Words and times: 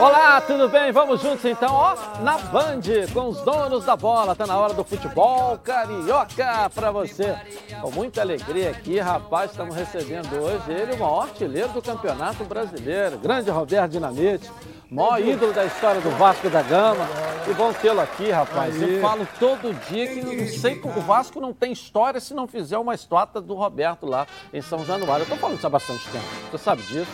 Olá, 0.00 0.40
tudo 0.40 0.68
bem? 0.68 0.90
Vamos 0.90 1.20
juntos 1.20 1.44
então, 1.44 1.72
ó, 1.72 1.94
na 2.22 2.38
Band, 2.38 2.80
com 3.12 3.28
os 3.28 3.40
donos 3.42 3.84
da 3.84 3.94
bola. 3.94 4.34
Tá 4.34 4.48
na 4.48 4.58
hora 4.58 4.74
do 4.74 4.82
futebol 4.82 5.56
carioca 5.58 6.68
pra 6.74 6.90
você. 6.90 7.36
Com 7.80 7.92
muita 7.92 8.20
alegria 8.20 8.70
aqui, 8.70 8.98
rapaz, 8.98 9.52
estamos 9.52 9.76
recebendo 9.76 10.34
hoje 10.34 10.72
ele, 10.72 10.94
o 10.94 10.98
maior 10.98 11.22
artilheiro 11.22 11.68
do 11.68 11.80
Campeonato 11.80 12.42
Brasileiro, 12.42 13.16
grande 13.18 13.48
Roberto 13.48 13.92
Dinamite 13.92 14.50
maior 14.94 15.20
ídolo 15.20 15.52
da 15.52 15.64
história 15.64 16.00
do 16.00 16.10
Vasco 16.10 16.48
da 16.48 16.62
Gama. 16.62 17.06
E 17.48 17.52
bom 17.52 17.72
tê-lo 17.72 18.00
aqui, 18.00 18.30
rapaz. 18.30 18.80
Eu 18.80 19.00
falo 19.00 19.26
todo 19.38 19.74
dia 19.88 20.06
que 20.06 20.22
não 20.22 20.48
sei 20.48 20.76
que 20.76 20.86
o 20.86 21.00
Vasco 21.00 21.40
não 21.40 21.52
tem 21.52 21.72
história 21.72 22.20
se 22.20 22.32
não 22.32 22.46
fizer 22.46 22.78
uma 22.78 22.94
estátua 22.94 23.42
do 23.42 23.54
Roberto 23.54 24.06
lá 24.06 24.26
em 24.52 24.62
São 24.62 24.84
Januário. 24.84 25.24
Eu 25.24 25.28
tô 25.28 25.36
falando 25.36 25.58
isso 25.58 25.66
há 25.66 25.70
bastante 25.70 26.08
tempo, 26.08 26.24
você 26.50 26.58
sabe 26.58 26.82
disso. 26.82 27.10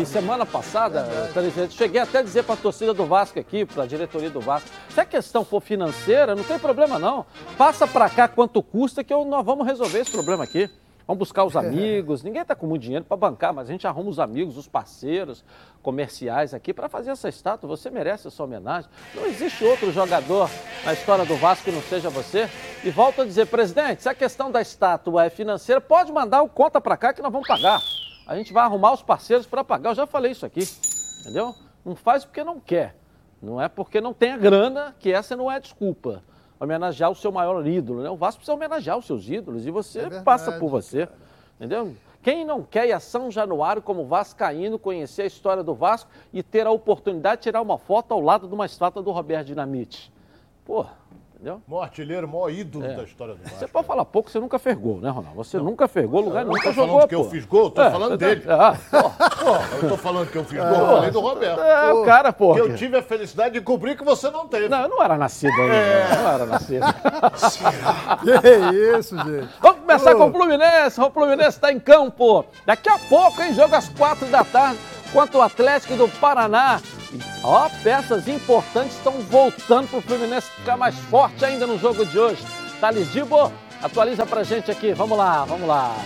E 0.00 0.06
semana 0.06 0.46
passada, 0.46 1.00
é 1.00 1.81
cheguei 1.82 2.00
até 2.00 2.18
a 2.18 2.22
dizer 2.22 2.44
para 2.44 2.54
a 2.54 2.58
torcida 2.58 2.94
do 2.94 3.04
Vasco 3.04 3.40
aqui, 3.40 3.64
para 3.64 3.82
a 3.82 3.86
diretoria 3.86 4.30
do 4.30 4.40
Vasco, 4.40 4.68
se 4.88 5.00
a 5.00 5.04
questão 5.04 5.44
for 5.44 5.60
financeira, 5.60 6.36
não 6.36 6.44
tem 6.44 6.56
problema 6.56 6.96
não. 6.96 7.26
Passa 7.58 7.88
para 7.88 8.08
cá 8.08 8.28
quanto 8.28 8.62
custa 8.62 9.02
que 9.02 9.12
eu, 9.12 9.24
nós 9.24 9.44
vamos 9.44 9.66
resolver 9.66 9.98
esse 9.98 10.12
problema 10.12 10.44
aqui. 10.44 10.70
Vamos 11.08 11.18
buscar 11.18 11.42
os 11.42 11.56
amigos. 11.56 12.22
Ninguém 12.22 12.42
está 12.42 12.54
com 12.54 12.68
muito 12.68 12.82
dinheiro 12.82 13.04
para 13.04 13.16
bancar, 13.16 13.52
mas 13.52 13.68
a 13.68 13.72
gente 13.72 13.84
arruma 13.84 14.08
os 14.08 14.20
amigos, 14.20 14.56
os 14.56 14.68
parceiros 14.68 15.44
comerciais 15.82 16.54
aqui 16.54 16.72
para 16.72 16.88
fazer 16.88 17.10
essa 17.10 17.28
estátua. 17.28 17.68
Você 17.68 17.90
merece 17.90 18.28
essa 18.28 18.44
homenagem. 18.44 18.88
Não 19.12 19.26
existe 19.26 19.64
outro 19.64 19.90
jogador 19.90 20.48
na 20.84 20.92
história 20.92 21.24
do 21.24 21.34
Vasco 21.34 21.64
que 21.64 21.72
não 21.72 21.82
seja 21.82 22.08
você. 22.08 22.48
E 22.84 22.90
volto 22.90 23.22
a 23.22 23.24
dizer, 23.24 23.48
presidente, 23.48 24.02
se 24.02 24.08
a 24.08 24.14
questão 24.14 24.52
da 24.52 24.62
estátua 24.62 25.24
é 25.24 25.30
financeira, 25.30 25.80
pode 25.80 26.12
mandar 26.12 26.42
o 26.42 26.48
conta 26.48 26.80
para 26.80 26.96
cá 26.96 27.12
que 27.12 27.20
nós 27.20 27.32
vamos 27.32 27.48
pagar. 27.48 27.80
A 28.24 28.36
gente 28.36 28.52
vai 28.52 28.62
arrumar 28.62 28.92
os 28.92 29.02
parceiros 29.02 29.48
para 29.48 29.64
pagar. 29.64 29.90
Eu 29.90 29.96
já 29.96 30.06
falei 30.06 30.30
isso 30.30 30.46
aqui, 30.46 30.62
entendeu? 31.22 31.52
Não 31.84 31.94
faz 31.94 32.24
porque 32.24 32.44
não 32.44 32.60
quer. 32.60 32.96
Não 33.40 33.60
é 33.60 33.68
porque 33.68 34.00
não 34.00 34.14
tem 34.14 34.32
a 34.32 34.36
grana, 34.36 34.94
que 34.98 35.12
essa 35.12 35.36
não 35.36 35.50
é 35.50 35.58
desculpa 35.58 36.22
homenagear 36.62 37.10
o 37.10 37.14
seu 37.14 37.32
maior 37.32 37.66
ídolo. 37.66 38.02
Né? 38.02 38.10
O 38.10 38.16
Vasco 38.16 38.38
precisa 38.38 38.54
homenagear 38.54 38.96
os 38.96 39.04
seus 39.04 39.28
ídolos 39.28 39.66
e 39.66 39.70
você 39.70 39.98
é 39.98 40.02
verdade, 40.02 40.24
passa 40.24 40.52
por 40.52 40.70
você. 40.70 41.06
Cara. 41.06 41.18
Entendeu? 41.56 41.96
Quem 42.22 42.44
não 42.44 42.62
quer 42.62 42.86
ir 42.86 42.92
a 42.92 43.00
São 43.00 43.32
Januário 43.32 43.82
como 43.82 44.06
vascaíno, 44.06 44.78
conhecer 44.78 45.22
a 45.22 45.26
história 45.26 45.62
do 45.64 45.74
Vasco 45.74 46.08
e 46.32 46.40
ter 46.40 46.64
a 46.68 46.70
oportunidade 46.70 47.38
de 47.38 47.42
tirar 47.42 47.60
uma 47.60 47.76
foto 47.78 48.14
ao 48.14 48.20
lado 48.20 48.46
de 48.46 48.54
uma 48.54 48.64
estátua 48.64 49.02
do 49.02 49.10
Roberto 49.10 49.48
Dinamite? 49.48 50.12
Porra, 50.64 50.92
entendeu? 51.42 51.60
Maior 51.66 51.82
artilheiro, 51.82 52.28
maior 52.28 52.50
ídolo 52.50 52.84
é. 52.86 52.94
da 52.94 53.02
história 53.02 53.34
do 53.34 53.42
Vasco. 53.42 53.58
Você 53.58 53.66
pode 53.66 53.86
falar 53.86 54.04
pouco, 54.04 54.30
você 54.30 54.38
nunca 54.38 54.58
fez 54.60 54.78
gol, 54.78 55.00
né, 55.00 55.10
Ronaldo? 55.10 55.36
Você 55.36 55.58
não. 55.58 55.64
nunca 55.64 55.88
fez 55.88 56.08
gol, 56.08 56.22
lugar 56.22 56.44
não 56.44 56.52
nunca 56.52 56.72
jogou, 56.72 57.08
que 57.08 57.14
eu 57.14 57.28
fiz 57.28 57.44
gol, 57.44 57.70
tô 57.70 57.82
é, 57.82 57.90
falando 57.90 58.10
tá- 58.10 58.26
dele. 58.26 58.42
Ah, 58.52 58.76
eu 59.82 59.88
tô 59.88 59.96
falando 59.96 60.30
que 60.30 60.38
eu 60.38 60.44
fiz 60.44 60.60
gol, 60.60 60.68
eu 60.68 60.86
falei 60.86 61.10
do 61.10 61.20
Roberto. 61.20 61.60
É, 61.60 61.92
o 61.92 62.04
cara, 62.04 62.32
pô. 62.32 62.54
Que 62.54 62.60
eu 62.60 62.76
tive 62.76 62.96
a 62.96 63.02
felicidade 63.02 63.54
de 63.54 63.60
cobrir 63.60 63.96
que 63.96 64.04
você 64.04 64.30
não 64.30 64.46
teve. 64.46 64.68
Não, 64.68 64.82
eu 64.82 64.88
não 64.88 65.02
era 65.02 65.18
nascido 65.18 65.52
ainda. 65.60 65.74
É. 65.74 66.16
Não 66.16 66.30
era 66.30 66.46
nascido. 66.46 66.84
que 68.22 68.98
isso, 68.98 69.16
gente. 69.16 69.48
Vamos 69.60 69.80
começar 69.80 70.14
com 70.14 70.28
o 70.28 70.32
Fluminense. 70.32 71.00
O 71.00 71.10
Fluminense 71.10 71.48
está 71.48 71.72
em 71.72 71.80
campo. 71.80 72.44
Daqui 72.64 72.88
a 72.88 72.98
pouco, 72.98 73.42
hein? 73.42 73.52
Jogo 73.52 73.74
às 73.74 73.88
quatro 73.88 74.26
da 74.28 74.44
tarde 74.44 74.78
quanto 75.12 75.38
o 75.38 75.42
Atlético 75.42 75.94
do 75.94 76.08
Paraná. 76.08 76.80
Ó, 77.42 77.68
peças 77.82 78.28
importantes 78.28 78.96
estão 78.96 79.12
voltando 79.22 79.88
para 79.88 79.98
o 79.98 80.02
Fluminense 80.02 80.50
ficar 80.50 80.76
mais 80.76 80.94
forte 80.94 81.44
ainda 81.44 81.66
no 81.66 81.78
jogo 81.78 82.04
de 82.04 82.18
hoje. 82.18 82.42
Thales 82.80 83.12
Dibo, 83.12 83.52
atualiza 83.82 84.26
pra 84.26 84.42
gente 84.42 84.70
aqui. 84.70 84.92
Vamos 84.92 85.16
lá, 85.18 85.44
vamos 85.44 85.68
lá. 85.68 85.96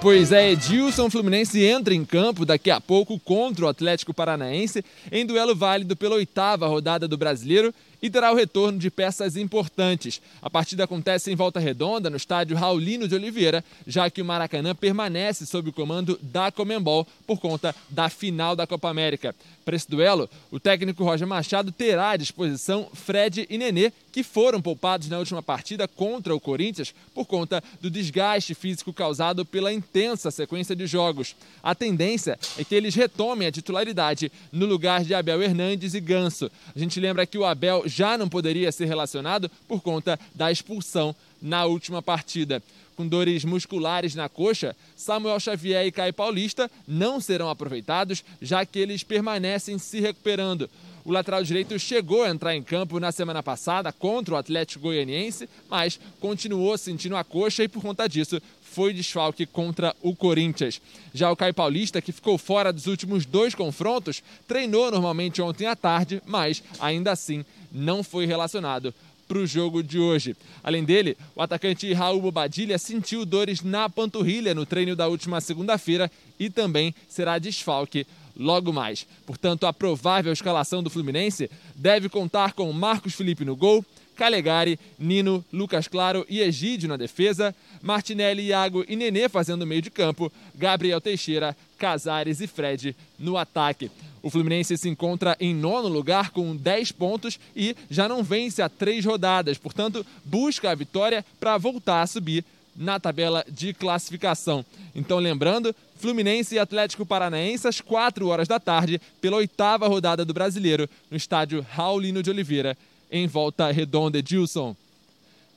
Pois 0.00 0.32
é, 0.32 0.52
Edilson 0.52 1.10
Fluminense 1.10 1.62
entra 1.62 1.92
em 1.92 2.06
campo 2.06 2.46
daqui 2.46 2.70
a 2.70 2.80
pouco 2.80 3.18
contra 3.18 3.66
o 3.66 3.68
Atlético 3.68 4.14
Paranaense 4.14 4.82
em 5.12 5.26
duelo 5.26 5.54
válido 5.54 5.94
pela 5.94 6.14
oitava 6.14 6.66
rodada 6.66 7.06
do 7.06 7.18
Brasileiro 7.18 7.74
e 8.02 8.08
terá 8.10 8.32
o 8.32 8.36
retorno 8.36 8.78
de 8.78 8.90
peças 8.90 9.36
importantes. 9.36 10.20
A 10.40 10.48
partida 10.48 10.84
acontece 10.84 11.30
em 11.30 11.36
Volta 11.36 11.60
Redonda, 11.60 12.10
no 12.10 12.16
estádio 12.16 12.56
Raulino 12.56 13.06
de 13.06 13.14
Oliveira, 13.14 13.64
já 13.86 14.10
que 14.10 14.22
o 14.22 14.24
Maracanã 14.24 14.74
permanece 14.74 15.46
sob 15.46 15.70
o 15.70 15.72
comando 15.72 16.18
da 16.22 16.50
Comembol 16.50 17.06
por 17.26 17.38
conta 17.38 17.74
da 17.88 18.08
final 18.08 18.56
da 18.56 18.66
Copa 18.66 18.88
América. 18.88 19.34
Para 19.64 19.76
esse 19.76 19.88
duelo, 19.88 20.28
o 20.50 20.58
técnico 20.58 21.04
Roger 21.04 21.26
Machado 21.26 21.70
terá 21.70 22.10
à 22.10 22.16
disposição 22.16 22.88
Fred 22.92 23.46
e 23.48 23.58
Nenê, 23.58 23.92
que 24.10 24.22
foram 24.22 24.60
poupados 24.60 25.08
na 25.08 25.18
última 25.18 25.42
partida 25.42 25.86
contra 25.86 26.34
o 26.34 26.40
Corinthians 26.40 26.94
por 27.14 27.26
conta 27.26 27.62
do 27.80 27.90
desgaste 27.90 28.54
físico 28.54 28.92
causado 28.92 29.44
pela 29.44 29.72
intensa 29.72 30.30
sequência 30.30 30.74
de 30.74 30.86
jogos. 30.86 31.36
A 31.62 31.74
tendência 31.74 32.38
é 32.58 32.64
que 32.64 32.74
eles 32.74 32.94
retomem 32.94 33.46
a 33.46 33.52
titularidade 33.52 34.32
no 34.50 34.66
lugar 34.66 35.04
de 35.04 35.14
Abel 35.14 35.42
Hernandes 35.42 35.94
e 35.94 36.00
Ganso. 36.00 36.50
A 36.74 36.78
gente 36.78 36.98
lembra 36.98 37.26
que 37.26 37.38
o 37.38 37.44
Abel 37.44 37.84
já 37.90 38.16
não 38.16 38.28
poderia 38.28 38.72
ser 38.72 38.86
relacionado 38.86 39.50
por 39.68 39.82
conta 39.82 40.18
da 40.34 40.50
expulsão 40.50 41.14
na 41.42 41.64
última 41.64 42.00
partida. 42.00 42.62
Com 42.96 43.06
dores 43.06 43.44
musculares 43.44 44.14
na 44.14 44.28
coxa, 44.28 44.76
Samuel 44.94 45.40
Xavier 45.40 45.86
e 45.86 45.92
Caio 45.92 46.12
Paulista 46.12 46.70
não 46.86 47.20
serão 47.20 47.48
aproveitados, 47.48 48.22
já 48.42 48.64
que 48.64 48.78
eles 48.78 49.02
permanecem 49.02 49.78
se 49.78 50.00
recuperando. 50.00 50.68
O 51.02 51.10
lateral 51.12 51.42
direito 51.42 51.78
chegou 51.78 52.24
a 52.24 52.28
entrar 52.28 52.54
em 52.54 52.62
campo 52.62 53.00
na 53.00 53.10
semana 53.10 53.42
passada 53.42 53.90
contra 53.90 54.34
o 54.34 54.36
Atlético 54.36 54.82
Goianiense, 54.82 55.48
mas 55.68 55.98
continuou 56.20 56.76
sentindo 56.76 57.16
a 57.16 57.24
coxa 57.24 57.64
e, 57.64 57.68
por 57.68 57.80
conta 57.80 58.06
disso, 58.06 58.40
foi 58.70 58.92
desfalque 58.92 59.44
contra 59.46 59.94
o 60.00 60.14
Corinthians. 60.14 60.80
Já 61.12 61.30
o 61.30 61.36
Caio 61.36 61.52
Paulista, 61.52 62.00
que 62.00 62.12
ficou 62.12 62.38
fora 62.38 62.72
dos 62.72 62.86
últimos 62.86 63.26
dois 63.26 63.54
confrontos, 63.54 64.22
treinou 64.46 64.90
normalmente 64.90 65.42
ontem 65.42 65.66
à 65.66 65.74
tarde, 65.74 66.22
mas 66.24 66.62
ainda 66.78 67.10
assim 67.12 67.44
não 67.72 68.02
foi 68.02 68.26
relacionado 68.26 68.94
para 69.26 69.38
o 69.38 69.46
jogo 69.46 69.82
de 69.82 69.98
hoje. 69.98 70.36
Além 70.62 70.84
dele, 70.84 71.16
o 71.36 71.42
atacante 71.42 71.92
Raul 71.92 72.20
Bobadilha 72.20 72.78
sentiu 72.78 73.24
dores 73.24 73.62
na 73.62 73.88
panturrilha 73.88 74.54
no 74.54 74.66
treino 74.66 74.96
da 74.96 75.06
última 75.06 75.40
segunda-feira 75.40 76.10
e 76.38 76.50
também 76.50 76.94
será 77.08 77.38
desfalque 77.38 78.06
logo 78.36 78.72
mais. 78.72 79.06
Portanto, 79.26 79.66
a 79.66 79.72
provável 79.72 80.32
escalação 80.32 80.82
do 80.82 80.90
Fluminense 80.90 81.50
deve 81.76 82.08
contar 82.08 82.54
com 82.54 82.72
Marcos 82.72 83.14
Felipe 83.14 83.44
no 83.44 83.54
gol, 83.54 83.84
Calegari, 84.20 84.78
Nino, 84.98 85.42
Lucas 85.50 85.88
Claro 85.88 86.26
e 86.28 86.40
Egídio 86.40 86.86
na 86.86 86.98
defesa, 86.98 87.54
Martinelli, 87.80 88.48
Iago 88.48 88.84
e 88.86 88.94
Nenê 88.94 89.30
fazendo 89.30 89.66
meio 89.66 89.80
de 89.80 89.90
campo, 89.90 90.30
Gabriel 90.54 91.00
Teixeira, 91.00 91.56
Casares 91.78 92.38
e 92.42 92.46
Fred 92.46 92.94
no 93.18 93.38
ataque. 93.38 93.90
O 94.22 94.28
Fluminense 94.28 94.76
se 94.76 94.90
encontra 94.90 95.38
em 95.40 95.54
nono 95.54 95.88
lugar 95.88 96.32
com 96.32 96.54
10 96.54 96.92
pontos 96.92 97.40
e 97.56 97.74
já 97.88 98.06
não 98.06 98.22
vence 98.22 98.60
há 98.60 98.68
três 98.68 99.06
rodadas, 99.06 99.56
portanto, 99.56 100.04
busca 100.22 100.70
a 100.70 100.74
vitória 100.74 101.24
para 101.40 101.56
voltar 101.56 102.02
a 102.02 102.06
subir 102.06 102.44
na 102.76 103.00
tabela 103.00 103.42
de 103.48 103.72
classificação. 103.72 104.62
Então, 104.94 105.18
lembrando, 105.18 105.74
Fluminense 105.96 106.56
e 106.56 106.58
Atlético 106.58 107.06
Paranaense 107.06 107.66
às 107.66 107.80
4 107.80 108.26
horas 108.28 108.46
da 108.46 108.60
tarde, 108.60 109.00
pela 109.18 109.38
oitava 109.38 109.88
rodada 109.88 110.26
do 110.26 110.34
Brasileiro, 110.34 110.86
no 111.10 111.16
estádio 111.16 111.64
Raulino 111.70 112.22
de 112.22 112.28
Oliveira, 112.28 112.76
em 113.10 113.26
Volta 113.26 113.70
Redonda. 113.70 114.18
Edilson, 114.18 114.76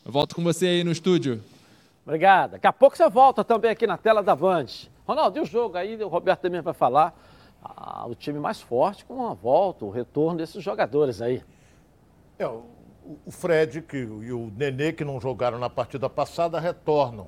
eu 0.05 0.11
volto 0.11 0.35
com 0.35 0.43
você 0.43 0.65
aí 0.67 0.83
no 0.83 0.91
estúdio. 0.91 1.41
Obrigado. 2.05 2.51
Daqui 2.51 2.67
a 2.67 2.73
pouco 2.73 2.97
você 2.97 3.07
volta 3.09 3.43
também 3.43 3.71
aqui 3.71 3.87
na 3.87 3.97
tela 3.97 4.21
da 4.21 4.35
Band. 4.35 4.65
Ronaldo, 5.05 5.37
e 5.37 5.41
o 5.41 5.45
jogo 5.45 5.77
aí? 5.77 6.01
O 6.03 6.07
Roberto 6.07 6.41
também 6.41 6.61
vai 6.61 6.73
falar. 6.73 7.17
Ah, 7.63 8.05
o 8.07 8.15
time 8.15 8.39
mais 8.39 8.59
forte 8.59 9.05
com 9.05 9.25
a 9.27 9.33
volta, 9.33 9.85
o 9.85 9.89
retorno 9.89 10.37
desses 10.37 10.61
jogadores 10.61 11.21
aí. 11.21 11.41
É, 12.37 12.45
o, 12.45 12.63
Fred 13.29 13.81
que, 13.81 13.97
e 13.97 14.31
o 14.33 14.51
Nenê, 14.57 14.91
que 14.91 15.05
não 15.05 15.19
jogaram 15.19 15.57
na 15.57 15.69
partida 15.69 16.09
passada, 16.09 16.59
retornam. 16.59 17.27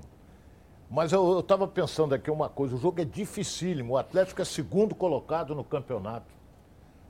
Mas 0.90 1.12
eu 1.14 1.40
estava 1.40 1.68
pensando 1.68 2.14
aqui 2.14 2.30
uma 2.30 2.50
coisa: 2.50 2.76
o 2.76 2.78
jogo 2.78 3.02
é 3.02 3.06
dificílimo. 3.06 3.94
O 3.94 3.98
Atlético 3.98 4.42
é 4.42 4.46
segundo 4.46 4.94
colocado 4.94 5.56
no 5.56 5.64
campeonato. 5.64 6.34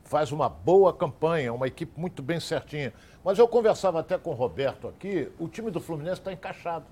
Faz 0.06 0.31
uma 0.31 0.48
boa 0.48 0.94
campanha, 0.94 1.52
uma 1.52 1.68
equipe 1.68 2.00
muito 2.00 2.22
bem 2.22 2.40
certinha. 2.40 2.94
Mas 3.24 3.40
eu 3.40 3.48
conversava 3.48 4.00
até 4.00 4.18
com 4.18 4.30
o 4.30 4.34
Roberto 4.34 4.88
aqui: 4.88 5.31
o 5.40 5.48
time 5.48 5.72
do 5.72 5.81
Fluminense 5.81 6.22
está 6.22 6.31
encaixado. 6.31 6.86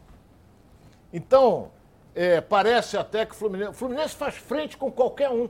Então, 1.13 1.69
é, 2.15 2.41
parece 2.41 2.97
até 2.97 3.23
que 3.23 3.33
o 3.33 3.35
Fluminense, 3.35 3.73
Fluminense 3.73 4.15
faz 4.15 4.35
frente 4.35 4.75
com 4.75 4.91
qualquer 4.91 5.29
um. 5.29 5.47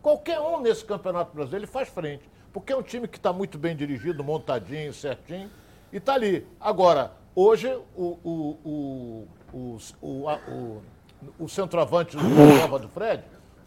Qualquer 0.00 0.40
um 0.40 0.60
nesse 0.60 0.84
Campeonato 0.84 1.34
Brasileiro 1.34 1.66
ele 1.66 1.70
faz 1.70 1.88
frente. 1.88 2.28
Porque 2.52 2.72
é 2.72 2.76
um 2.76 2.82
time 2.82 3.06
que 3.06 3.18
está 3.18 3.32
muito 3.32 3.58
bem 3.58 3.76
dirigido, 3.76 4.24
montadinho, 4.24 4.92
certinho, 4.92 5.50
e 5.92 5.98
está 5.98 6.14
ali. 6.14 6.46
Agora, 6.58 7.12
hoje, 7.34 7.68
o, 7.94 8.18
o, 8.24 8.58
o, 8.64 9.28
o, 9.52 9.78
o, 10.02 10.28
o, 10.30 10.82
o 11.38 11.48
centroavante 11.48 12.16
do 12.16 12.22
Nova 12.22 12.78
do 12.78 12.88
Fred, 12.88 13.22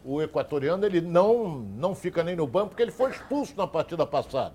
o 0.06 0.22
equatoriano, 0.22 0.86
ele 0.86 1.02
não, 1.02 1.48
não 1.48 1.96
fica 1.96 2.24
nem 2.24 2.36
no 2.36 2.46
banco, 2.46 2.70
porque 2.70 2.84
ele 2.84 2.92
foi 2.92 3.10
expulso 3.10 3.56
na 3.58 3.66
partida 3.66 4.06
passada. 4.06 4.54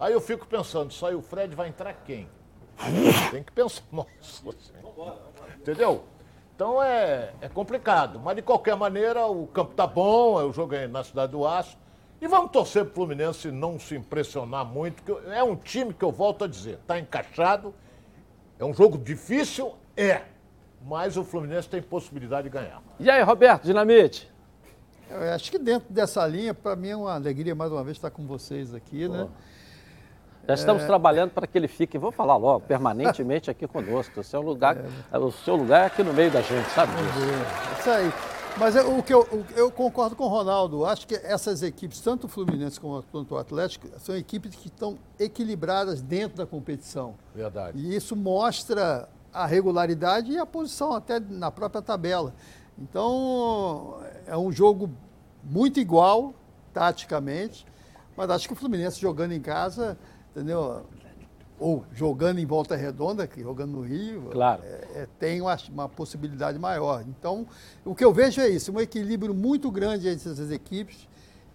Aí 0.00 0.14
eu 0.14 0.20
fico 0.20 0.46
pensando, 0.46 0.90
sai 0.92 1.14
o 1.14 1.20
Fred, 1.20 1.54
vai 1.54 1.68
entrar 1.68 1.92
quem? 1.92 2.26
Tem 3.30 3.42
que 3.42 3.52
pensar. 3.52 3.82
Nossa, 3.92 4.42
entendeu? 5.58 6.04
Então 6.54 6.82
é, 6.82 7.32
é 7.42 7.48
complicado. 7.48 8.18
Mas 8.18 8.36
de 8.36 8.42
qualquer 8.42 8.74
maneira, 8.74 9.26
o 9.26 9.46
campo 9.46 9.74
tá 9.74 9.86
bom, 9.86 10.42
o 10.42 10.52
jogo 10.52 10.74
é 10.74 10.88
na 10.88 11.04
cidade 11.04 11.32
do 11.32 11.46
Aço. 11.46 11.76
E 12.18 12.26
vamos 12.26 12.50
torcer 12.50 12.84
para 12.84 12.92
o 12.92 12.94
Fluminense 12.94 13.50
não 13.50 13.78
se 13.78 13.94
impressionar 13.94 14.64
muito, 14.64 15.02
que 15.02 15.12
é 15.30 15.44
um 15.44 15.54
time 15.54 15.92
que 15.92 16.02
eu 16.02 16.10
volto 16.10 16.44
a 16.44 16.48
dizer, 16.48 16.78
está 16.80 16.98
encaixado. 16.98 17.74
É 18.58 18.64
um 18.64 18.72
jogo 18.72 18.96
difícil? 18.96 19.74
É. 19.94 20.22
Mas 20.82 21.18
o 21.18 21.24
Fluminense 21.24 21.68
tem 21.68 21.82
possibilidade 21.82 22.44
de 22.44 22.50
ganhar. 22.50 22.82
E 22.98 23.10
aí, 23.10 23.22
Roberto, 23.22 23.64
Dinamite? 23.64 24.34
Eu 25.10 25.32
acho 25.32 25.50
que 25.50 25.58
dentro 25.58 25.92
dessa 25.92 26.26
linha, 26.26 26.52
para 26.52 26.74
mim 26.74 26.88
é 26.88 26.96
uma 26.96 27.14
alegria 27.14 27.54
mais 27.54 27.70
uma 27.70 27.84
vez 27.84 27.96
estar 27.96 28.10
com 28.10 28.26
vocês 28.26 28.74
aqui, 28.74 29.08
né? 29.08 29.28
Já 30.46 30.54
estamos 30.54 30.82
é... 30.82 30.86
trabalhando 30.86 31.30
para 31.30 31.46
que 31.46 31.58
ele 31.58 31.68
fique, 31.68 31.98
vou 31.98 32.12
falar 32.12 32.36
logo, 32.36 32.60
permanentemente 32.66 33.50
aqui 33.50 33.66
conosco. 33.66 34.20
O 34.20 34.24
seu 34.24 34.40
lugar, 34.40 34.76
é... 35.12 35.18
o 35.18 35.30
seu 35.30 35.56
lugar 35.56 35.82
é 35.82 35.86
aqui 35.86 36.02
no 36.02 36.12
meio 36.12 36.30
da 36.30 36.40
gente, 36.40 36.68
sabe 36.70 36.92
disso? 36.92 37.80
Isso 37.80 37.90
aí. 37.90 38.12
Mas 38.58 38.74
o 38.74 39.02
que 39.02 39.12
eu, 39.12 39.44
eu, 39.54 39.70
concordo 39.70 40.16
com 40.16 40.24
o 40.24 40.28
Ronaldo. 40.28 40.86
Acho 40.86 41.06
que 41.06 41.14
essas 41.14 41.62
equipes, 41.62 42.00
tanto 42.00 42.24
o 42.24 42.28
Fluminense 42.28 42.80
quanto 42.80 43.34
o 43.34 43.36
Atlético, 43.36 43.86
são 43.98 44.16
equipes 44.16 44.54
que 44.56 44.68
estão 44.68 44.96
equilibradas 45.20 46.00
dentro 46.00 46.38
da 46.38 46.46
competição. 46.46 47.14
Verdade. 47.34 47.78
E 47.78 47.94
isso 47.94 48.16
mostra 48.16 49.08
a 49.30 49.44
regularidade 49.44 50.32
e 50.32 50.38
a 50.38 50.46
posição 50.46 50.94
até 50.94 51.20
na 51.20 51.50
própria 51.50 51.82
tabela. 51.82 52.32
Então, 52.78 53.98
é 54.26 54.36
um 54.36 54.50
jogo 54.50 54.90
muito 55.42 55.78
igual, 55.78 56.34
taticamente, 56.72 57.66
mas 58.16 58.28
acho 58.30 58.48
que 58.48 58.52
o 58.52 58.56
Fluminense 58.56 59.00
jogando 59.00 59.32
em 59.32 59.40
casa, 59.40 59.96
entendeu? 60.30 60.84
Ou 61.58 61.84
jogando 61.92 62.38
em 62.38 62.44
volta 62.44 62.76
redonda, 62.76 63.28
jogando 63.36 63.72
no 63.72 63.80
Rio, 63.80 64.28
claro. 64.30 64.62
é, 64.62 64.66
é, 64.94 65.08
tem 65.18 65.40
uma, 65.40 65.56
uma, 65.70 65.88
possibilidade 65.88 66.58
maior. 66.58 67.02
Então, 67.08 67.46
o 67.84 67.94
que 67.94 68.04
eu 68.04 68.12
vejo 68.12 68.40
é 68.40 68.48
isso, 68.48 68.72
um 68.72 68.80
equilíbrio 68.80 69.34
muito 69.34 69.70
grande 69.70 70.08
entre 70.08 70.30
essas 70.30 70.50
equipes 70.50 71.08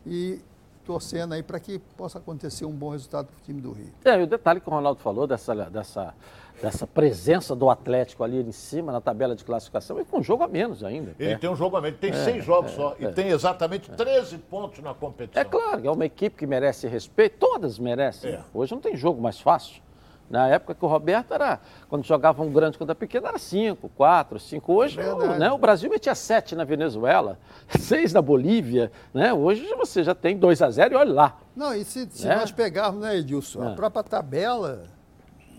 e 0.06 0.41
torcendo 0.83 1.33
aí 1.33 1.44
para 1.44 1.59
que 1.59 1.77
possa 1.95 2.18
acontecer 2.18 2.65
um 2.65 2.71
bom 2.71 2.89
resultado 2.89 3.27
para 3.27 3.38
o 3.38 3.41
time 3.41 3.62
do 3.62 3.71
Rio. 3.71 3.94
É, 4.03 4.19
e 4.19 4.23
o 4.23 4.27
detalhe 4.27 4.59
que 4.59 4.68
o 4.68 4.71
Ronaldo 4.71 5.00
falou 5.00 5.27
dessa, 5.27 5.53
dessa 5.69 6.15
dessa 6.61 6.85
presença 6.85 7.55
do 7.55 7.69
Atlético 7.69 8.23
ali 8.23 8.37
em 8.41 8.51
cima 8.51 8.91
na 8.91 9.01
tabela 9.01 9.35
de 9.35 9.43
classificação 9.43 9.99
e 9.99 10.05
com 10.05 10.19
um 10.19 10.23
jogo 10.23 10.43
a 10.43 10.47
menos 10.47 10.83
ainda. 10.83 11.15
Ele 11.19 11.33
é. 11.33 11.37
tem 11.37 11.49
um 11.49 11.55
jogo 11.55 11.75
a 11.75 11.81
menos, 11.81 11.99
tem 11.99 12.11
é, 12.11 12.23
seis 12.23 12.45
jogos 12.45 12.71
é, 12.71 12.75
só 12.75 12.95
e 12.99 13.05
é. 13.05 13.11
tem 13.11 13.29
exatamente 13.29 13.89
13 13.89 14.37
pontos 14.37 14.79
na 14.83 14.93
competição. 14.93 15.41
É 15.41 15.45
claro, 15.45 15.81
é 15.85 15.91
uma 15.91 16.05
equipe 16.05 16.37
que 16.37 16.45
merece 16.45 16.87
respeito, 16.87 17.37
todas 17.39 17.79
merecem. 17.79 18.33
É. 18.33 18.41
Hoje 18.53 18.73
não 18.73 18.79
tem 18.79 18.95
jogo 18.95 19.21
mais 19.21 19.39
fácil. 19.39 19.81
Na 20.29 20.47
época 20.47 20.73
que 20.73 20.85
o 20.85 20.87
Roberto 20.87 21.33
era, 21.33 21.59
quando 21.89 22.05
jogava 22.05 22.41
um 22.41 22.49
grande 22.49 22.77
contra 22.77 22.95
pequeno, 22.95 23.27
era 23.27 23.37
cinco, 23.37 23.89
quatro, 23.89 24.39
cinco. 24.39 24.71
Hoje 24.71 24.97
o, 25.01 25.37
né, 25.37 25.51
o 25.51 25.57
Brasil 25.57 25.89
metia 25.89 26.15
sete 26.15 26.55
na 26.55 26.63
Venezuela, 26.63 27.37
seis 27.77 28.13
na 28.13 28.21
Bolívia. 28.21 28.93
Né? 29.13 29.33
Hoje 29.33 29.67
você 29.75 30.03
já 30.03 30.15
tem 30.15 30.37
2 30.37 30.61
a 30.61 30.69
0 30.69 30.93
e 30.93 30.97
olha 30.97 31.13
lá. 31.13 31.37
Não, 31.53 31.75
e 31.75 31.83
se, 31.83 32.07
se 32.09 32.27
nós 32.27 32.49
pegarmos, 32.49 33.01
né, 33.01 33.17
Edilson, 33.17 33.61
a 33.67 33.75
própria 33.75 34.03
tabela 34.03 34.85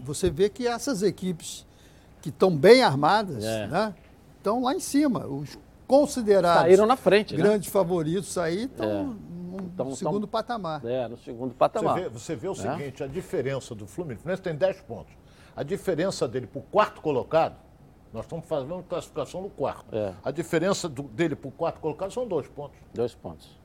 você 0.02 0.30
vê 0.30 0.48
que 0.48 0.66
essas 0.66 1.02
equipes 1.02 1.66
que 2.20 2.28
estão 2.28 2.54
bem 2.54 2.82
armadas, 2.82 3.44
é. 3.44 3.66
né, 3.66 3.94
estão 4.36 4.62
lá 4.62 4.74
em 4.74 4.80
cima. 4.80 5.26
Os 5.26 5.58
considerados 5.86 6.62
Saíram 6.62 6.86
na 6.86 6.96
frente, 6.96 7.36
né? 7.36 7.42
grandes 7.42 7.68
né? 7.68 7.72
favoritos 7.72 8.38
aí 8.38 8.64
estão 8.64 8.88
é. 8.88 9.02
no, 9.02 9.56
então, 9.64 9.94
segundo 9.94 10.26
patamar. 10.26 10.84
É, 10.84 11.06
no 11.08 11.18
segundo 11.18 11.54
patamar. 11.54 11.94
Você 11.94 12.02
vê, 12.02 12.08
você 12.08 12.36
vê 12.36 12.48
o 12.48 12.52
é. 12.52 12.54
seguinte, 12.54 13.02
a 13.02 13.06
diferença 13.06 13.74
do 13.74 13.86
Fluminense, 13.86 14.20
o 14.20 14.22
Fluminense 14.22 14.42
tem 14.42 14.54
10 14.54 14.80
pontos. 14.82 15.12
A 15.54 15.62
diferença 15.62 16.26
dele 16.26 16.46
para 16.46 16.60
o 16.60 16.62
quarto 16.62 17.00
colocado, 17.02 17.56
nós 18.12 18.24
estamos 18.24 18.46
fazendo 18.46 18.82
classificação 18.88 19.42
no 19.42 19.50
quarto. 19.50 19.94
É. 19.94 20.14
A 20.24 20.30
diferença 20.30 20.88
do, 20.88 21.02
dele 21.02 21.36
para 21.36 21.48
o 21.48 21.52
quarto 21.52 21.80
colocado 21.80 22.10
são 22.10 22.26
dois 22.26 22.48
pontos. 22.48 22.78
Dois 22.94 23.14
pontos. 23.14 23.61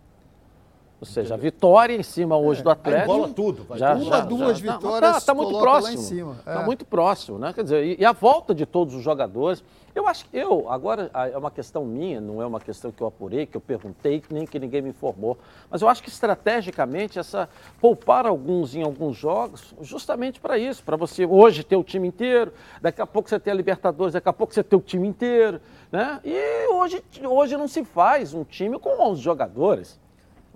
Ou 0.99 1.05
seja, 1.05 1.35
a 1.35 1.38
vitória 1.38 1.95
em 1.95 2.01
cima 2.01 2.35
hoje 2.38 2.61
é, 2.61 2.63
do 2.63 2.69
Atlético. 2.71 3.13
Embola 3.13 3.29
tudo. 3.29 3.63
Vai 3.65 3.77
já, 3.77 3.94
uma, 3.94 4.05
já, 4.05 4.19
duas 4.21 4.57
já, 4.57 4.73
vitórias. 4.73 5.17
Está 5.17 5.33
tá 5.33 5.35
muito 5.35 5.59
próximo. 5.59 6.35
Está 6.39 6.61
é. 6.61 6.65
muito 6.65 6.85
próximo, 6.85 7.38
né? 7.38 7.53
Quer 7.53 7.63
dizer, 7.63 7.85
e, 7.85 8.01
e, 8.01 8.05
a 8.05 8.11
volta 8.11 8.53
de 8.55 8.65
todos 8.65 8.95
os 8.95 9.03
jogadores. 9.03 9.63
Eu 9.94 10.07
acho 10.07 10.25
que 10.25 10.38
eu, 10.38 10.69
agora 10.69 11.09
é 11.13 11.35
uma 11.35 11.49
questão 11.49 11.83
minha, 11.83 12.21
não 12.21 12.39
é 12.39 12.45
uma 12.45 12.59
questão 12.59 12.91
que 12.91 13.01
eu 13.01 13.07
apurei, 13.07 13.47
que 13.47 13.57
eu 13.57 13.61
perguntei, 13.61 14.21
nem 14.29 14.45
que 14.45 14.59
ninguém 14.59 14.79
me 14.79 14.89
informou. 14.89 15.39
Mas 15.71 15.81
eu 15.81 15.89
acho 15.89 16.03
que 16.03 16.09
estrategicamente 16.09 17.17
essa 17.17 17.49
poupar 17.81 18.27
alguns 18.27 18.75
em 18.75 18.83
alguns 18.83 19.17
jogos, 19.17 19.73
justamente 19.81 20.39
para 20.39 20.55
isso, 20.55 20.83
para 20.83 20.95
você 20.95 21.25
hoje 21.25 21.63
ter 21.63 21.75
o 21.75 21.83
time 21.83 22.07
inteiro, 22.07 22.53
daqui 22.79 23.01
a 23.01 23.07
pouco 23.07 23.27
você 23.27 23.39
ter 23.39 23.49
a 23.49 23.55
Libertadores, 23.55 24.13
daqui 24.13 24.29
a 24.29 24.33
pouco 24.33 24.53
você 24.53 24.63
ter 24.63 24.75
o 24.75 24.81
time 24.81 25.07
inteiro. 25.07 25.59
Né? 25.91 26.19
E 26.23 26.67
hoje, 26.71 27.03
hoje 27.27 27.57
não 27.57 27.67
se 27.67 27.83
faz 27.83 28.35
um 28.35 28.44
time 28.44 28.77
com 28.77 29.01
11 29.01 29.19
jogadores. 29.19 29.99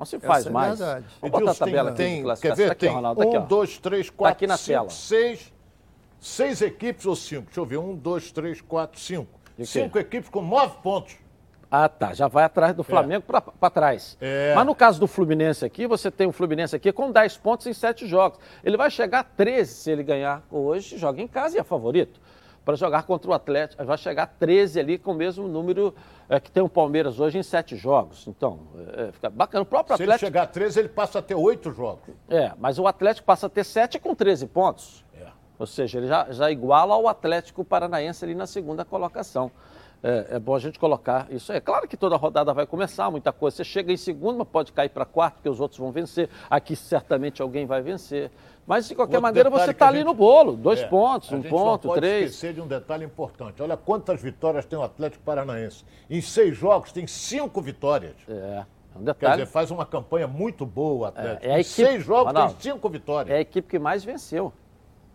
Não 0.02 0.06
se 0.06 0.20
faz 0.20 0.40
Essa 0.40 0.50
é 0.50 0.52
mais. 0.52 0.80
Verdade. 0.80 1.06
Vamos 1.22 1.40
botar 1.40 1.52
a 1.52 1.54
tabela 1.54 1.92
tem, 1.92 2.22
aqui 2.22 2.34
de 2.34 2.42
Quer 2.42 2.56
ver? 2.56 2.66
Tá 2.66 2.72
aqui, 2.72 2.86
tem 2.88 2.90
Ronaldo, 2.90 3.22
um, 3.22 3.46
dois, 3.46 3.78
três, 3.78 4.10
quatro, 4.10 4.24
tá 4.24 4.30
aqui 4.36 4.48
na 4.48 4.58
cinco, 4.58 4.80
tela. 4.80 4.90
seis, 4.90 5.54
seis 6.20 6.62
equipes 6.64 7.06
ou 7.06 7.16
cinco? 7.16 7.44
Deixa 7.44 7.60
eu 7.60 7.66
ver. 7.68 7.78
Um, 7.78 7.96
dois, 7.96 8.32
três, 8.32 8.62
quatro, 8.62 9.00
cinco. 9.00 9.30
Cinco 9.64 10.00
equipes 10.00 10.28
com 10.28 10.42
nove 10.42 10.78
pontos. 10.82 11.18
Ah, 11.70 11.88
tá. 11.88 12.16
Já 12.16 12.28
vai 12.28 12.46
atrás 12.46 12.74
do 12.76 12.82
é. 12.82 12.84
Flamengo 12.84 13.24
é. 13.30 13.42
para 13.42 13.70
trás. 13.70 14.18
É. 14.20 14.56
Mas 14.56 14.66
no 14.66 14.74
caso 14.74 15.00
do 15.00 15.06
Fluminense 15.06 15.64
aqui, 15.64 15.86
você 15.86 16.10
tem 16.10 16.26
o 16.26 16.32
Fluminense 16.32 16.76
aqui 16.76 16.92
com 16.92 17.12
10 17.12 17.38
pontos 17.38 17.68
em 17.68 17.74
7 17.74 18.08
jogos. 18.08 18.40
Ele 18.64 18.78
vai 18.78 18.90
chegar 18.90 19.20
a 19.20 19.24
13 19.24 19.72
se 19.72 19.92
ele 19.92 20.02
ganhar 20.02 20.44
hoje, 20.50 20.98
joga 20.98 21.22
em 21.22 21.28
casa 21.28 21.58
e 21.58 21.60
é 21.60 21.64
favorito 21.64 22.20
para 22.64 22.76
jogar 22.76 23.04
contra 23.04 23.30
o 23.30 23.34
Atlético. 23.34 23.84
Vai 23.84 23.98
chegar 23.98 24.28
13 24.28 24.80
ali 24.80 24.98
com 24.98 25.12
o 25.12 25.16
mesmo 25.16 25.48
número 25.48 25.94
é, 26.30 26.40
que 26.40 26.52
tem 26.52 26.62
o 26.62 26.70
Palmeiras 26.70 27.20
hoje 27.20 27.38
em 27.38 27.44
sete 27.44 27.76
jogos. 27.76 28.28
Então, 28.28 28.60
é, 28.96 29.12
fica 29.12 29.30
bacana. 29.30 29.64
O 29.64 29.66
próprio 29.66 29.98
Se 29.98 30.04
Atlético. 30.04 30.20
Se 30.20 30.26
ele 30.26 30.32
chegar 30.32 30.44
a 30.44 30.48
13, 30.48 30.80
ele 30.80 30.90
passa 30.90 31.20
a 31.20 31.22
ter 31.22 31.36
oito 31.36 31.72
jogos. 31.72 32.10
É, 32.30 32.54
mas 32.58 32.80
o 32.80 32.88
Atlético 32.88 33.26
passa 33.26 33.48
a 33.48 33.50
ter 33.50 33.64
sete 33.64 34.00
com 34.00 34.14
13 34.14 34.48
pontos. 34.48 35.04
É. 35.20 35.28
Ou 35.58 35.66
seja, 35.66 35.98
ele 35.98 36.08
já, 36.08 36.32
já 36.32 36.52
iguala 36.52 36.94
ao 36.94 37.08
Atlético 37.08 37.66
Paranaense 37.66 38.24
ali 38.24 38.36
na 38.36 38.48
segunda 38.48 38.86
colocação. 38.86 39.52
É, 40.04 40.28
é, 40.32 40.40
bom 40.40 40.56
a 40.56 40.60
gente 40.60 40.80
colocar 40.80 41.28
isso 41.30 41.52
aí. 41.52 41.60
É 41.60 41.62
claro 41.62 41.88
que 41.88 41.96
toda 41.96 42.16
rodada 42.16 42.52
vai 42.54 42.66
começar, 42.66 43.12
muita 43.12 43.32
coisa. 43.32 43.58
Você 43.58 43.64
chega 43.64 43.94
em 43.94 43.98
segundo, 43.98 44.40
mas 44.40 44.48
pode 44.48 44.72
cair 44.72 44.90
para 44.90 45.06
quarto, 45.06 45.36
porque 45.36 45.50
os 45.50 45.60
outros 45.60 45.80
vão 45.80 45.92
vencer. 45.92 46.28
Aqui 46.50 46.76
certamente 46.76 47.42
alguém 47.42 47.66
vai 47.66 47.82
vencer. 47.82 48.32
Mas, 48.66 48.88
de 48.88 48.96
qualquer 48.96 49.18
Outro 49.18 49.24
maneira, 49.24 49.50
você 49.50 49.72
está 49.72 49.88
ali 49.88 50.00
gente, 50.00 50.08
no 50.08 50.14
bolo. 50.14 50.56
Dois 50.56 50.80
é, 50.80 50.88
pontos, 50.88 51.32
um 51.32 51.42
ponto, 51.42 51.88
pode 51.90 52.02
três. 52.02 52.32
esquecer 52.32 52.54
de 52.54 52.62
um 52.62 52.68
detalhe 52.68 53.06
importante. 53.06 53.62
Olha 53.62 53.76
quantas 53.76 54.22
vitórias 54.22 54.66
tem 54.66 54.78
o 54.78 54.84
Atlético 54.84 55.24
Paranaense. 55.24 55.84
Em 56.10 56.22
seis 56.22 56.56
jogos, 56.56 56.92
tem 56.92 57.06
cinco 57.06 57.62
vitórias. 57.62 58.16
É. 58.28 58.66
É 58.96 59.00
um 59.00 59.04
detalhe. 59.04 59.36
Quer 59.36 59.44
dizer, 59.44 59.52
faz 59.52 59.72
uma 59.72 59.86
campanha 59.86 60.28
muito 60.28 60.66
boa 60.66 60.94
o 60.94 61.06
Atlético. 61.06 61.46
É, 61.46 61.50
é 61.50 61.56
a 61.56 61.60
equipe, 61.60 61.82
em 61.82 61.86
seis 61.86 62.04
jogos 62.04 62.28
Ronaldo, 62.28 62.54
tem 62.54 62.72
cinco 62.72 62.90
vitórias. 62.90 63.34
É 63.34 63.38
a 63.38 63.42
equipe 63.42 63.68
que 63.68 63.80
mais 63.80 64.04
venceu. 64.04 64.54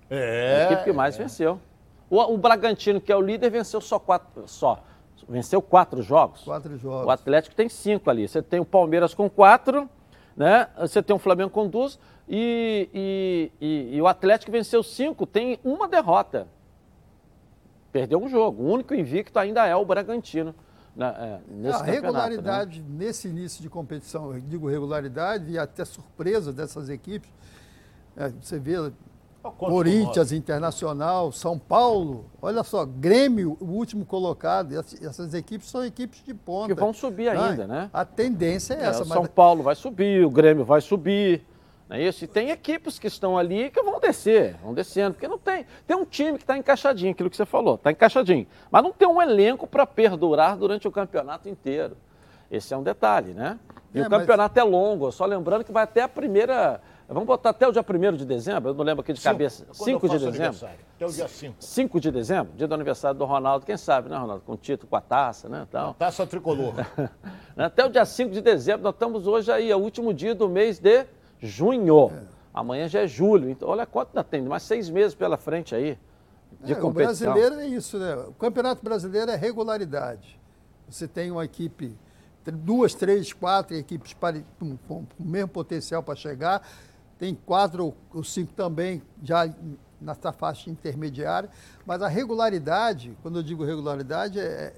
É. 0.09 0.17
É 0.17 0.63
a 0.63 0.65
equipe 0.67 0.85
que 0.85 0.93
mais 0.93 1.17
venceu. 1.17 1.61
O, 2.09 2.21
o, 2.21 2.39
Bragantino, 2.39 3.01
que 3.01 3.11
é 3.11 3.17
o 3.17 3.21
líder, 3.21 3.51
venceu 3.51 3.81
só 3.81 3.99
quatro. 3.99 4.47
Só. 4.47 4.83
Venceu 5.29 5.61
quatro 5.61 6.03
jogos. 6.03 6.43
Quatro 6.43 6.77
jogos. 6.77 7.07
O 7.07 7.11
Atlético 7.11 7.55
tem 7.55 7.69
cinco 7.69 8.09
ali. 8.09 8.29
Você 8.29 8.41
tem 8.41 8.61
o 8.61 8.65
Palmeiras 8.65 9.13
com 9.13 9.29
quatro, 9.29 9.89
né? 10.37 10.69
Você 10.79 11.03
tem 11.03 11.17
o 11.17 11.19
Flamengo 11.19 11.51
com 11.51 11.67
duas. 11.69 11.99
E, 12.29 12.89
e, 12.95 13.53
e, 13.61 13.97
e, 13.97 14.03
o 14.03 14.07
Atlético 14.07 14.53
venceu 14.53 14.83
cinco, 14.83 15.27
tem 15.27 15.59
uma 15.65 15.89
derrota. 15.89 16.47
Perdeu 17.91 18.23
um 18.23 18.29
jogo. 18.29 18.63
O 18.63 18.73
único 18.73 18.95
invicto 18.95 19.39
ainda 19.39 19.67
é 19.67 19.75
o 19.75 19.85
Bragantino. 19.85 20.55
Né, 20.95 21.15
é, 21.19 21.41
nesse 21.49 21.79
a 21.79 21.85
regularidade 21.85 22.81
né? 22.81 22.87
nesse 22.89 23.29
início 23.29 23.61
de 23.61 23.69
competição, 23.69 24.33
eu 24.33 24.41
digo 24.41 24.67
regularidade 24.67 25.51
e 25.51 25.59
até 25.59 25.85
surpresa 25.85 26.53
dessas 26.53 26.89
equipes. 26.89 27.31
É, 28.17 28.31
você 28.31 28.59
vê 28.59 28.77
Corinthians 29.53 30.33
Internacional, 30.33 31.33
São 31.33 31.59
Paulo, 31.59 32.27
olha 32.41 32.63
só, 32.63 32.85
Grêmio, 32.85 33.57
o 33.61 33.67
último 33.67 34.05
colocado. 34.05 34.73
Essas 34.75 35.35
equipes 35.35 35.69
são 35.69 35.85
equipes 35.85 36.23
de 36.25 36.35
ponta. 36.35 36.75
Que 36.75 36.81
vão 36.81 36.93
subir 36.93 37.29
ainda, 37.29 37.67
né? 37.67 37.91
A 37.93 38.05
tendência 38.05 38.75
é, 38.75 38.79
é 38.79 38.87
essa. 38.87 39.05
São 39.05 39.23
mas... 39.23 39.31
Paulo 39.31 39.63
vai 39.63 39.75
subir, 39.75 40.25
o 40.25 40.31
Grêmio 40.31 40.65
vai 40.65 40.81
subir. 40.81 41.45
Não 41.89 41.97
é 41.97 42.03
isso? 42.03 42.25
E 42.25 42.27
tem 42.27 42.51
equipes 42.51 42.99
que 42.99 43.07
estão 43.07 43.39
ali 43.39 43.71
que 43.71 43.81
vão 43.81 44.01
descer, 44.01 44.57
vão 44.63 44.75
descendo, 44.75 45.15
porque 45.15 45.29
não 45.29 45.39
tem. 45.39 45.65
Tem 45.87 45.97
um 45.97 46.05
time 46.05 46.37
que 46.37 46.43
está 46.43 46.59
encaixadinho, 46.59 47.13
aquilo 47.13 47.31
que 47.31 47.37
você 47.37 47.47
falou, 47.47 47.77
está 47.77 47.93
encaixadinho. 47.93 48.47
Mas 48.71 48.83
não 48.83 48.93
tem 48.93 49.07
um 49.07 49.23
elenco 49.23 49.67
para 49.67 49.87
perdurar 49.87 50.57
durante 50.57 50.89
o 50.89 50.91
campeonato 50.91 51.49
inteiro. 51.49 51.97
Esse 52.51 52.75
é 52.75 52.77
um 52.77 52.83
detalhe, 52.83 53.33
né? 53.33 53.59
E 53.95 54.01
é, 54.01 54.07
o 54.07 54.11
campeonato 54.11 54.55
mas... 54.57 54.67
é 54.67 54.69
longo, 54.69 55.11
só 55.13 55.25
lembrando 55.25 55.65
que 55.65 55.73
vai 55.73 55.85
até 55.85 56.03
a 56.03 56.09
primeira. 56.09 56.81
Vamos 57.09 57.27
botar 57.27 57.51
até 57.51 57.69
o 57.69 57.73
dia 57.73 57.85
1 57.89 58.17
de 58.17 58.25
dezembro, 58.25 58.71
eu 58.71 58.75
não 58.75 58.85
lembro 58.85 59.01
aqui 59.01 59.13
de 59.13 59.21
cabeça. 59.21 59.65
5 59.73 60.09
de 60.09 60.19
dezembro? 60.19 60.69
Até 60.97 61.07
o 61.07 61.11
dia 61.11 61.29
5. 61.29 61.57
5 61.61 62.01
de 62.01 62.11
dezembro, 62.11 62.53
dia 62.57 62.67
do 62.67 62.75
aniversário 62.75 63.17
do 63.17 63.25
Ronaldo, 63.25 63.65
quem 63.65 63.77
sabe, 63.77 64.09
né, 64.09 64.17
Ronaldo? 64.17 64.43
Com 64.45 64.55
o 64.55 64.57
título, 64.57 64.89
com 64.89 64.97
a 64.97 65.01
taça, 65.01 65.49
né? 65.49 65.69
Tal. 65.71 65.95
taça 65.95 66.27
tricolor. 66.27 66.75
até 67.57 67.85
o 67.85 67.89
dia 67.89 68.05
5 68.05 68.33
de 68.33 68.41
dezembro, 68.41 68.83
nós 68.83 68.95
estamos 68.95 69.27
hoje 69.27 69.53
aí, 69.53 69.71
é 69.71 69.77
o 69.77 69.79
último 69.79 70.13
dia 70.13 70.35
do 70.35 70.49
mês 70.49 70.81
de 70.81 71.07
junho. 71.39 72.11
É. 72.11 72.37
Amanhã 72.53 72.89
já 72.89 73.03
é 73.03 73.07
julho, 73.07 73.51
então 73.51 73.69
olha 73.69 73.87
quanto 73.87 74.09
ainda 74.09 74.25
tem, 74.25 74.43
mais 74.43 74.65
seis 74.65 74.91
meses 74.91 75.15
pela 75.15 75.37
frente 75.37 75.75
aí. 75.75 75.97
de 76.61 76.73
é, 76.73 76.77
competição. 76.77 77.31
O 77.31 77.35
brasileiro 77.35 77.61
é 77.61 77.67
isso, 77.69 77.99
né? 77.99 78.17
O 78.17 78.33
Campeonato 78.33 78.83
Brasileiro 78.83 79.31
é 79.31 79.37
regularidade. 79.37 80.41
Você 80.89 81.07
tem 81.07 81.31
uma 81.31 81.45
equipe, 81.45 81.97
duas, 82.53 82.95
três, 82.95 83.33
quatro 83.33 83.77
equipes 83.77 84.17
com 84.89 85.05
o 85.19 85.25
mesmo 85.25 85.49
potencial 85.49 86.03
para 86.03 86.17
chegar. 86.17 86.67
Tem 87.19 87.35
quatro 87.35 87.95
ou 88.13 88.25
cinco 88.25 88.53
também 88.53 89.03
já 89.23 89.49
nessa 90.01 90.33
faixa 90.33 90.71
intermediária. 90.71 91.49
Mas 91.85 92.03
a 92.03 92.09
regularidade, 92.09 93.17
quando 93.23 93.39
eu 93.39 93.43
digo 93.43 93.65
regularidade, 93.65 94.39
é 94.39 94.75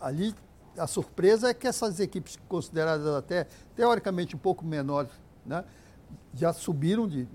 ali 0.00 0.34
a 0.78 0.86
surpresa 0.86 1.50
é 1.50 1.54
que 1.54 1.66
essas 1.66 2.00
equipes 2.00 2.38
consideradas 2.48 3.06
até 3.06 3.46
teoricamente 3.74 4.36
um 4.36 4.38
pouco 4.38 4.64
menores, 4.64 5.10
né, 5.44 5.64
já 6.34 6.52
subiram 6.52 7.08
de. 7.08 7.26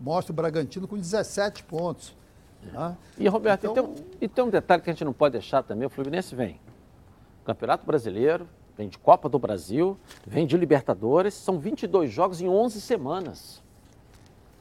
Mostra 0.00 0.32
o 0.32 0.34
Bragantino 0.34 0.88
com 0.88 0.96
17 0.96 1.62
pontos. 1.64 2.16
Né? 2.62 2.96
E, 3.18 3.28
Roberto, 3.28 3.66
então, 3.66 3.72
e, 3.72 3.74
tem 3.74 4.04
um, 4.04 4.06
e 4.22 4.28
tem 4.28 4.44
um 4.44 4.50
detalhe 4.50 4.82
que 4.82 4.88
a 4.88 4.92
gente 4.94 5.04
não 5.04 5.12
pode 5.12 5.32
deixar 5.32 5.62
também: 5.62 5.86
o 5.86 5.90
Fluminense 5.90 6.34
vem. 6.34 6.58
Campeonato 7.44 7.84
Brasileiro, 7.84 8.48
vem 8.80 8.88
de 8.88 8.98
Copa 8.98 9.28
do 9.28 9.38
Brasil, 9.38 9.98
vem 10.26 10.46
de 10.46 10.56
Libertadores, 10.56 11.34
são 11.34 11.58
22 11.58 12.10
jogos 12.10 12.40
em 12.40 12.48
11 12.48 12.80
semanas. 12.80 13.62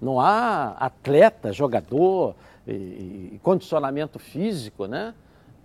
Não 0.01 0.19
há 0.19 0.71
atleta, 0.71 1.53
jogador 1.53 2.35
e, 2.67 3.31
e 3.33 3.39
condicionamento 3.41 4.19
físico, 4.19 4.87
né? 4.87 5.13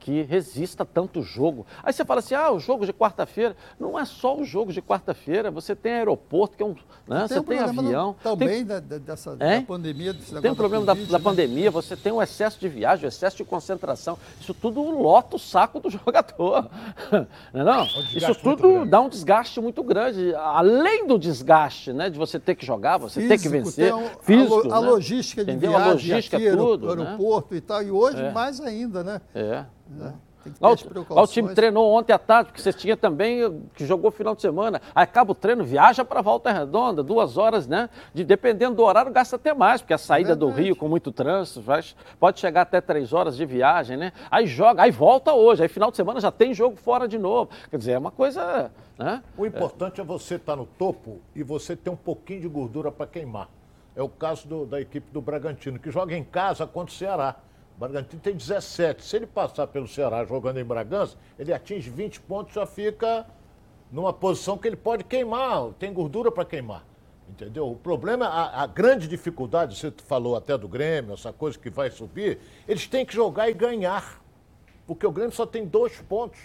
Que 0.04 0.20
resista 0.20 0.84
tanto 0.84 1.22
jogo. 1.22 1.66
Aí 1.82 1.90
você 1.90 2.04
fala 2.04 2.20
assim, 2.20 2.34
ah, 2.34 2.50
o 2.50 2.60
jogo 2.60 2.84
de 2.84 2.92
quarta-feira. 2.92 3.56
Não 3.80 3.98
é 3.98 4.04
só 4.04 4.38
o 4.38 4.44
jogo 4.44 4.70
de 4.70 4.82
quarta-feira, 4.82 5.50
você 5.50 5.74
tem 5.74 5.94
aeroporto, 5.94 6.58
que 6.58 6.62
é 6.62 6.66
um. 6.66 6.76
Né? 7.08 7.20
Tem 7.20 7.28
você 7.28 7.38
um 7.38 7.42
tem 7.42 7.58
avião. 7.58 8.14
Também 8.22 8.48
tem... 8.48 8.66
da, 8.66 8.80
dessa 8.80 9.34
é? 9.40 9.60
da 9.60 9.66
pandemia. 9.66 10.14
Tem 10.42 10.50
um 10.50 10.54
problema 10.54 10.84
da, 10.84 10.92
COVID, 10.92 11.10
da, 11.10 11.12
da 11.12 11.18
né? 11.18 11.24
pandemia, 11.24 11.70
você 11.70 11.96
tem 11.96 12.12
o 12.12 12.16
um 12.16 12.22
excesso 12.22 12.60
de 12.60 12.68
viagem, 12.68 13.06
o 13.06 13.08
excesso 13.08 13.38
de 13.38 13.44
concentração. 13.44 14.18
Isso 14.38 14.52
tudo 14.52 14.82
lota 14.90 15.36
o 15.36 15.38
saco 15.38 15.80
do 15.80 15.88
jogador. 15.88 16.68
Não, 17.10 17.60
é 17.62 17.64
não? 17.64 17.86
Isso 18.14 18.34
tudo 18.34 18.84
dá 18.84 19.00
um 19.00 19.08
desgaste 19.08 19.58
muito 19.58 19.82
grande. 19.82 20.34
Além 20.34 21.06
do 21.06 21.18
desgaste, 21.18 21.94
né? 21.94 22.10
De 22.10 22.18
você 22.18 22.38
ter 22.38 22.54
que 22.56 22.66
jogar, 22.66 22.98
você 22.98 23.22
físico, 23.22 23.36
ter 23.36 23.42
que 23.42 23.48
vencer. 23.48 23.94
Um, 23.94 24.06
físico, 24.20 24.70
a, 24.70 24.82
né? 24.82 24.86
logística 24.86 25.42
de 25.42 25.50
Entendeu? 25.52 25.70
viagem 25.70 25.88
a 25.88 25.92
logística, 25.94 26.36
aqui, 26.36 26.50
tudo, 26.50 26.90
aeroporto 26.90 27.54
né? 27.54 27.58
e 27.58 27.60
tal. 27.62 27.82
E 27.82 27.90
hoje 27.90 28.20
é. 28.20 28.30
mais 28.32 28.60
ainda, 28.60 29.02
né? 29.02 29.22
É. 29.34 29.64
É. 30.00 30.24
Lá 30.60 30.72
o, 30.72 31.14
lá 31.14 31.22
o, 31.22 31.26
time 31.26 31.54
treinou 31.54 31.90
ontem 31.92 32.12
à 32.12 32.18
tarde, 32.18 32.50
porque 32.50 32.60
você 32.60 32.72
tinha 32.72 32.96
também 32.96 33.62
que 33.74 33.86
jogou 33.86 34.10
final 34.10 34.34
de 34.34 34.42
semana. 34.42 34.80
Aí 34.94 35.04
acaba 35.04 35.32
o 35.32 35.34
treino, 35.34 35.64
viaja 35.64 36.04
para 36.04 36.20
Volta 36.20 36.52
Redonda, 36.52 37.02
duas 37.02 37.36
horas, 37.36 37.66
né? 37.66 37.88
De, 38.12 38.24
dependendo 38.24 38.76
do 38.76 38.82
horário, 38.82 39.10
gasta 39.10 39.36
até 39.36 39.54
mais, 39.54 39.80
porque 39.80 39.94
a 39.94 39.98
saída 39.98 40.32
é 40.32 40.36
do 40.36 40.50
Rio 40.50 40.76
com 40.76 40.88
muito 40.88 41.10
trânsito 41.10 41.60
vai, 41.60 41.82
pode 42.18 42.40
chegar 42.40 42.62
até 42.62 42.80
três 42.80 43.12
horas 43.12 43.36
de 43.36 43.46
viagem, 43.46 43.96
né? 43.96 44.12
Aí 44.30 44.46
joga, 44.46 44.82
aí 44.82 44.90
volta 44.90 45.32
hoje, 45.32 45.62
aí 45.62 45.68
final 45.68 45.90
de 45.90 45.96
semana 45.96 46.20
já 46.20 46.30
tem 46.30 46.52
jogo 46.52 46.76
fora 46.76 47.08
de 47.08 47.18
novo. 47.18 47.50
Quer 47.70 47.78
dizer, 47.78 47.92
é 47.92 47.98
uma 47.98 48.10
coisa. 48.10 48.70
Né? 48.98 49.22
O 49.36 49.46
importante 49.46 50.00
é, 50.00 50.04
é 50.04 50.06
você 50.06 50.34
estar 50.34 50.52
tá 50.52 50.56
no 50.56 50.66
topo 50.66 51.20
e 51.34 51.42
você 51.42 51.74
ter 51.74 51.90
um 51.90 51.96
pouquinho 51.96 52.42
de 52.42 52.48
gordura 52.48 52.92
para 52.92 53.06
queimar. 53.06 53.48
É 53.96 54.02
o 54.02 54.08
caso 54.08 54.46
do, 54.46 54.66
da 54.66 54.80
equipe 54.80 55.10
do 55.12 55.20
Bragantino, 55.20 55.78
que 55.78 55.90
joga 55.90 56.16
em 56.16 56.24
casa 56.24 56.66
contra 56.66 56.92
o 56.92 56.96
Ceará. 56.96 57.36
O 57.76 57.80
Bragantino 57.80 58.20
tem 58.20 58.34
17. 58.34 59.04
Se 59.04 59.16
ele 59.16 59.26
passar 59.26 59.66
pelo 59.66 59.88
Ceará 59.88 60.24
jogando 60.24 60.58
em 60.58 60.64
Bragança, 60.64 61.16
ele 61.38 61.52
atinge 61.52 61.90
20 61.90 62.20
pontos, 62.20 62.54
já 62.54 62.66
fica 62.66 63.26
numa 63.90 64.12
posição 64.12 64.56
que 64.56 64.66
ele 64.66 64.76
pode 64.76 65.04
queimar, 65.04 65.72
tem 65.78 65.92
gordura 65.92 66.30
para 66.30 66.44
queimar. 66.44 66.84
Entendeu? 67.28 67.70
O 67.70 67.76
problema, 67.76 68.26
a, 68.26 68.62
a, 68.62 68.66
grande 68.66 69.08
dificuldade, 69.08 69.76
você 69.76 69.92
falou 70.06 70.36
até 70.36 70.58
do 70.58 70.68
Grêmio, 70.68 71.14
essa 71.14 71.32
coisa 71.32 71.58
que 71.58 71.70
vai 71.70 71.90
subir, 71.90 72.38
eles 72.68 72.86
têm 72.86 73.04
que 73.04 73.14
jogar 73.14 73.48
e 73.48 73.54
ganhar. 73.54 74.22
Porque 74.86 75.06
o 75.06 75.10
Grêmio 75.10 75.32
só 75.32 75.46
tem 75.46 75.64
dois 75.64 75.96
pontos. 76.02 76.38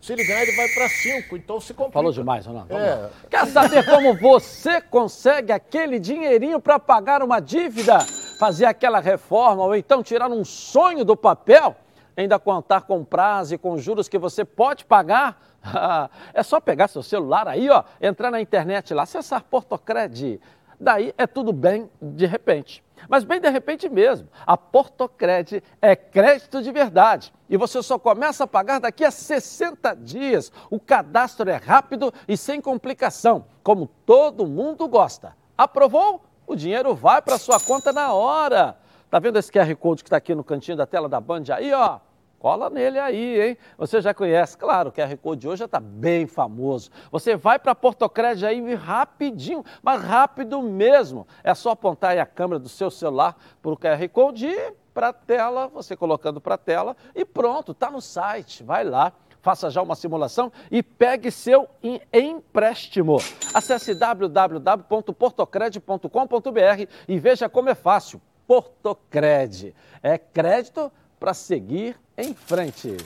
Se 0.00 0.12
ele 0.12 0.24
ganhar, 0.24 0.42
ele 0.42 0.56
vai 0.56 0.68
para 0.68 0.88
cinco, 0.88 1.36
então 1.36 1.60
se 1.60 1.72
complica. 1.72 1.92
Falou 1.92 2.12
demais, 2.12 2.44
Ronaldo. 2.44 2.74
É. 2.74 3.10
Quer 3.30 3.46
saber 3.46 3.84
como 3.84 4.16
você 4.16 4.80
consegue 4.80 5.52
aquele 5.52 5.98
dinheirinho 5.98 6.58
para 6.60 6.78
pagar 6.78 7.22
uma 7.22 7.38
dívida? 7.38 7.98
Fazer 8.40 8.64
aquela 8.64 9.00
reforma 9.00 9.62
ou 9.64 9.76
então 9.76 10.02
tirar 10.02 10.30
um 10.30 10.46
sonho 10.46 11.04
do 11.04 11.14
papel, 11.14 11.76
ainda 12.16 12.38
contar 12.38 12.80
com 12.80 13.04
prazo 13.04 13.54
e 13.54 13.58
com 13.58 13.76
juros 13.76 14.08
que 14.08 14.16
você 14.16 14.46
pode 14.46 14.86
pagar, 14.86 15.38
é 16.32 16.42
só 16.42 16.58
pegar 16.58 16.88
seu 16.88 17.02
celular 17.02 17.46
aí, 17.46 17.68
ó, 17.68 17.84
entrar 18.00 18.30
na 18.30 18.40
internet 18.40 18.94
lá, 18.94 19.02
acessar 19.02 19.44
Portocred. 19.44 20.40
Daí 20.80 21.12
é 21.18 21.26
tudo 21.26 21.52
bem 21.52 21.90
de 22.00 22.24
repente. 22.24 22.82
Mas 23.10 23.24
bem 23.24 23.38
de 23.42 23.50
repente 23.50 23.90
mesmo. 23.90 24.26
A 24.46 24.56
Portocred 24.56 25.62
é 25.82 25.94
crédito 25.94 26.62
de 26.62 26.72
verdade. 26.72 27.34
E 27.46 27.58
você 27.58 27.82
só 27.82 27.98
começa 27.98 28.44
a 28.44 28.46
pagar 28.46 28.80
daqui 28.80 29.04
a 29.04 29.10
60 29.10 29.94
dias. 29.96 30.50
O 30.70 30.80
cadastro 30.80 31.50
é 31.50 31.56
rápido 31.56 32.10
e 32.26 32.38
sem 32.38 32.58
complicação, 32.58 33.44
como 33.62 33.86
todo 34.06 34.46
mundo 34.46 34.88
gosta. 34.88 35.36
Aprovou? 35.58 36.29
O 36.50 36.56
dinheiro 36.56 36.94
vai 36.94 37.22
para 37.22 37.38
sua 37.38 37.60
conta 37.60 37.92
na 37.92 38.12
hora. 38.12 38.76
Tá 39.08 39.18
vendo 39.18 39.38
esse 39.38 39.52
QR 39.52 39.74
Code 39.76 40.02
que 40.02 40.08
está 40.08 40.16
aqui 40.16 40.34
no 40.34 40.42
cantinho 40.42 40.76
da 40.76 40.84
tela 40.84 41.08
da 41.08 41.20
Band 41.20 41.44
aí, 41.54 41.72
ó? 41.72 42.00
Cola 42.40 42.70
nele 42.70 42.98
aí, 42.98 43.40
hein? 43.40 43.58
Você 43.76 44.00
já 44.00 44.14
conhece, 44.14 44.56
claro, 44.56 44.88
o 44.88 44.92
QR 44.92 45.16
Code 45.18 45.42
de 45.42 45.48
hoje 45.48 45.60
já 45.60 45.66
está 45.66 45.78
bem 45.78 46.26
famoso. 46.26 46.90
Você 47.12 47.36
vai 47.36 47.58
para 47.58 47.74
Portocred 47.74 48.44
aí 48.44 48.74
rapidinho, 48.74 49.64
mas 49.82 50.02
rápido 50.02 50.60
mesmo. 50.62 51.26
É 51.44 51.54
só 51.54 51.70
apontar 51.70 52.18
a 52.18 52.26
câmera 52.26 52.58
do 52.58 52.68
seu 52.68 52.90
celular 52.90 53.36
para 53.62 53.72
o 53.72 53.76
QR 53.76 54.08
Code 54.08 54.46
e 54.46 54.72
para 54.92 55.10
a 55.10 55.12
tela, 55.12 55.68
você 55.68 55.94
colocando 55.94 56.40
para 56.40 56.54
a 56.54 56.58
tela 56.58 56.96
e 57.14 57.24
pronto, 57.24 57.72
está 57.72 57.90
no 57.90 58.00
site. 58.00 58.64
Vai 58.64 58.84
lá 58.84 59.12
Faça 59.42 59.70
já 59.70 59.80
uma 59.80 59.94
simulação 59.94 60.52
e 60.70 60.82
pegue 60.82 61.30
seu 61.30 61.66
empréstimo. 62.12 63.16
Acesse 63.54 63.94
www.portocred.com.br 63.94 66.86
e 67.08 67.18
veja 67.18 67.48
como 67.48 67.70
é 67.70 67.74
fácil. 67.74 68.20
Portocred 68.46 69.74
é 70.02 70.18
crédito 70.18 70.92
para 71.18 71.32
seguir 71.32 71.98
em 72.16 72.34
frente. 72.34 72.96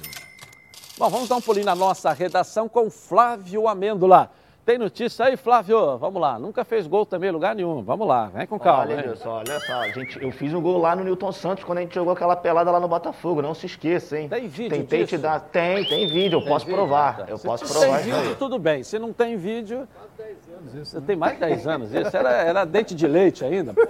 Bom, 0.96 1.08
vamos 1.08 1.28
dar 1.28 1.36
um 1.36 1.40
pulinho 1.40 1.66
na 1.66 1.74
nossa 1.74 2.12
redação 2.12 2.68
com 2.68 2.90
Flávio 2.90 3.68
Amêndola. 3.68 4.30
Tem 4.64 4.78
notícia 4.78 5.26
aí, 5.26 5.36
Flávio? 5.36 5.98
Vamos 5.98 6.20
lá. 6.22 6.38
Nunca 6.38 6.64
fez 6.64 6.86
gol 6.86 7.04
também 7.04 7.28
em 7.28 7.32
lugar 7.32 7.54
nenhum. 7.54 7.82
Vamos 7.82 8.08
lá, 8.08 8.30
vem 8.32 8.46
com 8.46 8.58
calma. 8.58 8.84
Olha, 8.84 9.10
Wilson, 9.10 9.28
olha 9.28 9.60
só. 9.60 9.84
Gente, 9.88 10.22
eu 10.22 10.32
fiz 10.32 10.54
um 10.54 10.60
gol 10.62 10.78
lá 10.78 10.96
no 10.96 11.04
Newton 11.04 11.32
Santos 11.32 11.64
quando 11.64 11.78
a 11.78 11.80
gente 11.82 11.94
jogou 11.94 12.14
aquela 12.14 12.34
pelada 12.34 12.70
lá 12.70 12.80
no 12.80 12.88
Botafogo. 12.88 13.42
Não 13.42 13.52
se 13.52 13.66
esqueça, 13.66 14.18
hein? 14.18 14.26
Tem 14.26 14.48
vídeo 14.48 14.70
Tentei 14.78 15.00
disso? 15.04 15.16
te 15.16 15.18
dar. 15.22 15.38
Tem, 15.40 15.84
tem 15.84 16.06
vídeo. 16.08 16.36
Eu 16.36 16.40
tem 16.40 16.48
posso 16.48 16.64
vídeo? 16.64 16.78
provar. 16.78 17.16
Tá. 17.18 17.24
Eu 17.28 17.36
Se 17.36 17.44
posso 17.46 17.64
tem 17.64 17.72
provar. 17.74 17.98
vídeo, 18.00 18.36
tudo 18.36 18.58
bem. 18.58 18.82
Se 18.82 18.98
não 18.98 19.12
tem 19.12 19.36
vídeo. 19.36 19.86
Isso, 20.74 20.92
Você 20.92 21.00
tem 21.02 21.14
mais 21.14 21.34
de 21.34 21.40
10 21.40 21.66
anos 21.66 21.92
isso? 21.92 22.16
Era, 22.16 22.30
era 22.30 22.64
dente 22.64 22.94
de 22.94 23.06
leite 23.06 23.44
ainda? 23.44 23.74
Pô. 23.74 23.82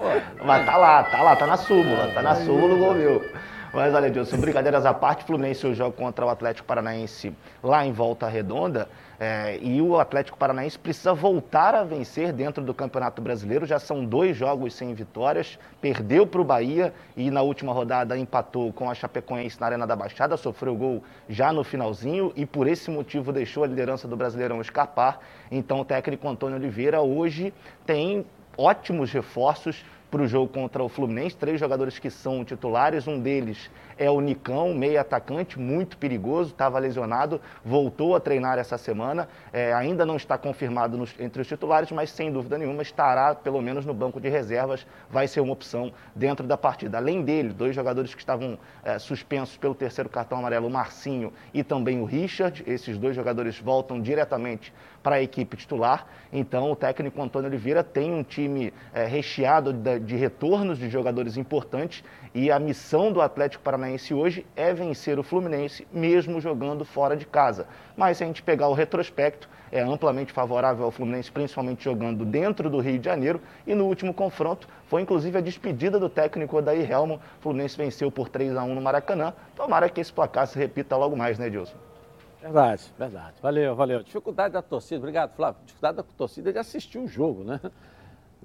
Mas 0.44 0.66
tá 0.66 0.76
lá, 0.76 1.04
tá 1.04 1.22
lá, 1.22 1.36
tá 1.36 1.46
na 1.46 1.56
súmula. 1.56 2.08
Tá 2.12 2.20
na 2.20 2.34
súmula 2.34 2.74
o 2.74 2.78
gol 2.78 2.94
meu. 2.94 3.24
Mas 3.72 3.94
olha, 3.94 4.10
Dilson, 4.10 4.38
brincadeiras 4.38 4.84
à 4.86 4.92
parte, 4.92 5.24
Fluminense 5.24 5.64
hoje 5.66 5.76
joga 5.78 5.96
contra 5.96 6.26
o 6.26 6.28
Atlético 6.28 6.66
Paranaense 6.66 7.32
lá 7.62 7.86
em 7.86 7.92
Volta 7.92 8.26
Redonda. 8.28 8.88
É, 9.18 9.58
e 9.60 9.80
o 9.80 9.98
Atlético 9.98 10.36
Paranaense 10.36 10.78
precisa 10.78 11.14
voltar 11.14 11.74
a 11.74 11.84
vencer 11.84 12.32
dentro 12.32 12.62
do 12.62 12.74
Campeonato 12.74 13.22
Brasileiro. 13.22 13.66
Já 13.66 13.78
são 13.78 14.04
dois 14.04 14.36
jogos 14.36 14.74
sem 14.74 14.94
vitórias. 14.94 15.58
Perdeu 15.80 16.26
para 16.26 16.40
o 16.40 16.44
Bahia 16.44 16.92
e 17.16 17.30
na 17.30 17.42
última 17.42 17.72
rodada 17.72 18.16
empatou 18.16 18.72
com 18.72 18.90
a 18.90 18.94
Chapecoense 18.94 19.60
na 19.60 19.66
Arena 19.66 19.86
da 19.86 19.96
Baixada. 19.96 20.36
Sofreu 20.36 20.74
gol 20.74 21.02
já 21.28 21.52
no 21.52 21.62
finalzinho 21.62 22.32
e 22.34 22.44
por 22.44 22.66
esse 22.66 22.90
motivo 22.90 23.32
deixou 23.32 23.64
a 23.64 23.66
liderança 23.66 24.08
do 24.08 24.16
Brasileirão 24.16 24.60
escapar. 24.60 25.20
Então 25.50 25.80
o 25.80 25.84
técnico 25.84 26.28
Antônio 26.28 26.56
Oliveira 26.56 27.00
hoje 27.00 27.52
tem 27.86 28.26
ótimos 28.56 29.12
reforços 29.12 29.84
para 30.14 30.22
o 30.22 30.28
jogo 30.28 30.46
contra 30.46 30.80
o 30.80 30.88
Fluminense. 30.88 31.36
Três 31.36 31.58
jogadores 31.58 31.98
que 31.98 32.08
são 32.08 32.44
titulares. 32.44 33.08
Um 33.08 33.18
deles 33.18 33.68
é 33.98 34.08
o 34.08 34.20
Nicão, 34.20 34.72
meio 34.72 35.00
atacante, 35.00 35.58
muito 35.58 35.98
perigoso, 35.98 36.50
estava 36.50 36.78
lesionado, 36.78 37.40
voltou 37.64 38.14
a 38.14 38.20
treinar 38.20 38.56
essa 38.56 38.78
semana. 38.78 39.28
É, 39.52 39.72
ainda 39.72 40.06
não 40.06 40.14
está 40.14 40.38
confirmado 40.38 40.96
nos, 40.96 41.12
entre 41.18 41.42
os 41.42 41.48
titulares, 41.48 41.90
mas 41.90 42.10
sem 42.10 42.30
dúvida 42.32 42.56
nenhuma 42.56 42.82
estará 42.82 43.34
pelo 43.34 43.60
menos 43.60 43.84
no 43.84 43.92
banco 43.92 44.20
de 44.20 44.28
reservas. 44.28 44.86
Vai 45.10 45.26
ser 45.26 45.40
uma 45.40 45.52
opção 45.52 45.92
dentro 46.14 46.46
da 46.46 46.56
partida. 46.56 46.98
Além 46.98 47.22
dele, 47.22 47.48
dois 47.48 47.74
jogadores 47.74 48.14
que 48.14 48.20
estavam 48.20 48.56
é, 48.84 49.00
suspensos 49.00 49.56
pelo 49.56 49.74
terceiro 49.74 50.08
cartão 50.08 50.38
amarelo, 50.38 50.68
o 50.68 50.70
Marcinho 50.70 51.32
e 51.52 51.64
também 51.64 52.00
o 52.00 52.04
Richard. 52.04 52.62
Esses 52.68 52.96
dois 52.98 53.16
jogadores 53.16 53.58
voltam 53.58 54.00
diretamente 54.00 54.72
para 55.04 55.16
a 55.16 55.22
equipe 55.22 55.56
titular. 55.56 56.06
Então, 56.32 56.72
o 56.72 56.74
técnico 56.74 57.22
Antônio 57.22 57.48
Oliveira 57.48 57.84
tem 57.84 58.12
um 58.12 58.24
time 58.24 58.72
é, 58.92 59.04
recheado 59.04 59.72
de, 59.72 60.00
de 60.00 60.16
retornos 60.16 60.78
de 60.78 60.88
jogadores 60.88 61.36
importantes 61.36 62.02
e 62.34 62.50
a 62.50 62.58
missão 62.58 63.12
do 63.12 63.20
Atlético 63.20 63.62
Paranaense 63.62 64.14
hoje 64.14 64.44
é 64.56 64.72
vencer 64.72 65.18
o 65.18 65.22
Fluminense, 65.22 65.86
mesmo 65.92 66.40
jogando 66.40 66.84
fora 66.84 67.16
de 67.16 67.26
casa. 67.26 67.66
Mas 67.96 68.16
se 68.16 68.24
a 68.24 68.26
gente 68.26 68.42
pegar 68.42 68.66
o 68.68 68.72
retrospecto, 68.72 69.48
é 69.70 69.80
amplamente 69.80 70.32
favorável 70.32 70.84
ao 70.84 70.90
Fluminense, 70.90 71.30
principalmente 71.30 71.84
jogando 71.84 72.24
dentro 72.24 72.70
do 72.70 72.80
Rio 72.80 72.98
de 72.98 73.04
Janeiro. 73.04 73.40
E 73.66 73.74
no 73.74 73.84
último 73.84 74.14
confronto, 74.14 74.66
foi 74.86 75.02
inclusive 75.02 75.36
a 75.36 75.40
despedida 75.40 75.98
do 75.98 76.08
técnico 76.08 76.56
Odair 76.56 76.90
Helman. 76.90 77.16
O 77.16 77.42
Fluminense 77.42 77.76
venceu 77.76 78.10
por 78.10 78.28
3 78.28 78.56
a 78.56 78.64
1 78.64 78.74
no 78.74 78.80
Maracanã. 78.80 79.34
Tomara 79.54 79.88
que 79.88 80.00
esse 80.00 80.12
placar 80.12 80.46
se 80.46 80.58
repita 80.58 80.96
logo 80.96 81.16
mais, 81.16 81.38
né, 81.38 81.48
Edilson? 81.48 81.76
Verdade, 82.44 82.82
verdade. 82.98 83.34
Valeu, 83.40 83.74
valeu. 83.74 84.02
Dificuldade 84.02 84.52
da 84.52 84.60
torcida, 84.60 84.98
obrigado, 84.98 85.34
Flávio. 85.34 85.62
Dificuldade 85.64 85.96
da 85.96 86.02
torcida 86.02 86.52
de 86.52 86.58
assistir 86.58 86.98
o 86.98 87.08
jogo, 87.08 87.42
né? 87.42 87.58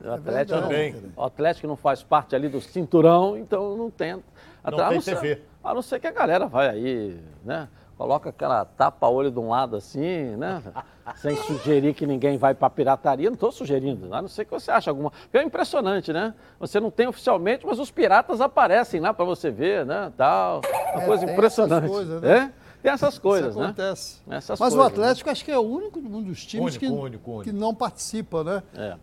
O 0.01 0.11
Atlético, 0.13 0.57
é 0.71 0.91
não, 0.93 1.09
o 1.17 1.23
Atlético 1.25 1.67
não 1.67 1.75
faz 1.75 2.01
parte 2.01 2.33
ali 2.33 2.47
do 2.47 2.61
cinturão, 2.61 3.35
então 3.37 3.75
não 3.75 3.89
tem. 3.91 4.13
Não 4.13 4.21
a 4.63 4.71
tem 4.71 4.79
não 4.95 5.01
TV. 5.01 5.35
Ser, 5.35 5.45
a 5.61 5.73
não 5.73 5.81
ser 5.81 5.99
que 5.99 6.07
a 6.07 6.11
galera 6.11 6.47
vai 6.47 6.69
aí, 6.69 7.19
né? 7.43 7.67
Coloca 7.97 8.29
aquela 8.29 8.63
tapa-olho 8.63 9.29
de 9.29 9.37
um 9.37 9.49
lado 9.49 9.75
assim, 9.75 10.37
né? 10.37 10.63
Sem 11.17 11.35
sugerir 11.35 11.93
que 11.93 12.05
ninguém 12.07 12.37
vai 12.37 12.53
para 12.53 12.69
pirataria. 12.69 13.29
Não 13.29 13.33
estou 13.33 13.51
sugerindo, 13.51 14.13
a 14.15 14.21
não 14.21 14.29
ser 14.29 14.45
que 14.45 14.51
você 14.51 14.71
ache 14.71 14.89
alguma. 14.89 15.11
Porque 15.11 15.37
é 15.37 15.43
impressionante, 15.43 16.13
né? 16.13 16.33
Você 16.61 16.79
não 16.79 16.89
tem 16.89 17.07
oficialmente, 17.07 17.65
mas 17.65 17.77
os 17.79 17.91
piratas 17.91 18.39
aparecem 18.39 19.01
lá 19.01 19.13
para 19.13 19.25
você 19.25 19.51
ver, 19.51 19.85
né? 19.85 20.13
Tal. 20.15 20.61
Uma 20.93 21.03
É, 21.03 21.05
coisa 21.05 21.25
impressionante. 21.29 21.89
coisas, 21.89 22.21
né? 22.21 22.37
É? 22.37 22.58
Tem 22.81 22.91
essas 22.91 23.19
coisas, 23.19 23.51
Isso 23.51 23.59
né? 23.59 23.65
acontece. 23.65 24.21
Essas 24.29 24.59
Mas 24.59 24.73
o 24.73 24.77
coisas, 24.77 24.97
né? 24.97 25.03
Atlético 25.03 25.29
acho 25.29 25.45
que 25.45 25.51
é 25.51 25.57
o 25.57 25.61
único 25.61 25.99
um 25.99 26.21
dos 26.23 26.45
times 26.45 26.75
Único, 26.75 26.79
que, 26.79 26.87
único, 26.87 27.31
único. 27.31 27.43
que 27.43 27.51
não 27.51 27.75
participa, 27.75 28.43
né? 28.43 28.63
É. 28.73 28.95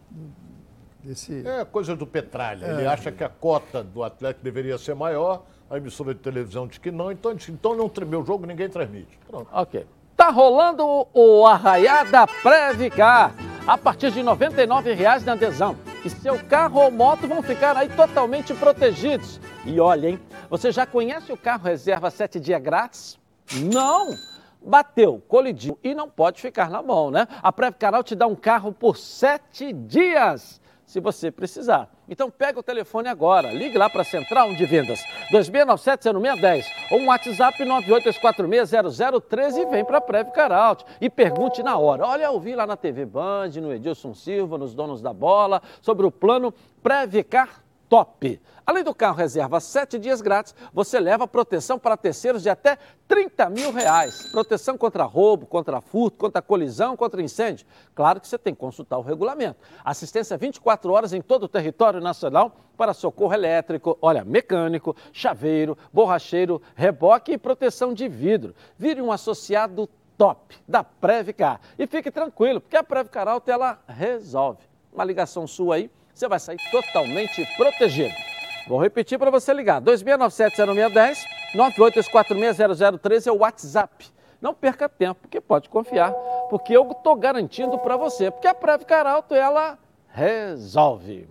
Desse... 1.05 1.47
É 1.47 1.65
coisa 1.65 1.95
do 1.95 2.07
Petralha. 2.07 2.67
Ele 2.67 2.87
acha 2.87 3.13
que 3.13 3.23
a 3.23 3.29
cota 3.29 3.83
do 3.85 4.03
Atlético 4.03 4.43
deveria 4.43 4.79
ser 4.79 4.95
maior, 4.95 5.45
a 5.71 5.77
emissora 5.77 6.15
de 6.15 6.21
televisão 6.21 6.67
diz 6.67 6.79
que 6.79 6.91
não, 6.91 7.13
então, 7.13 7.35
diz, 7.35 7.49
então 7.49 7.77
não 7.77 7.89
tremeu 7.89 8.23
o 8.23 8.25
jogo, 8.25 8.47
ninguém 8.47 8.69
transmite. 8.69 9.19
Pronto. 9.27 9.49
Ok. 9.53 9.87
Tá 10.17 10.31
rolando 10.31 11.07
o 11.13 11.47
Arraiá 11.47 12.05
da 12.05 12.27
Previcar. 12.27 13.35
A 13.67 13.77
partir 13.77 14.13
de 14.13 14.21
R$ 14.21 14.27
99,00 14.27 15.25
na 15.25 15.33
adesão. 15.33 15.77
E 16.05 16.09
seu 16.09 16.39
carro 16.45 16.81
ou 16.81 16.91
moto 16.91 17.27
vão 17.27 17.43
ficar 17.43 17.77
aí 17.77 17.89
totalmente 17.89 18.55
protegidos. 18.55 19.41
E 19.65 19.81
olha, 19.81 20.11
hein? 20.11 20.21
Você 20.49 20.71
já 20.71 20.87
conhece 20.87 21.33
o 21.33 21.37
carro 21.37 21.65
reserva 21.65 22.09
7 22.09 22.39
dias 22.39 22.63
grátis? 22.63 23.19
Não! 23.55 24.17
Bateu, 24.61 25.23
colidiu 25.29 25.79
e 25.83 25.95
não 25.95 26.11
pode 26.11 26.41
ficar 26.41 26.69
na 26.69 26.83
mão, 26.83 27.09
né? 27.09 27.29
A 27.41 27.53
Previcaral 27.53 28.03
te 28.03 28.17
dá 28.17 28.27
um 28.27 28.35
carro 28.35 28.73
por 28.73 28.97
7 28.97 29.73
dias 29.73 30.61
se 30.85 30.99
você 31.01 31.31
precisar. 31.31 31.89
Então 32.09 32.31
pega 32.31 32.59
o 32.59 32.63
telefone 32.63 33.09
agora, 33.09 33.53
ligue 33.53 33.77
lá 33.77 33.91
para 33.91 34.03
a 34.03 34.05
Central 34.05 34.55
de 34.55 34.65
Vendas 34.65 35.01
2697-0610 35.33 36.65
ou 36.91 37.01
um 37.01 37.07
WhatsApp 37.07 37.63
982460013 37.65 39.57
e 39.57 39.67
vem 39.67 39.85
para 39.85 39.99
a 39.99 40.01
Prev 40.01 40.31
Caralt 40.31 40.83
e 41.01 41.11
pergunte 41.11 41.63
na 41.63 41.77
hora. 41.77 42.07
Olha, 42.07 42.25
eu 42.25 42.41
vi 42.41 42.55
lá 42.55 42.67
na 42.67 42.77
TV 42.77 43.05
Band, 43.05 43.51
no 43.61 43.73
Edilson 43.73 44.15
Silva, 44.15 44.57
nos 44.59 44.75
Donos 44.75 45.03
da 45.03 45.13
Bola, 45.13 45.61
sobre 45.81 46.07
o 46.07 46.11
plano 46.11 46.55
Previcar 46.83 47.63
Top. 47.89 48.41
Além 48.67 48.83
do 48.83 48.93
carro 48.93 49.17
reserva 49.17 49.61
sete 49.61 49.97
dias 49.97 50.21
grátis, 50.21 50.53
você 50.73 50.99
leva 50.99 51.29
proteção 51.29 51.79
para 51.79 51.97
terceiros 51.97 52.43
de 52.43 52.51
até 52.51 52.77
30 53.07 53.49
mil 53.49 53.71
reais. 53.71 54.27
Proteção 54.33 54.77
contra 54.77 55.05
roubo, 55.05 55.47
contra 55.47 55.81
furto, 55.81 56.19
contra 56.19 56.43
colisão, 56.43 56.97
contra 56.97 57.23
incêndio. 57.23 57.65
Claro 57.95 58.21
que 58.21 58.27
você 58.27 58.37
tem 58.37 58.53
que 58.53 58.59
consultar 58.59 58.99
o 58.99 59.03
regulamento. 59.03 59.61
Assistência 59.85 60.37
24 60.37 60.93
horas 60.93 61.13
em 61.13 61.23
todo 61.23 61.45
o 61.45 61.49
território 61.49 62.01
nacional 62.01 62.57
para 62.77 62.93
socorro 62.93 63.33
elétrico, 63.33 63.97
olha, 64.03 64.25
mecânico, 64.25 64.97
chaveiro, 65.13 65.79
borracheiro, 65.93 66.61
reboque 66.75 67.35
e 67.35 67.39
proteção 67.39 67.95
de 67.95 68.09
vidro. 68.09 68.53
Vire 68.77 69.01
um 69.01 69.13
associado 69.13 69.89
top 70.19 70.57
da 70.67 70.83
Previcar. 70.83 71.61
E 71.79 71.87
fique 71.87 72.11
tranquilo, 72.11 72.61
porque 72.61 72.77
a 72.77 72.83
Previcar 72.83 73.29
Alta 73.29 73.53
ela 73.53 73.79
resolve. 73.87 74.59
Uma 74.93 75.05
ligação 75.05 75.47
sua 75.47 75.77
aí, 75.77 75.89
você 76.13 76.27
vai 76.27 76.41
sair 76.41 76.59
totalmente 76.73 77.47
protegido. 77.57 78.36
Vou 78.67 78.81
repetir 78.81 79.19
para 79.19 79.31
você 79.31 79.53
ligar: 79.55 79.81
2697-0610, 79.83 81.19
982460013 81.55 83.27
é 83.27 83.33
o 83.33 83.39
WhatsApp. 83.39 84.07
Não 84.41 84.53
perca 84.53 84.89
tempo, 84.89 85.21
porque 85.23 85.41
pode 85.41 85.69
confiar, 85.69 86.13
porque 86.51 86.77
eu 86.77 86.91
estou 86.91 87.17
garantindo 87.17 87.79
para 87.79 87.97
você, 87.97 88.31
porque 88.31 88.47
a 88.47 88.55
Previcar 88.55 89.07
Alto, 89.07 89.35
ela 89.35 89.79
resolve. 90.09 91.29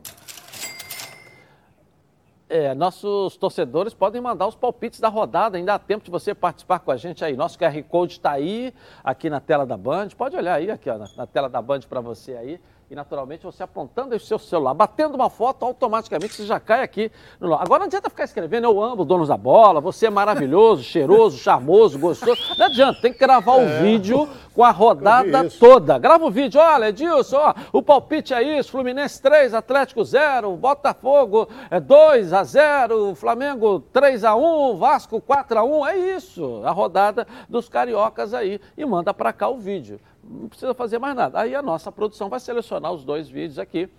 É, 2.48 2.76
nossos 2.76 3.36
torcedores 3.38 3.94
podem 3.94 4.22
mandar 4.22 4.48
os 4.48 4.56
palpites 4.56 5.00
da 5.00 5.10
rodada, 5.10 5.58
ainda 5.58 5.74
há 5.74 5.80
tempo 5.80 6.06
de 6.06 6.12
você 6.12 6.34
participar 6.34 6.80
com 6.80 6.92
a 6.92 6.98
gente 6.98 7.26
aí. 7.26 7.36
Nosso 7.36 7.58
QR 7.58 7.84
Code 7.84 8.14
está 8.14 8.32
aí, 8.32 8.74
aqui 9.04 9.30
na 9.30 9.40
tela 9.40 9.66
da 9.66 9.76
Band. 9.76 10.10
Pode 10.16 10.36
olhar 10.36 10.54
aí, 10.54 10.70
aqui 10.70 10.90
ó, 10.90 10.98
na, 10.98 11.10
na 11.18 11.28
tela 11.28 11.50
da 11.50 11.62
Band 11.62 11.82
para 11.90 12.00
você 12.02 12.36
aí. 12.36 12.62
E 12.90 12.94
naturalmente 12.94 13.44
você 13.44 13.64
apontando 13.64 14.16
o 14.16 14.20
seu 14.20 14.38
celular, 14.38 14.76
batendo 14.76 15.16
uma 15.16 15.28
foto, 15.28 15.66
automaticamente 15.66 16.36
você 16.36 16.46
já 16.46 16.60
cai 16.60 16.84
aqui. 16.84 17.12
No... 17.40 17.56
Agora 17.56 17.80
não 17.80 17.88
adianta 17.88 18.12
ficar 18.12 18.26
escrevendo, 18.26 18.66
eu 18.66 18.82
amo 18.82 19.04
donos 19.04 19.28
da 19.28 19.38
bola, 19.38 19.82
você 19.82 20.06
é 20.06 20.10
maravilhoso, 20.12 20.84
cheiroso, 20.86 21.38
charmoso, 21.38 21.98
gostoso. 21.98 22.40
Não 22.60 22.68
adianta, 22.68 23.02
tem 23.02 23.12
que 23.12 23.18
gravar 23.18 23.56
o 23.56 23.82
vídeo 23.82 24.30
com 24.54 24.64
a 24.64 24.70
rodada 24.70 25.50
toda. 25.50 25.98
Grava 25.98 26.26
o 26.26 26.30
vídeo, 26.30 26.62
olha, 26.62 26.90
Edilson, 26.90 27.38
ó, 27.38 27.56
o 27.74 27.82
palpite 27.82 28.36
é 28.36 28.60
isso, 28.60 28.70
Fluminense 28.70 29.20
3, 29.20 29.56
Atlético 29.56 30.04
0, 30.04 30.56
Botafogo 30.56 31.50
é 31.72 31.80
2 31.80 32.34
a 32.34 32.44
0, 32.44 33.16
Flamengo 33.16 33.80
3 33.80 34.24
a 34.24 34.36
1, 34.36 34.78
Vasco 34.78 35.20
4 35.20 35.58
a 35.58 35.64
1, 35.64 35.88
é 35.88 35.98
isso, 36.18 36.62
a 36.64 36.70
rodada 36.70 37.26
dos 37.50 37.68
cariocas 37.68 38.32
aí 38.32 38.62
e 38.78 38.86
manda 38.86 39.12
para 39.12 39.34
cá 39.34 39.50
o 39.50 39.58
vídeo. 39.58 40.00
Não 40.28 40.48
precisa 40.50 40.74
fazer 40.74 40.98
mais 41.00 41.16
nada. 41.16 41.40
Aí 41.40 41.54
a 41.56 41.62
nossa 41.62 41.92
produção 41.92 42.30
vai 42.30 42.40
selecionar 42.40 42.92
os 42.92 43.04
dois 43.04 43.30
vídeos 43.30 43.60
aqui 43.60 43.90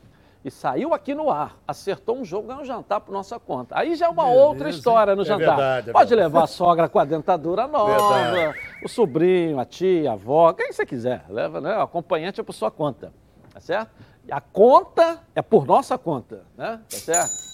e 0.44 0.50
saiu 0.50 0.92
aqui 0.94 1.14
no 1.14 1.30
ar, 1.30 1.56
acertou 1.66 2.16
um 2.18 2.24
jogo, 2.24 2.48
ganhou 2.48 2.62
um 2.62 2.64
jantar 2.64 3.00
por 3.00 3.12
nossa 3.12 3.38
conta. 3.38 3.76
Aí 3.78 3.94
já 3.96 4.06
é 4.06 4.08
uma 4.08 4.24
Beleza, 4.24 4.42
outra 4.44 4.68
história 4.70 5.16
no 5.16 5.22
É 5.22 5.24
jantar. 5.24 5.46
verdade, 5.56 5.90
é 5.90 5.92
Pode 5.92 6.08
verdade. 6.08 6.28
levar 6.32 6.44
a 6.44 6.46
sogra 6.46 6.88
com 6.88 6.98
a 6.98 7.04
dentadura 7.04 7.66
nova, 7.66 8.14
Verdade. 8.14 8.58
o 8.84 8.88
sobrinho, 8.88 9.58
a 9.58 9.64
tia, 9.64 10.10
a 10.10 10.12
avó, 10.14 10.52
quem 10.52 10.72
você 10.72 10.84
quiser. 10.86 11.24
Leva, 11.28 11.60
né? 11.60 11.76
O 11.78 11.82
acompanhante 11.82 12.40
é 12.40 12.44
por 12.44 12.52
sua 12.52 12.70
conta. 12.70 13.12
Tá 13.52 13.60
certo? 13.60 13.90
A 14.30 14.40
conta 14.40 15.20
é 15.34 15.40
por 15.42 15.64
nossa 15.64 15.96
conta, 15.96 16.44
né? 16.56 16.80
Tá 16.90 16.96
certo? 16.96 17.46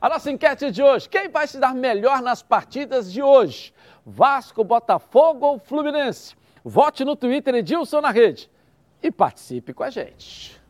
A 0.00 0.08
nossa 0.08 0.30
enquete 0.30 0.70
de 0.70 0.82
hoje: 0.82 1.08
quem 1.08 1.28
vai 1.28 1.46
se 1.46 1.58
dar 1.58 1.74
melhor 1.74 2.20
nas 2.20 2.42
partidas 2.42 3.12
de 3.12 3.22
hoje? 3.22 3.72
Vasco, 4.04 4.64
Botafogo 4.64 5.46
ou 5.46 5.58
Fluminense? 5.58 6.34
Vote 6.68 7.04
no 7.04 7.14
Twitter 7.14 7.54
Edilson 7.54 8.00
na 8.00 8.10
rede 8.10 8.50
e 9.00 9.08
participe 9.08 9.72
com 9.72 9.84
a 9.84 9.88
gente. 9.88 10.60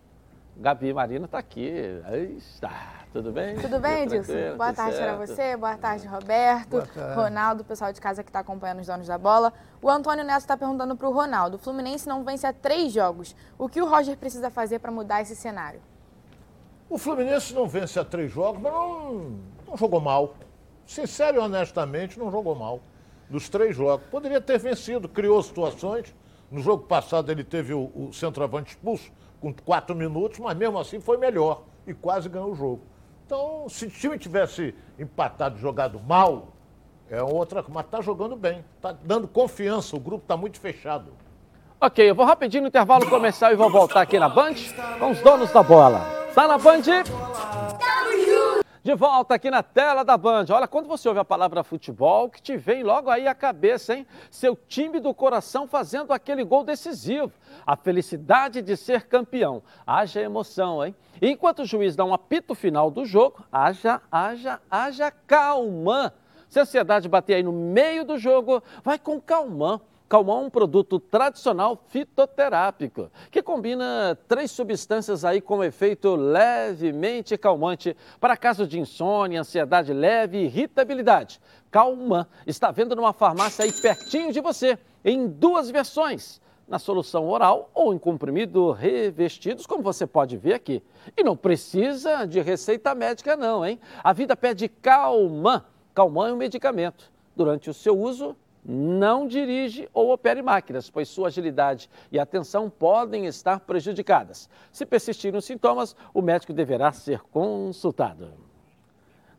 Gabi 0.55 0.93
Marina 0.93 1.25
está 1.25 1.39
aqui. 1.39 1.73
Aí 2.05 2.37
está. 2.37 3.07
Tudo 3.15 3.33
bem? 3.33 3.57
Tudo 3.57 3.81
bem, 3.81 4.03
Edilson? 4.03 4.59
Boa 4.59 4.75
tarde 4.75 4.99
para 4.99 5.17
você, 5.17 5.57
boa 5.57 5.75
tarde, 5.79 6.07
Roberto, 6.07 6.69
Boa 6.69 6.87
tarde. 6.87 7.15
Ronaldo, 7.15 7.63
o 7.63 7.65
pessoal 7.65 7.95
de 7.95 8.01
casa 8.03 8.23
que 8.23 8.29
está 8.29 8.41
acompanhando 8.41 8.81
os 8.81 8.87
donos 8.87 9.07
da 9.07 9.17
bola. 9.17 9.55
O 9.81 9.89
Antônio 9.89 10.23
Neto 10.23 10.41
está 10.41 10.55
perguntando 10.55 10.95
para 10.97 11.09
o 11.09 11.13
Ronaldo: 11.15 11.57
o 11.57 11.59
Fluminense 11.59 12.07
não 12.07 12.23
vence 12.23 12.47
há 12.47 12.53
três 12.53 12.93
jogos. 12.93 13.35
O 13.59 13.67
que 13.67 13.81
o 13.81 13.87
Roger 13.87 14.19
precisa 14.19 14.51
fazer 14.51 14.81
para 14.81 14.93
mudar 14.93 15.23
esse 15.23 15.35
cenário? 15.35 15.81
O 16.91 16.99
Fluminense 16.99 17.55
não 17.55 17.67
vence 17.67 17.99
há 17.99 18.05
três 18.05 18.31
jogos, 18.31 18.61
mas 18.61 18.71
não, 18.71 19.39
não 19.67 19.77
jogou 19.79 20.03
mal. 20.03 20.35
Sincero 20.85 21.39
e 21.39 21.41
honestamente, 21.41 22.19
não 22.19 22.31
jogou 22.31 22.55
mal. 22.55 22.83
Nos 23.29 23.49
três 23.49 23.77
jogos. 23.77 24.07
Poderia 24.09 24.41
ter 24.41 24.59
vencido, 24.59 25.09
criou 25.09 25.43
situações. 25.43 26.15
No 26.51 26.61
jogo 26.63 26.85
passado 26.85 27.31
ele 27.31 27.43
teve 27.43 27.75
o, 27.75 27.91
o 27.95 28.13
centroavante 28.13 28.71
expulso 28.71 29.11
com 29.41 29.53
quatro 29.53 29.95
minutos, 29.95 30.39
mas 30.39 30.57
mesmo 30.57 30.79
assim 30.79 31.01
foi 31.01 31.17
melhor 31.17 31.63
e 31.87 31.95
quase 31.95 32.29
ganhou 32.29 32.53
o 32.53 32.55
jogo. 32.55 32.83
Então, 33.27 33.69
se 33.69 33.87
o 33.87 33.91
time 33.91 34.19
tivesse 34.19 34.75
empatado 34.99 35.59
e 35.59 35.61
jogado 35.61 36.01
mal, 36.01 36.49
é 37.11 37.23
outra, 37.23 37.65
mas 37.69 37.85
está 37.85 38.01
jogando 38.01 38.37
bem, 38.37 38.65
está 38.77 38.93
dando 38.93 39.27
confiança, 39.29 39.97
o 39.97 40.01
grupo 40.01 40.23
está 40.25 40.37
muito 40.37 40.61
fechado. 40.61 41.13
Ok, 41.81 42.09
eu 42.09 42.15
vou 42.15 42.25
rapidinho 42.25 42.63
no 42.63 42.69
intervalo 42.69 43.09
comercial 43.09 43.53
e 43.53 43.57
vou 43.57 43.71
voltar 43.71 44.01
aqui 44.01 44.19
na 44.19 44.29
Band 44.29 44.55
com 44.99 45.11
os 45.11 45.21
donos 45.21 45.53
da 45.53 45.63
bola. 45.63 46.01
Tá 46.35 46.49
na 46.49 46.57
Band? 46.57 46.83
De 48.87 48.95
volta 48.95 49.35
aqui 49.35 49.51
na 49.51 49.65
tela 49.65 50.05
da 50.05 50.17
Band. 50.17 50.47
Olha, 50.49 50.69
quando 50.69 50.87
você 50.87 51.09
ouve 51.09 51.19
a 51.19 51.25
palavra 51.25 51.65
futebol, 51.65 52.31
que 52.31 52.41
te 52.41 52.57
vem 52.57 52.85
logo 52.85 53.11
aí 53.11 53.27
à 53.27 53.35
cabeça, 53.35 53.97
hein? 53.97 54.07
Seu 54.31 54.55
time 54.55 55.01
do 55.01 55.13
coração 55.13 55.67
fazendo 55.67 56.13
aquele 56.13 56.45
gol 56.45 56.63
decisivo. 56.63 57.33
A 57.67 57.75
felicidade 57.75 58.63
de 58.63 58.77
ser 58.77 59.09
campeão. 59.09 59.61
Haja 59.85 60.21
emoção, 60.21 60.87
hein? 60.87 60.95
E 61.21 61.29
enquanto 61.29 61.63
o 61.63 61.65
juiz 61.65 61.97
dá 61.97 62.05
um 62.05 62.15
apito 62.15 62.55
final 62.55 62.89
do 62.89 63.05
jogo, 63.05 63.45
haja, 63.51 64.01
haja, 64.09 64.61
haja 64.71 65.11
calma. 65.11 66.15
Se 66.49 66.61
a 66.61 66.63
ansiedade 66.63 67.09
bater 67.09 67.35
aí 67.35 67.43
no 67.43 67.51
meio 67.51 68.05
do 68.05 68.17
jogo, 68.17 68.63
vai 68.85 69.01
com 69.01 69.21
calmã. 69.21 69.81
Calmon 70.09 70.45
é 70.45 70.47
um 70.47 70.51
produto 70.51 71.01
tradicional 71.01 71.83
fitoterápico 71.89 73.11
que 73.29 73.43
combina 73.43 74.17
três 74.29 74.53
substâncias 74.53 75.25
aí 75.25 75.41
com 75.41 75.65
efeito 75.65 76.15
levemente 76.15 77.37
calmante 77.37 77.97
para 78.21 78.37
casos 78.37 78.69
de 78.69 78.79
insônia, 78.79 79.41
ansiedade 79.41 79.93
leve 79.93 80.39
e 80.39 80.45
irritabilidade. 80.45 81.41
Calman 81.73 82.25
está 82.47 82.71
vendo 82.71 82.95
numa 82.95 83.13
farmácia 83.13 83.65
aí 83.65 83.73
pertinho 83.73 84.33
de 84.33 84.41
você, 84.41 84.79
em 85.05 85.27
duas 85.27 85.71
versões 85.71 86.41
na 86.69 86.79
solução 86.79 87.29
oral 87.29 87.71
ou 87.75 87.93
em 87.93 87.99
comprimido 87.99 88.71
revestidos, 88.71 89.67
como 89.67 89.83
você 89.83 90.07
pode 90.07 90.37
ver 90.37 90.55
aqui. 90.55 90.83
E 91.17 91.25
não 91.25 91.37
precisa 91.37 92.25
de 92.27 92.41
receita 92.41 92.95
médica 92.95 93.37
não, 93.37 93.67
hein? 93.67 93.81
A 94.03 94.13
vida 94.13 94.37
pede 94.37 94.69
Calman. 94.69 95.65
Calman 95.95 96.29
é 96.29 96.33
um 96.33 96.37
medicamento. 96.37 97.11
Durante 97.35 97.69
o 97.71 97.75
seu 97.75 97.99
uso, 97.99 98.37
não 98.67 99.27
dirige 99.27 99.89
ou 99.95 100.13
opere 100.13 100.43
máquinas, 100.43 100.91
pois 100.91 101.09
sua 101.09 101.29
agilidade 101.29 101.89
e 102.11 102.19
atenção 102.19 102.69
podem 102.69 103.27
estar 103.27 103.61
prejudicadas. 103.61 104.49
Se 104.73 104.85
persistirem 104.85 105.39
os 105.39 105.45
sintomas, 105.45 105.95
o 106.13 106.21
médico 106.21 106.53
deverá 106.53 106.91
ser 106.91 107.21
consultado. 107.31 108.33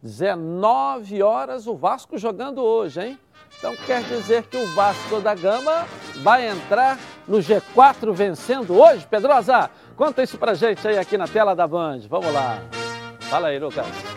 19 0.02 1.22
horas 1.22 1.68
o 1.68 1.76
Vasco 1.76 2.18
jogando 2.18 2.64
hoje, 2.64 3.02
hein? 3.02 3.20
Então 3.58 3.76
quer 3.76 4.04
dizer 4.04 4.44
que 4.44 4.56
o 4.56 4.68
Vasco 4.76 5.20
da 5.20 5.34
Gama 5.34 5.88
vai 6.18 6.48
entrar 6.48 7.00
no 7.28 7.40
G4 7.40 8.14
vencendo 8.14 8.80
hoje, 8.80 9.06
Pedrosa? 9.08 9.70
Conta 9.96 10.22
isso 10.22 10.38
pra 10.38 10.54
gente 10.54 10.88
aí 10.88 10.98
aqui 10.98 11.18
na 11.18 11.28
tela 11.28 11.56
da 11.56 11.68
Band. 11.68 12.02
Vamos 12.08 12.32
lá. 12.32 12.62
Fala 13.22 13.48
aí, 13.48 13.60
Lucas. 13.60 14.17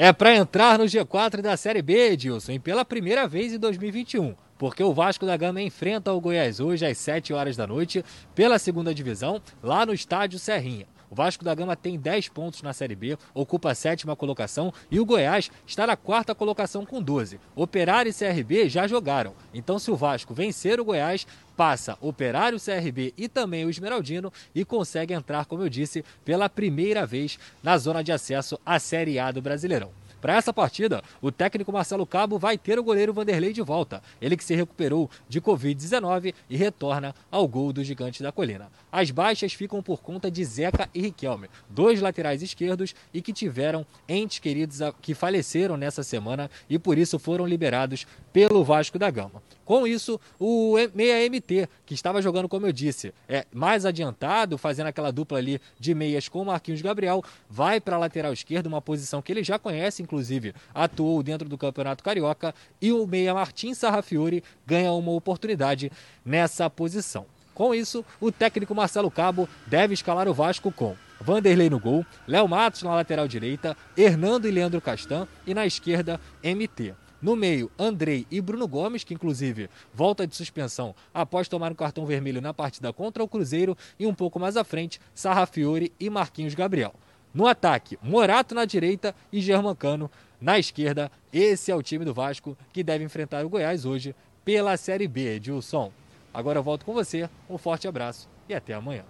É 0.00 0.12
para 0.12 0.36
entrar 0.36 0.78
no 0.78 0.84
G4 0.84 1.42
da 1.42 1.56
Série 1.56 1.82
B, 1.82 2.12
Edilson, 2.12 2.52
e 2.52 2.58
pela 2.60 2.84
primeira 2.84 3.26
vez 3.26 3.52
em 3.52 3.58
2021 3.58 4.36
porque 4.56 4.82
o 4.82 4.92
Vasco 4.92 5.24
da 5.24 5.36
Gama 5.36 5.62
enfrenta 5.62 6.12
o 6.12 6.20
Goiás 6.20 6.58
hoje 6.58 6.84
às 6.84 6.98
7 6.98 7.32
horas 7.32 7.56
da 7.56 7.66
noite 7.66 8.04
pela 8.34 8.58
segunda 8.58 8.92
divisão, 8.92 9.40
lá 9.62 9.86
no 9.86 9.94
estádio 9.94 10.38
Serrinha. 10.38 10.86
O 11.10 11.14
Vasco 11.14 11.44
da 11.44 11.54
Gama 11.54 11.74
tem 11.74 11.98
10 11.98 12.28
pontos 12.28 12.62
na 12.62 12.72
Série 12.72 12.94
B, 12.94 13.16
ocupa 13.32 13.70
a 13.70 13.74
sétima 13.74 14.14
colocação 14.14 14.72
e 14.90 15.00
o 15.00 15.04
Goiás 15.04 15.50
está 15.66 15.86
na 15.86 15.96
quarta 15.96 16.34
colocação 16.34 16.84
com 16.84 17.02
12. 17.02 17.40
Operário 17.56 18.10
e 18.10 18.14
CRB 18.14 18.68
já 18.68 18.86
jogaram. 18.86 19.34
Então, 19.54 19.78
se 19.78 19.90
o 19.90 19.96
Vasco 19.96 20.34
vencer 20.34 20.78
o 20.80 20.84
Goiás, 20.84 21.26
passa 21.56 21.98
Operário, 22.00 22.60
CRB 22.60 23.14
e 23.16 23.28
também 23.28 23.64
o 23.64 23.70
Esmeraldino 23.70 24.32
e 24.54 24.64
consegue 24.64 25.14
entrar, 25.14 25.46
como 25.46 25.62
eu 25.62 25.68
disse, 25.68 26.04
pela 26.24 26.48
primeira 26.48 27.06
vez 27.06 27.38
na 27.62 27.76
zona 27.78 28.04
de 28.04 28.12
acesso 28.12 28.58
à 28.64 28.78
Série 28.78 29.18
A 29.18 29.32
do 29.32 29.42
Brasileirão. 29.42 29.90
Para 30.20 30.34
essa 30.34 30.52
partida, 30.52 31.02
o 31.22 31.30
técnico 31.30 31.72
Marcelo 31.72 32.04
Cabo 32.04 32.38
vai 32.38 32.58
ter 32.58 32.76
o 32.76 32.82
goleiro 32.82 33.12
Vanderlei 33.12 33.52
de 33.52 33.62
volta. 33.62 34.02
Ele 34.20 34.36
que 34.36 34.44
se 34.44 34.54
recuperou 34.54 35.08
de 35.28 35.40
Covid-19 35.40 36.34
e 36.50 36.56
retorna 36.56 37.14
ao 37.30 37.46
gol 37.46 37.72
do 37.72 37.84
Gigante 37.84 38.20
da 38.22 38.32
Colina. 38.32 38.68
As 38.90 39.10
baixas 39.10 39.52
ficam 39.52 39.82
por 39.82 40.00
conta 40.00 40.30
de 40.30 40.44
Zeca 40.44 40.88
e 40.94 41.02
Riquelme, 41.02 41.48
dois 41.68 42.00
laterais 42.00 42.42
esquerdos 42.42 42.94
e 43.12 43.20
que 43.20 43.32
tiveram 43.32 43.86
entes 44.08 44.38
queridos 44.38 44.78
que 45.02 45.14
faleceram 45.14 45.76
nessa 45.76 46.02
semana 46.02 46.50
e 46.68 46.78
por 46.78 46.96
isso 46.96 47.18
foram 47.18 47.46
liberados 47.46 48.06
pelo 48.32 48.64
Vasco 48.64 48.98
da 48.98 49.10
Gama. 49.10 49.42
Com 49.64 49.86
isso, 49.86 50.18
o 50.40 50.76
meia 50.94 51.28
MT, 51.28 51.68
que 51.84 51.92
estava 51.92 52.22
jogando, 52.22 52.48
como 52.48 52.66
eu 52.66 52.72
disse, 52.72 53.12
é 53.28 53.44
mais 53.52 53.84
adiantado, 53.84 54.56
fazendo 54.56 54.86
aquela 54.86 55.12
dupla 55.12 55.36
ali 55.36 55.60
de 55.78 55.94
meias 55.94 56.26
com 56.26 56.40
o 56.40 56.46
Marquinhos 56.46 56.80
Gabriel, 56.80 57.22
vai 57.50 57.78
para 57.78 57.96
a 57.96 57.98
lateral 57.98 58.32
esquerda, 58.32 58.68
uma 58.68 58.80
posição 58.80 59.20
que 59.20 59.30
ele 59.30 59.44
já 59.44 59.58
conhece, 59.58 60.02
inclusive 60.02 60.54
atuou 60.74 61.22
dentro 61.22 61.46
do 61.48 61.58
Campeonato 61.58 62.02
Carioca, 62.02 62.54
e 62.80 62.92
o 62.92 63.06
meia 63.06 63.34
Martim 63.34 63.74
Sarrafiori 63.74 64.42
ganha 64.66 64.92
uma 64.92 65.12
oportunidade 65.12 65.92
nessa 66.24 66.70
posição. 66.70 67.26
Com 67.58 67.74
isso, 67.74 68.04
o 68.20 68.30
técnico 68.30 68.72
Marcelo 68.72 69.10
Cabo 69.10 69.48
deve 69.66 69.92
escalar 69.92 70.28
o 70.28 70.32
Vasco 70.32 70.70
com 70.70 70.94
Vanderlei 71.20 71.68
no 71.68 71.80
gol, 71.80 72.06
Léo 72.24 72.46
Matos 72.46 72.84
na 72.84 72.94
lateral 72.94 73.26
direita, 73.26 73.76
Hernando 73.96 74.46
e 74.46 74.50
Leandro 74.52 74.80
Castan 74.80 75.26
e 75.44 75.52
na 75.52 75.66
esquerda 75.66 76.20
MT. 76.40 76.94
No 77.20 77.34
meio, 77.34 77.68
Andrei 77.76 78.28
e 78.30 78.40
Bruno 78.40 78.68
Gomes, 78.68 79.02
que 79.02 79.12
inclusive 79.12 79.68
volta 79.92 80.24
de 80.24 80.36
suspensão 80.36 80.94
após 81.12 81.48
tomar 81.48 81.72
um 81.72 81.74
cartão 81.74 82.06
vermelho 82.06 82.40
na 82.40 82.54
partida 82.54 82.92
contra 82.92 83.24
o 83.24 83.28
Cruzeiro. 83.28 83.76
E 83.98 84.06
um 84.06 84.14
pouco 84.14 84.38
mais 84.38 84.56
à 84.56 84.62
frente, 84.62 85.00
Sarrafiore 85.12 85.92
e 85.98 86.08
Marquinhos 86.08 86.54
Gabriel. 86.54 86.94
No 87.34 87.48
ataque, 87.48 87.98
Morato 88.00 88.54
na 88.54 88.66
direita 88.66 89.12
e 89.32 89.40
Germancano 89.40 90.08
na 90.40 90.60
esquerda. 90.60 91.10
Esse 91.32 91.72
é 91.72 91.74
o 91.74 91.82
time 91.82 92.04
do 92.04 92.14
Vasco 92.14 92.56
que 92.72 92.84
deve 92.84 93.02
enfrentar 93.02 93.44
o 93.44 93.48
Goiás 93.48 93.84
hoje 93.84 94.14
pela 94.44 94.76
Série 94.76 95.08
B, 95.08 95.34
Edilson. 95.34 95.90
Agora 96.38 96.60
eu 96.60 96.62
volto 96.62 96.86
com 96.86 96.94
você, 96.94 97.28
um 97.50 97.58
forte 97.58 97.88
abraço 97.88 98.28
e 98.48 98.54
até 98.54 98.72
amanhã. 98.72 99.02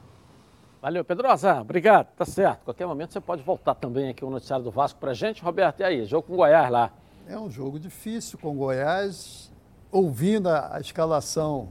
Valeu, 0.81 1.05
Pedrosa. 1.05 1.61
Obrigado. 1.61 2.07
Tá 2.17 2.25
certo. 2.25 2.65
Qualquer 2.65 2.87
momento 2.87 3.13
você 3.13 3.21
pode 3.21 3.43
voltar 3.43 3.75
também 3.75 4.09
aqui 4.09 4.25
o 4.25 4.31
noticiário 4.31 4.65
do 4.65 4.71
Vasco 4.71 4.99
pra 4.99 5.13
gente. 5.13 5.43
Roberto, 5.43 5.81
e 5.81 5.85
aí? 5.85 6.07
Jogo 6.07 6.27
com 6.27 6.33
o 6.33 6.37
Goiás 6.37 6.71
lá. 6.71 6.91
É 7.27 7.39
um 7.39 7.51
jogo 7.51 7.79
difícil 7.79 8.39
com 8.39 8.53
o 8.53 8.55
Goiás. 8.55 9.53
Ouvindo 9.93 10.49
a, 10.49 10.77
a 10.77 10.81
escalação, 10.81 11.69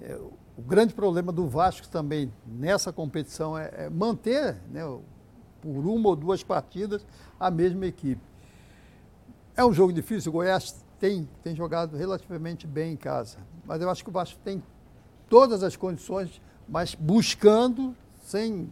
é, 0.00 0.14
o 0.56 0.62
grande 0.62 0.94
problema 0.94 1.32
do 1.32 1.48
Vasco 1.48 1.88
também 1.88 2.32
nessa 2.46 2.92
competição 2.92 3.58
é, 3.58 3.72
é 3.72 3.90
manter, 3.90 4.58
né, 4.70 4.82
por 5.60 5.86
uma 5.88 6.10
ou 6.10 6.14
duas 6.14 6.44
partidas, 6.44 7.04
a 7.40 7.50
mesma 7.50 7.84
equipe. 7.84 8.22
É 9.56 9.64
um 9.64 9.72
jogo 9.72 9.92
difícil, 9.92 10.30
o 10.30 10.34
Goiás 10.34 10.86
tem, 11.00 11.28
tem 11.42 11.56
jogado 11.56 11.96
relativamente 11.96 12.64
bem 12.64 12.92
em 12.92 12.96
casa, 12.96 13.38
mas 13.68 13.82
eu 13.82 13.90
acho 13.90 14.02
que 14.02 14.08
o 14.08 14.12
Vasco 14.12 14.40
tem 14.42 14.62
todas 15.28 15.62
as 15.62 15.76
condições, 15.76 16.40
mas 16.66 16.94
buscando, 16.94 17.94
sem 18.24 18.68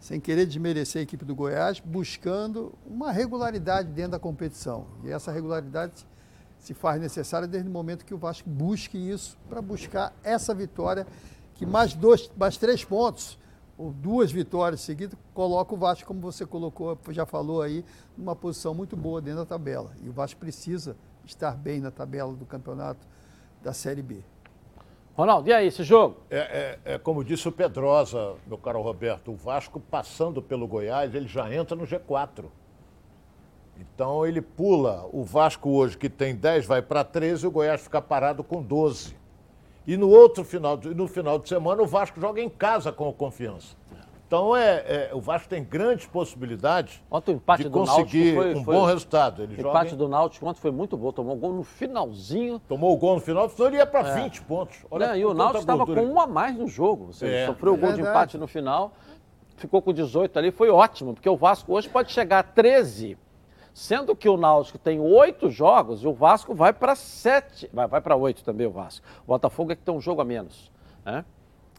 sem 0.00 0.18
querer 0.18 0.46
desmerecer 0.46 1.00
a 1.00 1.02
equipe 1.02 1.26
do 1.26 1.34
Goiás, 1.34 1.78
buscando 1.78 2.72
uma 2.86 3.12
regularidade 3.12 3.90
dentro 3.90 4.12
da 4.12 4.18
competição. 4.18 4.86
E 5.04 5.10
essa 5.10 5.30
regularidade 5.30 6.06
se 6.58 6.72
faz 6.72 6.98
necessária 6.98 7.46
desde 7.46 7.68
o 7.68 7.72
momento 7.72 8.06
que 8.06 8.14
o 8.14 8.18
Vasco 8.18 8.48
busque 8.48 8.96
isso, 8.96 9.36
para 9.46 9.60
buscar 9.60 10.14
essa 10.24 10.54
vitória, 10.54 11.06
que 11.54 11.66
mais, 11.66 11.92
dois, 11.92 12.30
mais 12.34 12.56
três 12.56 12.82
pontos, 12.82 13.38
ou 13.76 13.92
duas 13.92 14.32
vitórias 14.32 14.80
seguidas, 14.80 15.18
coloca 15.34 15.74
o 15.74 15.76
Vasco, 15.76 16.06
como 16.06 16.20
você 16.20 16.46
colocou, 16.46 16.98
já 17.10 17.26
falou 17.26 17.60
aí, 17.60 17.84
numa 18.16 18.34
posição 18.34 18.74
muito 18.74 18.96
boa 18.96 19.20
dentro 19.20 19.40
da 19.40 19.46
tabela. 19.46 19.92
E 20.02 20.08
o 20.08 20.12
Vasco 20.12 20.40
precisa 20.40 20.96
estar 21.26 21.52
bem 21.52 21.78
na 21.78 21.90
tabela 21.90 22.34
do 22.34 22.46
campeonato 22.46 23.06
da 23.62 23.72
Série 23.72 24.02
B. 24.02 24.22
Ronaldo, 25.14 25.48
e 25.48 25.52
aí, 25.52 25.66
esse 25.66 25.82
jogo? 25.82 26.16
É, 26.30 26.78
é, 26.84 26.94
é, 26.94 26.98
como 26.98 27.22
disse 27.22 27.46
o 27.46 27.52
Pedrosa, 27.52 28.36
meu 28.46 28.56
caro 28.56 28.80
Roberto, 28.80 29.32
o 29.32 29.36
Vasco 29.36 29.78
passando 29.78 30.40
pelo 30.40 30.66
Goiás, 30.66 31.14
ele 31.14 31.28
já 31.28 31.52
entra 31.52 31.76
no 31.76 31.84
G4. 31.84 32.44
Então 33.78 34.26
ele 34.26 34.40
pula. 34.40 35.08
O 35.12 35.24
Vasco 35.24 35.70
hoje, 35.70 35.96
que 35.96 36.08
tem 36.08 36.34
10, 36.34 36.66
vai 36.66 36.80
para 36.80 37.04
13, 37.04 37.46
o 37.46 37.50
Goiás 37.50 37.80
fica 37.80 38.00
parado 38.00 38.42
com 38.44 38.62
12. 38.62 39.16
E 39.86 39.96
no 39.96 40.08
outro 40.08 40.44
final, 40.44 40.76
no 40.76 41.08
final 41.08 41.38
de 41.38 41.48
semana, 41.48 41.82
o 41.82 41.86
Vasco 41.86 42.20
joga 42.20 42.40
em 42.40 42.48
casa 42.48 42.92
com 42.92 43.08
o 43.08 43.12
Confiança. 43.12 43.76
Então 44.30 44.56
é, 44.56 44.84
é, 44.86 45.10
o 45.12 45.20
Vasco 45.20 45.48
tem 45.48 45.64
grandes 45.64 46.06
possibilidades 46.06 47.02
ontem, 47.10 47.32
o 47.32 47.34
empate 47.34 47.64
de 47.64 47.68
do 47.68 47.80
conseguir 47.80 48.36
foi, 48.36 48.54
um 48.54 48.62
foi, 48.62 48.76
bom 48.76 48.84
resultado. 48.84 49.42
Ele 49.42 49.56
o 49.56 49.68
empate 49.68 49.90
joga... 49.90 50.04
do 50.04 50.08
Náutico 50.08 50.46
ontem 50.46 50.60
foi 50.60 50.70
muito 50.70 50.96
bom, 50.96 51.10
tomou 51.10 51.34
gol 51.34 51.52
no 51.52 51.64
finalzinho. 51.64 52.60
Tomou 52.60 52.94
o 52.94 52.96
gol 52.96 53.16
no 53.16 53.20
final, 53.20 53.50
senão 53.50 53.66
ele 53.66 53.78
ia 53.78 53.86
para 53.86 54.08
é. 54.08 54.22
20 54.22 54.42
pontos. 54.42 54.86
Olha, 54.88 55.08
Não, 55.08 55.16
e 55.16 55.24
o 55.24 55.34
Náutico 55.34 55.58
estava 55.62 55.84
com 55.84 56.00
um 56.00 56.20
a 56.20 56.28
mais 56.28 56.56
no 56.56 56.68
jogo. 56.68 57.06
Você 57.06 57.26
é. 57.26 57.46
sofreu 57.46 57.74
o 57.74 57.76
gol 57.76 57.92
de 57.92 58.02
empate 58.02 58.38
no 58.38 58.46
final, 58.46 58.92
ficou 59.56 59.82
com 59.82 59.92
18 59.92 60.38
ali, 60.38 60.52
foi 60.52 60.70
ótimo, 60.70 61.12
porque 61.12 61.28
o 61.28 61.36
Vasco 61.36 61.72
hoje 61.72 61.88
pode 61.88 62.12
chegar 62.12 62.38
a 62.38 62.44
13. 62.44 63.18
Sendo 63.74 64.14
que 64.14 64.28
o 64.28 64.36
Náutico 64.36 64.78
tem 64.78 65.00
oito 65.00 65.50
jogos 65.50 66.04
e 66.04 66.06
o 66.06 66.14
Vasco 66.14 66.54
vai 66.54 66.72
para 66.72 66.94
sete. 66.94 67.68
Vai, 67.72 67.88
vai 67.88 68.00
para 68.00 68.14
oito 68.14 68.44
também 68.44 68.68
o 68.68 68.70
Vasco. 68.70 69.04
O 69.24 69.26
Botafogo 69.26 69.72
é 69.72 69.74
que 69.74 69.82
tem 69.82 69.92
um 69.92 70.00
jogo 70.00 70.20
a 70.20 70.24
menos. 70.24 70.70
Né? 71.04 71.24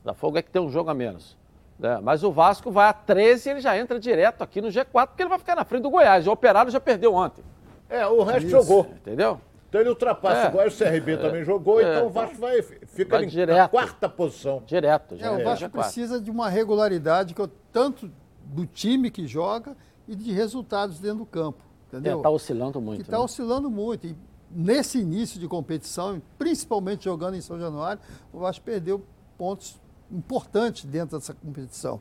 O 0.02 0.04
Botafogo 0.04 0.38
é 0.38 0.42
que 0.42 0.52
tem 0.52 0.62
um 0.62 0.70
jogo 0.70 0.90
a 0.90 0.94
menos. 0.94 1.40
É, 1.82 2.00
mas 2.00 2.24
o 2.24 2.32
Vasco 2.32 2.70
vai 2.70 2.88
a 2.88 2.94
13 2.94 3.50
e 3.50 3.52
ele 3.54 3.60
já 3.60 3.78
entra 3.78 4.00
direto 4.00 4.44
aqui 4.44 4.62
no 4.62 4.68
G4, 4.68 5.08
porque 5.08 5.24
ele 5.24 5.30
vai 5.30 5.40
ficar 5.40 5.56
na 5.56 5.66
frente 5.66 5.84
do 5.84 5.90
Goiás. 5.90 6.28
O 6.28 6.32
Operário 6.32 6.72
já 6.72 6.80
perdeu 6.80 7.16
ontem. 7.16 7.44
É, 7.90 8.06
o 8.06 8.24
resto 8.24 8.48
Isso. 8.48 8.52
jogou. 8.52 8.88
Entendeu? 8.96 9.40
Então 9.68 9.82
ele 9.82 9.90
ultrapassa. 9.90 10.42
É. 10.42 10.48
Agora 10.48 10.70
o 10.70 10.72
CRB 10.72 11.14
é. 11.14 11.18
também 11.18 11.44
jogou, 11.44 11.80
é. 11.80 11.84
então 11.84 12.08
o 12.08 12.10
Vasco 12.10 12.36
vai, 12.36 12.62
fica 12.62 13.18
vai 13.18 13.26
direto. 13.26 13.58
na 13.58 13.68
quarta 13.68 14.08
posição. 14.08 14.62
Direto. 14.66 15.18
Já 15.18 15.28
é, 15.28 15.32
o 15.32 15.44
Vasco 15.44 15.70
precisa 15.70 16.22
de 16.22 16.30
uma 16.30 16.50
regularidade, 16.50 17.34
que 17.34 17.42
eu, 17.42 17.50
tanto 17.72 18.12
do 18.44 18.66
time 18.66 19.10
que 19.10 19.26
joga 19.26 19.76
e 20.08 20.16
de 20.16 20.32
resultados 20.32 21.00
dentro 21.00 21.20
do 21.20 21.26
campo. 21.26 21.64
Entendeu? 21.88 22.18
Está 22.18 22.30
oscilando 22.30 22.80
muito. 22.82 23.02
Está 23.02 23.18
né? 23.18 23.24
oscilando 23.24 23.72
muito. 23.72 24.08
E 24.08 24.16
nesse 24.50 25.00
início 25.00 25.40
de 25.40 25.48
competição, 25.48 26.22
principalmente 26.38 27.06
jogando 27.06 27.36
em 27.36 27.42
São 27.42 27.58
Januário, 27.58 28.02
o 28.32 28.40
Vasco 28.40 28.64
perdeu 28.64 29.04
pontos 29.38 29.80
importante 30.12 30.86
dentro 30.86 31.18
dessa 31.18 31.34
competição. 31.34 32.00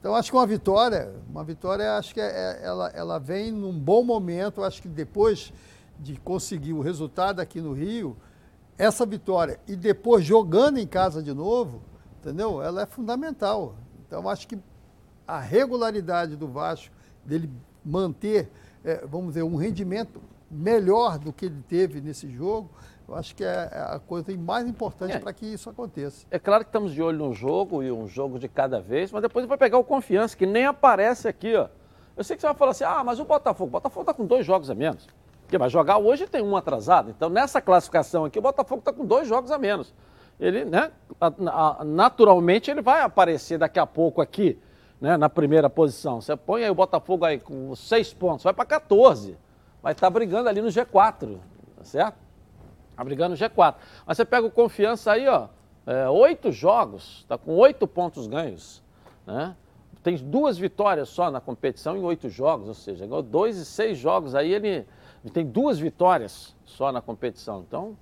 Então, 0.00 0.14
acho 0.14 0.30
que 0.30 0.36
uma 0.36 0.46
vitória, 0.46 1.14
uma 1.28 1.44
vitória, 1.44 1.96
acho 1.96 2.12
que 2.12 2.20
é, 2.20 2.24
é, 2.24 2.60
ela, 2.64 2.88
ela 2.88 3.18
vem 3.18 3.52
num 3.52 3.78
bom 3.78 4.02
momento, 4.02 4.64
acho 4.64 4.82
que 4.82 4.88
depois 4.88 5.52
de 5.98 6.16
conseguir 6.16 6.72
o 6.72 6.80
resultado 6.80 7.38
aqui 7.38 7.60
no 7.60 7.72
Rio, 7.72 8.16
essa 8.76 9.06
vitória 9.06 9.60
e 9.68 9.76
depois 9.76 10.24
jogando 10.24 10.78
em 10.78 10.86
casa 10.86 11.22
de 11.22 11.32
novo, 11.32 11.82
entendeu? 12.20 12.60
Ela 12.60 12.82
é 12.82 12.86
fundamental. 12.86 13.76
Então, 14.06 14.28
acho 14.28 14.48
que 14.48 14.58
a 15.26 15.38
regularidade 15.38 16.34
do 16.34 16.48
Vasco, 16.48 16.92
dele 17.24 17.48
manter, 17.84 18.50
é, 18.84 19.06
vamos 19.06 19.28
dizer, 19.28 19.44
um 19.44 19.54
rendimento 19.54 20.20
melhor 20.50 21.18
do 21.18 21.32
que 21.32 21.46
ele 21.46 21.62
teve 21.68 22.00
nesse 22.00 22.28
jogo, 22.28 22.68
acho 23.14 23.34
que 23.34 23.44
é, 23.44 23.68
é 23.72 23.94
a 23.94 23.98
coisa 23.98 24.36
mais 24.36 24.66
importante 24.66 25.14
é. 25.14 25.18
para 25.18 25.32
que 25.32 25.46
isso 25.46 25.68
aconteça. 25.68 26.26
É 26.30 26.38
claro 26.38 26.64
que 26.64 26.68
estamos 26.68 26.92
de 26.92 27.02
olho 27.02 27.18
no 27.18 27.34
jogo 27.34 27.82
e 27.82 27.90
um 27.90 28.06
jogo 28.06 28.38
de 28.38 28.48
cada 28.48 28.80
vez, 28.80 29.12
mas 29.12 29.22
depois 29.22 29.46
vai 29.46 29.58
pegar 29.58 29.78
o 29.78 29.84
confiança, 29.84 30.36
que 30.36 30.46
nem 30.46 30.66
aparece 30.66 31.28
aqui, 31.28 31.54
ó. 31.54 31.68
Eu 32.16 32.22
sei 32.24 32.36
que 32.36 32.42
você 32.42 32.46
vai 32.46 32.56
falar 32.56 32.72
assim, 32.72 32.84
ah, 32.84 33.02
mas 33.04 33.18
o 33.18 33.24
Botafogo, 33.24 33.68
o 33.68 33.72
Botafogo 33.72 34.02
está 34.02 34.14
com 34.14 34.26
dois 34.26 34.44
jogos 34.44 34.68
a 34.68 34.74
menos. 34.74 35.08
Porque 35.42 35.58
vai 35.58 35.68
jogar 35.68 35.98
hoje 35.98 36.26
tem 36.26 36.42
um 36.42 36.56
atrasado. 36.56 37.10
Então, 37.10 37.28
nessa 37.28 37.60
classificação 37.60 38.24
aqui, 38.24 38.38
o 38.38 38.42
Botafogo 38.42 38.80
está 38.80 38.92
com 38.92 39.04
dois 39.04 39.26
jogos 39.26 39.50
a 39.50 39.58
menos. 39.58 39.94
Ele, 40.40 40.64
né, 40.64 40.90
naturalmente, 41.84 42.70
ele 42.70 42.82
vai 42.82 43.02
aparecer 43.02 43.58
daqui 43.58 43.78
a 43.78 43.86
pouco 43.86 44.20
aqui, 44.20 44.58
né, 45.00 45.16
na 45.16 45.28
primeira 45.28 45.68
posição. 45.68 46.20
Você 46.20 46.36
põe 46.36 46.64
aí 46.64 46.70
o 46.70 46.74
Botafogo 46.74 47.24
aí 47.24 47.38
com 47.38 47.74
seis 47.74 48.12
pontos, 48.12 48.44
vai 48.44 48.52
para 48.52 48.64
14. 48.64 49.36
Vai 49.82 49.92
estar 49.92 50.06
tá 50.06 50.10
brigando 50.10 50.48
ali 50.48 50.60
no 50.60 50.68
G4, 50.68 51.38
tá 51.76 51.84
certo? 51.84 52.21
Tá 52.96 53.04
brigando 53.04 53.30
no 53.30 53.36
G4. 53.36 53.74
Mas 54.06 54.16
você 54.16 54.24
pega 54.24 54.46
o 54.46 54.50
Confiança 54.50 55.12
aí, 55.12 55.26
ó, 55.28 55.48
é, 55.86 56.08
oito 56.08 56.52
jogos, 56.52 57.20
está 57.20 57.36
com 57.36 57.54
oito 57.56 57.86
pontos 57.86 58.26
ganhos, 58.26 58.82
né? 59.26 59.56
Tem 60.02 60.16
duas 60.16 60.58
vitórias 60.58 61.08
só 61.08 61.30
na 61.30 61.40
competição 61.40 61.96
em 61.96 62.02
oito 62.02 62.28
jogos, 62.28 62.68
ou 62.68 62.74
seja, 62.74 63.06
ganhou 63.06 63.22
dois 63.22 63.56
e 63.56 63.64
seis 63.64 63.98
jogos 63.98 64.34
aí, 64.34 64.52
ele 64.52 64.84
tem 65.32 65.46
duas 65.46 65.78
vitórias 65.78 66.56
só 66.64 66.90
na 66.90 67.00
competição. 67.00 67.64
Então, 67.66 67.96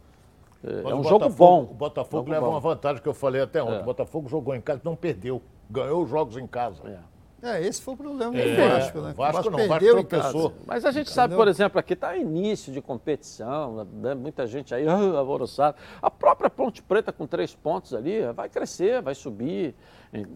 é, 0.64 0.90
é 0.90 0.94
um 0.94 1.02
jogo 1.02 1.28
bom. 1.28 1.62
O 1.62 1.74
Botafogo 1.74 2.30
leva 2.30 2.46
bom. 2.46 2.52
uma 2.52 2.60
vantagem 2.60 3.02
que 3.02 3.08
eu 3.08 3.14
falei 3.14 3.42
até 3.42 3.62
ontem. 3.62 3.76
É. 3.76 3.80
O 3.80 3.84
Botafogo 3.84 4.28
jogou 4.28 4.54
em 4.54 4.60
casa, 4.60 4.80
não 4.84 4.96
perdeu. 4.96 5.42
Ganhou 5.70 6.02
os 6.02 6.10
jogos 6.10 6.36
em 6.36 6.46
casa. 6.46 6.82
É. 6.88 6.98
É, 7.42 7.66
esse 7.66 7.80
foi 7.80 7.94
o 7.94 7.96
problema 7.96 8.32
do 8.32 8.38
é, 8.38 8.68
Vasco, 8.68 9.00
né? 9.00 9.10
O 9.10 9.14
Vasco, 9.14 9.32
Vasco 9.34 9.50
não, 9.50 9.64
o 9.64 9.68
Vasco 9.68 9.86
tropeçou. 9.86 10.52
Mas 10.66 10.84
a 10.84 10.90
gente 10.90 11.06
Entendeu? 11.06 11.14
sabe, 11.14 11.34
por 11.34 11.48
exemplo, 11.48 11.80
aqui 11.80 11.94
está 11.94 12.16
início 12.16 12.72
de 12.72 12.82
competição, 12.82 13.86
né? 13.94 14.14
muita 14.14 14.46
gente 14.46 14.74
aí 14.74 14.86
uh, 14.86 15.16
alvoroçada. 15.16 15.76
A 16.02 16.10
própria 16.10 16.50
Ponte 16.50 16.82
Preta 16.82 17.12
com 17.12 17.26
três 17.26 17.54
pontos 17.54 17.94
ali 17.94 18.20
vai 18.32 18.48
crescer, 18.48 19.00
vai 19.00 19.14
subir. 19.14 19.74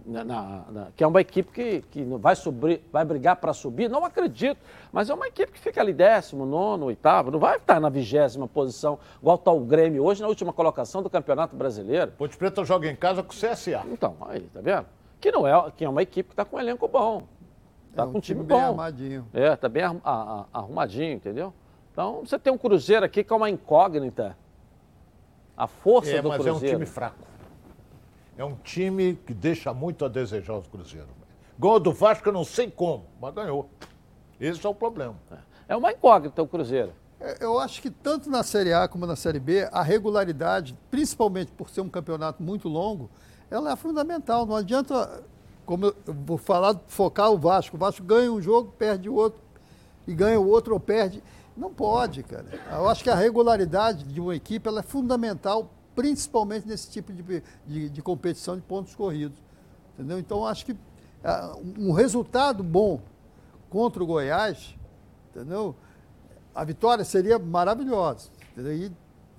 Na, 0.07 0.23
na, 0.23 0.65
na, 0.71 0.89
que 0.95 1.03
é 1.03 1.07
uma 1.07 1.21
equipe 1.21 1.51
que, 1.51 1.81
que 1.91 2.05
vai, 2.05 2.37
subir, 2.37 2.81
vai 2.93 3.05
brigar 3.05 3.35
para 3.35 3.53
subir, 3.53 3.91
não 3.91 4.05
acredito, 4.05 4.61
mas 4.93 5.11
é 5.11 5.15
uma 5.15 5.27
equipe 5.27 5.51
que 5.51 5.59
fica 5.59 5.81
ali 5.81 5.93
décimo, 5.93 6.47
nono, 6.47 6.87
oitavo, 6.87 7.33
não 7.33 7.41
vai 7.41 7.57
estar 7.57 7.81
na 7.81 7.89
vigésima 7.89 8.47
posição, 8.47 9.01
igual 9.21 9.35
está 9.35 9.51
o 9.51 9.59
Grêmio 9.59 10.05
hoje 10.05 10.23
na 10.23 10.29
última 10.29 10.53
colocação 10.53 11.03
do 11.03 11.11
Campeonato 11.11 11.57
Brasileiro. 11.57 12.13
Ponte 12.13 12.37
Preta 12.37 12.65
joga 12.65 12.89
em 12.89 12.95
casa 12.95 13.21
com 13.21 13.33
o 13.33 13.37
CSA. 13.37 13.85
Então, 13.91 14.17
aí, 14.29 14.43
tá 14.43 14.61
vendo? 14.61 14.87
Que 15.25 15.33
não 15.33 15.47
é, 15.47 15.71
que 15.71 15.83
é 15.83 15.89
uma 15.89 16.03
equipe 16.03 16.29
que 16.29 16.33
está 16.35 16.45
com 16.45 16.57
um 16.57 16.61
elenco 16.61 16.87
bom. 16.87 17.23
Está 17.91 18.03
é 18.03 18.05
um 18.05 18.13
com 18.13 18.19
um 18.19 18.21
time, 18.21 18.41
time 18.41 18.47
bom. 18.47 18.57
Bem 18.57 18.65
arrumadinho. 18.65 19.27
É, 19.33 19.55
está 19.55 19.71
bem 19.71 19.83
arrumadinho, 20.53 21.15
entendeu? 21.15 21.55
Então, 21.91 22.21
você 22.21 22.39
tem 22.39 22.53
um 22.53 22.59
Cruzeiro 22.59 23.07
aqui 23.07 23.25
que 23.25 23.33
é 23.33 23.37
uma 23.37 23.49
incógnita. 23.49 24.37
A 25.57 25.67
força 25.67 26.11
é, 26.11 26.21
do 26.21 26.29
mas 26.29 26.37
Cruzeiro. 26.37 26.59
É, 26.59 26.61
mas 26.61 26.71
é 26.71 26.75
um 26.75 26.79
time 26.79 26.87
fraco. 26.87 27.25
É 28.37 28.45
um 28.45 28.55
time 28.57 29.15
que 29.15 29.33
deixa 29.33 29.73
muito 29.73 30.05
a 30.05 30.09
desejar 30.09 30.59
os 30.59 30.67
Cruzeiro. 30.67 31.09
Ganhou 31.59 31.81
do 31.81 31.93
Vasco, 31.93 32.29
eu 32.29 32.33
não 32.33 32.45
sei 32.45 32.71
como, 32.71 33.07
mas 33.19 33.33
ganhou. 33.33 33.71
Esse 34.39 34.67
é 34.67 34.69
o 34.69 34.75
problema. 34.75 35.15
É, 35.31 35.37
é 35.69 35.77
uma 35.77 35.91
incógnita 35.91 36.43
o 36.43 36.47
Cruzeiro. 36.47 36.93
É, 37.19 37.43
eu 37.43 37.59
acho 37.59 37.81
que 37.81 37.89
tanto 37.89 38.29
na 38.29 38.43
Série 38.43 38.75
A 38.75 38.87
como 38.87 39.07
na 39.07 39.17
Série 39.17 39.41
B, 39.41 39.67
a 39.73 39.81
regularidade, 39.81 40.77
principalmente 40.91 41.51
por 41.53 41.71
ser 41.71 41.81
um 41.81 41.89
campeonato 41.89 42.43
muito 42.43 42.69
longo, 42.69 43.09
ela 43.55 43.73
é 43.73 43.77
fundamental. 43.77 44.45
Não 44.45 44.57
adianta, 44.57 45.23
como 45.65 45.87
eu 45.87 45.95
vou 46.07 46.37
falar, 46.37 46.81
focar 46.89 47.31
o 47.31 47.39
Vasco. 47.39 47.77
O 47.77 47.79
Vasco 47.79 48.05
ganha 48.05 48.31
um 48.33 48.41
jogo, 48.41 48.73
perde 48.77 49.09
o 49.09 49.15
outro, 49.15 49.41
e 50.07 50.15
ganha 50.15 50.39
o 50.39 50.49
outro 50.49 50.75
ou 50.75 50.81
perde. 50.81 51.23
Não 51.57 51.73
pode, 51.73 52.23
cara. 52.25 52.47
Eu 52.73 52.89
acho 52.89 53.05
que 53.05 53.11
a 53.11 53.15
regularidade 53.15 54.05
de 54.05 54.21
uma 54.21 54.35
equipe 54.35 54.69
ela 54.69 54.81
é 54.81 54.83
fundamental, 54.83 55.71
principalmente 55.95 56.67
nesse 56.67 56.91
tipo 56.91 57.13
de, 57.13 57.43
de, 57.65 57.89
de 57.89 58.03
competição 58.03 58.57
de 58.57 58.63
pontos 58.63 58.95
corridos. 58.95 59.39
Entendeu? 59.95 60.19
Então, 60.19 60.45
acho 60.45 60.67
que 60.67 60.73
uh, 60.73 60.77
um 61.79 61.93
resultado 61.93 62.65
bom 62.65 63.01
contra 63.71 64.03
o 64.03 64.07
Goiás, 64.07 64.75
entendeu? 65.31 65.77
A 66.53 66.65
vitória 66.65 67.05
seria 67.05 67.39
maravilhosa. 67.39 68.31
E, 68.57 68.91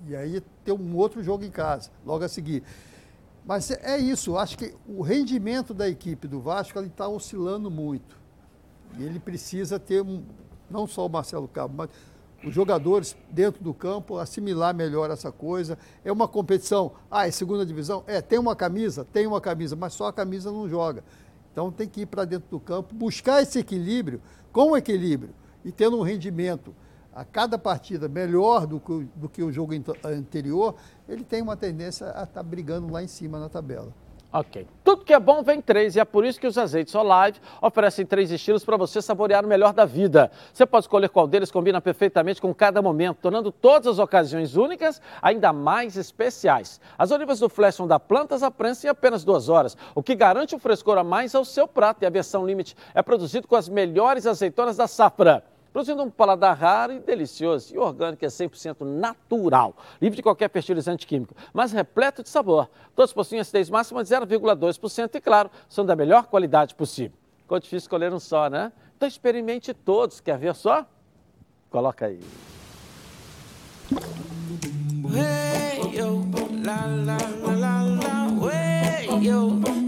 e 0.06 0.16
aí 0.16 0.40
ter 0.64 0.72
um 0.72 0.96
outro 0.96 1.22
jogo 1.22 1.44
em 1.44 1.50
casa, 1.50 1.90
logo 2.04 2.24
a 2.24 2.28
seguir. 2.28 2.62
Mas 3.46 3.70
é 3.70 3.96
isso, 3.96 4.36
acho 4.36 4.58
que 4.58 4.74
o 4.88 5.02
rendimento 5.02 5.72
da 5.72 5.88
equipe 5.88 6.26
do 6.26 6.40
Vasco 6.40 6.80
está 6.80 7.06
oscilando 7.06 7.70
muito. 7.70 8.18
E 8.98 9.04
ele 9.04 9.20
precisa 9.20 9.78
ter, 9.78 10.02
um, 10.02 10.24
não 10.68 10.84
só 10.84 11.06
o 11.06 11.08
Marcelo 11.08 11.46
Cabo, 11.46 11.74
mas 11.76 11.90
os 12.44 12.52
jogadores 12.52 13.16
dentro 13.30 13.62
do 13.62 13.72
campo 13.72 14.18
assimilar 14.18 14.74
melhor 14.74 15.10
essa 15.10 15.30
coisa. 15.30 15.78
É 16.04 16.10
uma 16.10 16.26
competição, 16.26 16.92
ah, 17.08 17.28
é 17.28 17.30
segunda 17.30 17.64
divisão? 17.64 18.02
É, 18.08 18.20
tem 18.20 18.38
uma 18.38 18.56
camisa? 18.56 19.04
Tem 19.04 19.28
uma 19.28 19.40
camisa, 19.40 19.76
mas 19.76 19.94
só 19.94 20.08
a 20.08 20.12
camisa 20.12 20.50
não 20.50 20.68
joga. 20.68 21.04
Então 21.52 21.70
tem 21.70 21.88
que 21.88 22.00
ir 22.00 22.06
para 22.06 22.24
dentro 22.24 22.50
do 22.50 22.58
campo, 22.58 22.94
buscar 22.94 23.42
esse 23.42 23.60
equilíbrio, 23.60 24.20
com 24.52 24.76
equilíbrio 24.76 25.30
e 25.64 25.70
tendo 25.70 25.96
um 25.98 26.02
rendimento 26.02 26.74
a 27.16 27.24
cada 27.24 27.58
partida 27.58 28.08
melhor 28.08 28.66
do 28.66 28.78
que, 28.78 29.08
do 29.16 29.26
que 29.26 29.42
o 29.42 29.50
jogo 29.50 29.72
anterior, 30.04 30.74
ele 31.08 31.24
tem 31.24 31.40
uma 31.40 31.56
tendência 31.56 32.08
a 32.08 32.10
estar 32.10 32.26
tá 32.26 32.42
brigando 32.42 32.92
lá 32.92 33.02
em 33.02 33.06
cima 33.06 33.40
na 33.40 33.48
tabela. 33.48 33.88
Ok. 34.30 34.66
Tudo 34.84 35.02
que 35.02 35.14
é 35.14 35.18
bom 35.18 35.42
vem 35.42 35.62
três 35.62 35.96
e 35.96 36.00
é 36.00 36.04
por 36.04 36.22
isso 36.26 36.38
que 36.38 36.46
os 36.46 36.58
azeites 36.58 36.94
Olive 36.94 37.40
oferecem 37.62 38.04
três 38.04 38.30
estilos 38.30 38.66
para 38.66 38.76
você 38.76 39.00
saborear 39.00 39.46
o 39.46 39.48
melhor 39.48 39.72
da 39.72 39.86
vida. 39.86 40.30
Você 40.52 40.66
pode 40.66 40.84
escolher 40.84 41.08
qual 41.08 41.26
deles 41.26 41.50
combina 41.50 41.80
perfeitamente 41.80 42.38
com 42.38 42.52
cada 42.54 42.82
momento, 42.82 43.16
tornando 43.22 43.50
todas 43.50 43.86
as 43.86 43.98
ocasiões 43.98 44.54
únicas 44.54 45.00
ainda 45.22 45.54
mais 45.54 45.96
especiais. 45.96 46.78
As 46.98 47.12
olivas 47.12 47.38
do 47.38 47.48
Flash 47.48 47.76
são 47.76 47.86
da 47.86 47.98
plantas 47.98 48.42
à 48.42 48.50
prensa 48.50 48.88
em 48.88 48.90
apenas 48.90 49.24
duas 49.24 49.48
horas, 49.48 49.74
o 49.94 50.02
que 50.02 50.14
garante 50.14 50.54
um 50.54 50.58
frescor 50.58 50.98
a 50.98 51.04
mais 51.04 51.34
ao 51.34 51.46
seu 51.46 51.66
prato. 51.66 52.02
E 52.02 52.06
a 52.06 52.10
versão 52.10 52.46
Limite 52.46 52.76
é 52.94 53.00
produzido 53.00 53.48
com 53.48 53.56
as 53.56 53.70
melhores 53.70 54.26
azeitonas 54.26 54.76
da 54.76 54.86
safra 54.86 55.42
produzindo 55.76 56.02
um 56.02 56.10
paladar 56.10 56.56
raro 56.56 56.94
e 56.94 56.98
delicioso. 56.98 57.74
E 57.74 57.76
orgânico 57.76 58.24
é 58.24 58.28
100% 58.28 58.80
natural, 58.80 59.76
livre 60.00 60.16
de 60.16 60.22
qualquer 60.22 60.48
fertilizante 60.48 61.06
químico, 61.06 61.34
mas 61.52 61.70
repleto 61.70 62.22
de 62.22 62.30
sabor. 62.30 62.70
Todos 62.94 63.12
possuem 63.12 63.42
acidez 63.42 63.68
máxima 63.68 64.02
de 64.02 64.08
0,2% 64.08 65.14
e, 65.14 65.20
claro, 65.20 65.50
são 65.68 65.84
da 65.84 65.94
melhor 65.94 66.28
qualidade 66.28 66.74
possível. 66.74 67.18
Ficou 67.42 67.58
difícil 67.58 67.84
escolher 67.84 68.10
um 68.10 68.18
só, 68.18 68.48
né? 68.48 68.72
Então 68.96 69.06
experimente 69.06 69.74
todos. 69.74 70.18
Quer 70.18 70.38
ver 70.38 70.54
só? 70.54 70.86
Coloca 71.68 72.06
aí. 72.06 72.20
Hey, 75.14 75.94
yo, 75.94 76.24
la, 76.64 76.86
la, 76.86 77.18
la, 77.54 78.50
hey, 78.50 79.06
yo. 79.20 79.85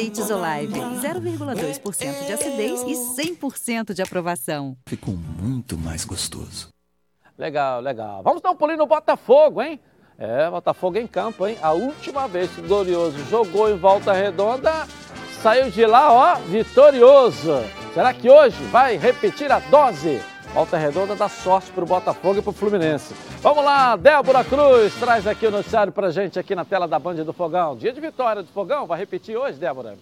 Azeites 0.00 0.30
Olive, 0.30 0.80
0,2% 0.80 2.26
de 2.26 2.32
acidez 2.32 2.80
e 2.84 2.94
100% 3.34 3.92
de 3.92 4.00
aprovação. 4.00 4.74
Ficou 4.86 5.14
muito 5.14 5.76
mais 5.76 6.06
gostoso. 6.06 6.70
Legal, 7.36 7.82
legal. 7.82 8.22
Vamos 8.22 8.40
dar 8.40 8.50
um 8.50 8.56
pulinho 8.56 8.78
no 8.78 8.86
Botafogo, 8.86 9.60
hein? 9.60 9.78
É, 10.16 10.48
Botafogo 10.48 10.96
em 10.96 11.06
campo, 11.06 11.46
hein? 11.46 11.58
A 11.60 11.72
última 11.72 12.26
vez 12.26 12.50
que 12.50 12.62
o 12.62 12.66
Glorioso 12.66 13.18
jogou 13.26 13.68
em 13.70 13.76
volta 13.76 14.14
redonda, 14.14 14.86
saiu 15.42 15.70
de 15.70 15.84
lá, 15.84 16.10
ó, 16.10 16.34
vitorioso. 16.36 17.52
Será 17.92 18.14
que 18.14 18.30
hoje 18.30 18.56
vai 18.70 18.96
repetir 18.96 19.52
a 19.52 19.58
dose? 19.58 20.18
Volta 20.52 20.76
Redonda 20.76 21.14
dá 21.14 21.28
sorte 21.28 21.70
para 21.70 21.84
o 21.84 21.86
Botafogo 21.86 22.40
e 22.40 22.42
para 22.42 22.50
o 22.50 22.52
Fluminense. 22.52 23.14
Vamos 23.40 23.64
lá, 23.64 23.94
Débora 23.94 24.42
Cruz 24.42 24.92
traz 24.94 25.24
aqui 25.24 25.46
o 25.46 25.50
noticiário 25.50 25.92
para 25.92 26.10
gente 26.10 26.40
aqui 26.40 26.56
na 26.56 26.64
tela 26.64 26.88
da 26.88 26.98
Band 26.98 27.14
do 27.24 27.32
Fogão. 27.32 27.76
Dia 27.76 27.92
de 27.92 28.00
vitória 28.00 28.42
do 28.42 28.48
Fogão, 28.48 28.84
vai 28.84 28.98
repetir 28.98 29.36
hoje, 29.36 29.58
Débora? 29.58 29.96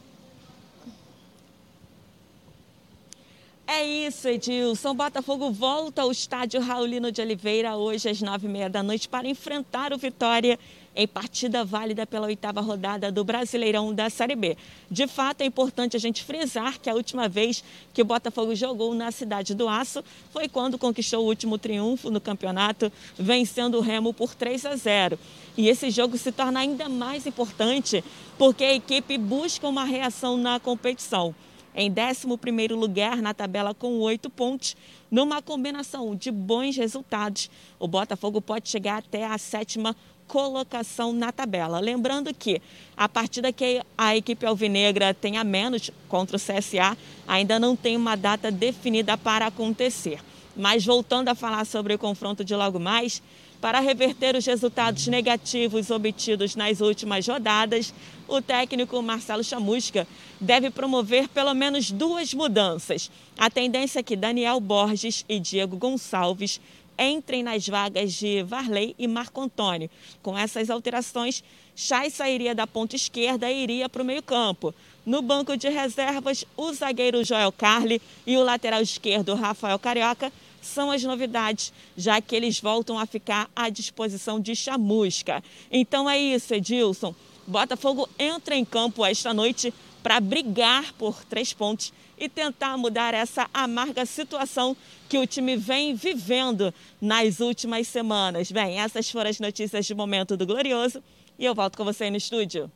É 3.66 3.84
isso, 3.84 4.26
Edilson. 4.26 4.94
Botafogo 4.94 5.50
volta 5.50 6.00
ao 6.00 6.10
estádio 6.10 6.62
Raulino 6.62 7.12
de 7.12 7.20
Oliveira 7.20 7.76
hoje 7.76 8.08
às 8.08 8.22
nove 8.22 8.46
e 8.46 8.50
meia 8.50 8.70
da 8.70 8.82
noite 8.82 9.06
para 9.06 9.28
enfrentar 9.28 9.92
o 9.92 9.98
Vitória 9.98 10.58
em 10.98 11.06
partida 11.06 11.64
válida 11.64 12.04
pela 12.04 12.26
oitava 12.26 12.60
rodada 12.60 13.12
do 13.12 13.22
Brasileirão 13.22 13.94
da 13.94 14.10
Série 14.10 14.34
B. 14.34 14.56
De 14.90 15.06
fato, 15.06 15.42
é 15.42 15.44
importante 15.44 15.96
a 15.96 16.00
gente 16.00 16.24
frisar 16.24 16.80
que 16.80 16.90
a 16.90 16.94
última 16.94 17.28
vez 17.28 17.62
que 17.94 18.02
o 18.02 18.04
Botafogo 18.04 18.52
jogou 18.56 18.92
na 18.94 19.12
Cidade 19.12 19.54
do 19.54 19.68
Aço 19.68 20.02
foi 20.32 20.48
quando 20.48 20.76
conquistou 20.76 21.22
o 21.22 21.28
último 21.28 21.56
triunfo 21.56 22.10
no 22.10 22.20
campeonato, 22.20 22.90
vencendo 23.16 23.78
o 23.78 23.80
Remo 23.80 24.12
por 24.12 24.34
3 24.34 24.66
a 24.66 24.74
0. 24.74 25.16
E 25.56 25.68
esse 25.68 25.88
jogo 25.88 26.18
se 26.18 26.32
torna 26.32 26.58
ainda 26.58 26.88
mais 26.88 27.28
importante 27.28 28.02
porque 28.36 28.64
a 28.64 28.74
equipe 28.74 29.16
busca 29.18 29.68
uma 29.68 29.84
reação 29.84 30.36
na 30.36 30.58
competição. 30.58 31.32
em 31.76 31.92
11º 31.92 32.74
lugar 32.74 33.18
na 33.18 33.32
tabela 33.32 33.72
com 33.72 34.00
oito 34.00 34.28
pontos. 34.28 34.76
Numa 35.08 35.40
combinação 35.40 36.16
de 36.16 36.28
bons 36.28 36.76
resultados, 36.76 37.48
o 37.78 37.86
Botafogo 37.86 38.40
pode 38.40 38.68
chegar 38.68 38.98
até 38.98 39.24
a 39.24 39.38
sétima 39.38 39.94
colocação 40.28 41.12
na 41.12 41.32
tabela. 41.32 41.80
Lembrando 41.80 42.32
que 42.32 42.62
a 42.96 43.08
partida 43.08 43.52
que 43.52 43.82
a 43.96 44.14
equipe 44.14 44.46
alvinegra 44.46 45.14
tem 45.14 45.38
a 45.38 45.42
menos 45.42 45.90
contra 46.08 46.36
o 46.36 46.40
CSA 46.40 46.96
ainda 47.26 47.58
não 47.58 47.74
tem 47.74 47.96
uma 47.96 48.16
data 48.16 48.50
definida 48.50 49.16
para 49.16 49.46
acontecer. 49.46 50.20
Mas 50.54 50.84
voltando 50.84 51.28
a 51.28 51.34
falar 51.34 51.64
sobre 51.64 51.94
o 51.94 51.98
confronto 51.98 52.44
de 52.44 52.54
logo 52.54 52.78
mais, 52.78 53.22
para 53.60 53.80
reverter 53.80 54.36
os 54.36 54.46
resultados 54.46 55.06
negativos 55.08 55.90
obtidos 55.90 56.54
nas 56.54 56.80
últimas 56.80 57.26
rodadas, 57.26 57.92
o 58.28 58.40
técnico 58.40 59.02
Marcelo 59.02 59.42
Chamusca 59.42 60.06
deve 60.40 60.70
promover 60.70 61.28
pelo 61.28 61.54
menos 61.54 61.90
duas 61.90 62.32
mudanças. 62.34 63.10
A 63.36 63.50
tendência 63.50 64.00
é 64.00 64.02
que 64.02 64.14
Daniel 64.14 64.60
Borges 64.60 65.24
e 65.28 65.40
Diego 65.40 65.76
Gonçalves 65.76 66.60
entrem 66.98 67.42
nas 67.42 67.66
vagas 67.68 68.12
de 68.12 68.42
Varley 68.42 68.94
e 68.98 69.06
Marco 69.06 69.40
Antônio. 69.40 69.88
Com 70.22 70.36
essas 70.36 70.68
alterações, 70.68 71.44
Chay 71.74 72.10
sairia 72.10 72.54
da 72.54 72.66
ponta 72.66 72.96
esquerda 72.96 73.50
e 73.50 73.62
iria 73.62 73.88
para 73.88 74.02
o 74.02 74.04
meio-campo. 74.04 74.74
No 75.06 75.22
banco 75.22 75.56
de 75.56 75.68
reservas, 75.68 76.44
o 76.56 76.72
zagueiro 76.72 77.24
Joel 77.24 77.52
Carli 77.52 78.02
e 78.26 78.36
o 78.36 78.42
lateral 78.42 78.82
esquerdo 78.82 79.34
Rafael 79.34 79.78
Carioca 79.78 80.32
são 80.60 80.90
as 80.90 81.02
novidades, 81.02 81.72
já 81.96 82.20
que 82.20 82.34
eles 82.34 82.60
voltam 82.60 82.98
a 82.98 83.06
ficar 83.06 83.48
à 83.54 83.68
disposição 83.68 84.40
de 84.40 84.54
Chamusca. 84.56 85.42
Então 85.70 86.10
é 86.10 86.18
isso, 86.18 86.52
Edilson. 86.52 87.14
Botafogo 87.46 88.08
entra 88.18 88.54
em 88.56 88.64
campo 88.64 89.04
esta 89.04 89.32
noite 89.32 89.72
para 90.02 90.20
brigar 90.20 90.92
por 90.94 91.24
três 91.24 91.52
pontos 91.52 91.92
e 92.18 92.28
tentar 92.28 92.76
mudar 92.76 93.14
essa 93.14 93.48
amarga 93.52 94.04
situação 94.06 94.76
que 95.08 95.18
o 95.18 95.26
time 95.26 95.56
vem 95.56 95.94
vivendo 95.94 96.72
nas 97.00 97.40
últimas 97.40 97.88
semanas. 97.88 98.50
Bem, 98.52 98.80
essas 98.80 99.10
foram 99.10 99.30
as 99.30 99.40
notícias 99.40 99.86
de 99.86 99.94
momento 99.94 100.36
do 100.36 100.46
Glorioso 100.46 101.02
e 101.38 101.44
eu 101.44 101.54
volto 101.54 101.76
com 101.76 101.84
você 101.84 102.04
aí 102.04 102.10
no 102.10 102.16
estúdio. 102.16 102.70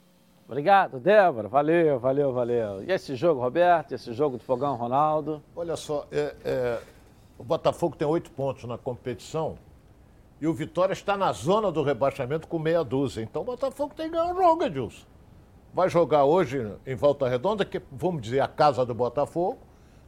Obrigado, 0.46 0.98
Débora. 0.98 1.48
Valeu, 1.48 1.98
valeu, 1.98 2.32
valeu. 2.32 2.84
E 2.84 2.92
esse 2.92 3.14
jogo, 3.16 3.40
Roberto? 3.40 3.92
Esse 3.92 4.12
jogo 4.12 4.36
do 4.36 4.44
Fogão, 4.44 4.76
Ronaldo? 4.76 5.42
Olha 5.56 5.76
só, 5.76 6.06
é, 6.12 6.34
é, 6.44 6.80
o 7.38 7.44
Botafogo 7.44 7.96
tem 7.96 8.06
oito 8.06 8.30
pontos 8.30 8.64
na 8.64 8.76
competição 8.76 9.56
e 10.40 10.46
o 10.46 10.52
Vitória 10.52 10.92
está 10.92 11.16
na 11.16 11.32
zona 11.32 11.70
do 11.70 11.82
rebaixamento 11.82 12.48
com 12.48 12.58
meia 12.58 12.82
dúzia. 12.82 13.22
Então 13.22 13.42
o 13.42 13.44
Botafogo 13.44 13.94
tem 13.96 14.06
que 14.06 14.16
ganhar 14.16 14.32
o 14.32 14.34
jogo, 14.34 14.64
Edilson. 14.64 15.11
Vai 15.74 15.88
jogar 15.88 16.24
hoje 16.24 16.70
em 16.86 16.94
Volta 16.94 17.26
Redonda, 17.26 17.64
que 17.64 17.80
vamos 17.90 18.20
dizer 18.20 18.40
a 18.40 18.48
casa 18.48 18.84
do 18.84 18.94
Botafogo, 18.94 19.58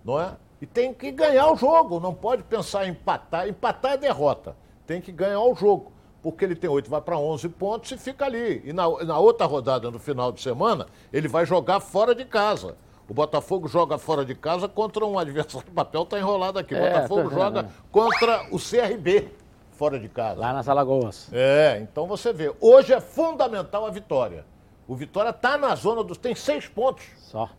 não 0.04 0.20
é? 0.20 0.32
E 0.60 0.66
tem 0.66 0.92
que 0.92 1.10
ganhar 1.10 1.50
o 1.50 1.56
jogo, 1.56 1.98
não 1.98 2.14
pode 2.14 2.42
pensar 2.42 2.86
em 2.86 2.90
empatar. 2.90 3.48
Empatar 3.48 3.92
é 3.92 3.96
derrota. 3.96 4.54
Tem 4.86 5.00
que 5.00 5.10
ganhar 5.10 5.40
o 5.40 5.54
jogo, 5.54 5.90
porque 6.22 6.44
ele 6.44 6.54
tem 6.54 6.68
oito, 6.68 6.90
vai 6.90 7.00
para 7.00 7.18
11 7.18 7.48
pontos 7.48 7.90
e 7.92 7.98
fica 7.98 8.26
ali. 8.26 8.62
E 8.64 8.72
na, 8.72 8.88
na 9.04 9.18
outra 9.18 9.46
rodada, 9.46 9.90
no 9.90 9.98
final 9.98 10.30
de 10.32 10.42
semana, 10.42 10.86
ele 11.10 11.28
vai 11.28 11.46
jogar 11.46 11.80
fora 11.80 12.14
de 12.14 12.26
casa. 12.26 12.76
O 13.08 13.14
Botafogo 13.14 13.66
joga 13.66 13.96
fora 13.98 14.24
de 14.24 14.34
casa 14.34 14.68
contra 14.68 15.04
um 15.04 15.18
adversário. 15.18 15.66
O 15.68 15.72
papel 15.74 16.02
está 16.02 16.18
enrolado 16.18 16.58
aqui. 16.58 16.74
O 16.74 16.78
é, 16.78 16.92
Botafogo 16.92 17.30
joga 17.30 17.68
contra 17.90 18.46
o 18.50 18.58
CRB 18.58 19.30
fora 19.72 19.98
de 19.98 20.08
casa. 20.08 20.40
Lá 20.40 20.52
nas 20.52 20.68
Alagoas. 20.68 21.28
É, 21.32 21.78
então 21.82 22.06
você 22.06 22.32
vê. 22.32 22.54
Hoje 22.60 22.92
é 22.92 23.00
fundamental 23.00 23.86
a 23.86 23.90
vitória. 23.90 24.44
O 24.86 24.94
Vitória 24.94 25.30
está 25.30 25.56
na 25.56 25.74
zona 25.74 26.04
dos. 26.04 26.18
tem 26.18 26.34
seis 26.34 26.66
pontos. 26.68 27.04
Só. 27.18 27.50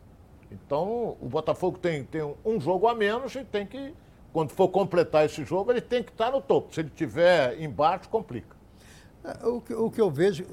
Então 0.52 1.18
o 1.20 1.28
Botafogo 1.28 1.78
tem, 1.78 2.04
tem 2.04 2.22
um 2.44 2.60
jogo 2.60 2.88
a 2.88 2.96
menos 2.96 3.36
e 3.36 3.44
tem 3.44 3.66
que. 3.66 3.94
Quando 4.32 4.52
for 4.52 4.68
completar 4.68 5.26
esse 5.26 5.46
jogo, 5.46 5.72
ele 5.72 5.82
tem 5.82 6.04
que 6.04 6.12
estar 6.12 6.26
tá 6.26 6.32
no 6.32 6.42
topo. 6.42 6.74
Se 6.74 6.82
ele 6.82 6.90
tiver 6.90 7.62
embaixo, 7.62 8.10
complica. 8.10 8.56
É, 9.24 9.48
o, 9.48 9.62
que, 9.62 9.74
o 9.74 9.90
que 9.90 10.02
eu 10.02 10.12
vejo, 10.12 10.46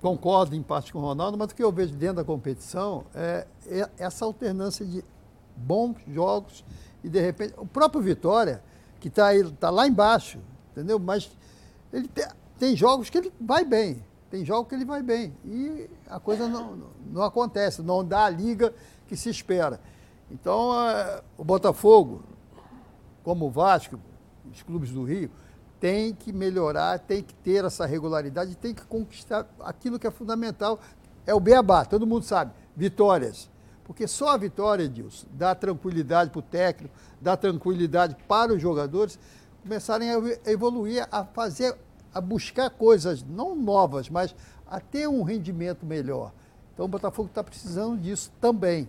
concordo 0.00 0.56
em 0.56 0.62
parte 0.62 0.92
com 0.92 0.98
o 0.98 1.02
Ronaldo, 1.02 1.36
mas 1.36 1.52
o 1.52 1.54
que 1.54 1.62
eu 1.62 1.70
vejo 1.70 1.94
dentro 1.94 2.16
da 2.16 2.24
competição 2.24 3.04
é, 3.14 3.46
é 3.66 3.88
essa 3.98 4.24
alternância 4.24 4.84
de 4.84 5.04
bons 5.56 5.96
jogos 6.08 6.64
e 7.02 7.08
de 7.08 7.20
repente 7.20 7.54
o 7.56 7.66
próprio 7.66 8.02
Vitória 8.02 8.62
que 9.00 9.08
está 9.08 9.30
tá 9.58 9.70
lá 9.70 9.86
embaixo, 9.86 10.38
entendeu? 10.72 10.98
Mas 10.98 11.30
ele 11.92 12.08
tem, 12.08 12.26
tem, 12.58 12.76
jogos 12.76 13.08
que 13.08 13.18
ele 13.18 13.32
vai 13.40 13.64
bem, 13.64 14.02
tem 14.30 14.44
jogos 14.44 14.68
que 14.68 14.74
ele 14.74 14.84
vai 14.84 15.02
bem 15.02 15.36
e 15.44 15.88
a 16.08 16.18
coisa 16.18 16.48
não, 16.48 16.78
não 17.10 17.22
acontece, 17.22 17.82
não 17.82 18.04
dá 18.04 18.24
a 18.24 18.30
liga 18.30 18.74
que 19.06 19.16
se 19.16 19.30
espera. 19.30 19.80
Então 20.30 20.78
é, 20.88 21.22
o 21.38 21.44
Botafogo, 21.44 22.22
como 23.22 23.46
o 23.46 23.50
Vasco, 23.50 23.98
os 24.50 24.62
clubes 24.62 24.90
do 24.90 25.04
Rio 25.04 25.30
tem 25.78 26.14
que 26.14 26.32
melhorar, 26.32 26.98
tem 26.98 27.22
que 27.22 27.34
ter 27.34 27.64
essa 27.64 27.86
regularidade, 27.86 28.56
tem 28.56 28.74
que 28.74 28.84
conquistar 28.86 29.46
aquilo 29.60 29.98
que 29.98 30.06
é 30.06 30.10
fundamental. 30.10 30.80
É 31.26 31.34
o 31.34 31.40
beabá, 31.40 31.84
todo 31.84 32.06
mundo 32.06 32.24
sabe, 32.24 32.52
vitórias. 32.74 33.50
Porque 33.84 34.08
só 34.08 34.30
a 34.30 34.36
vitória, 34.36 34.84
Edilson, 34.84 35.28
dá 35.30 35.54
tranquilidade 35.54 36.30
para 36.30 36.38
o 36.40 36.42
técnico, 36.42 36.94
dá 37.20 37.36
tranquilidade 37.36 38.16
para 38.26 38.52
os 38.52 38.60
jogadores 38.60 39.18
começarem 39.62 40.10
a 40.10 40.50
evoluir, 40.50 41.06
a 41.10 41.24
fazer, 41.24 41.76
a 42.16 42.20
buscar 42.20 42.70
coisas 42.70 43.22
não 43.22 43.54
novas, 43.54 44.08
mas 44.08 44.34
a 44.66 44.80
ter 44.80 45.06
um 45.06 45.22
rendimento 45.22 45.84
melhor. 45.84 46.32
Então 46.72 46.86
o 46.86 46.88
Botafogo 46.88 47.28
está 47.28 47.44
precisando 47.44 48.00
disso 48.00 48.32
também. 48.40 48.88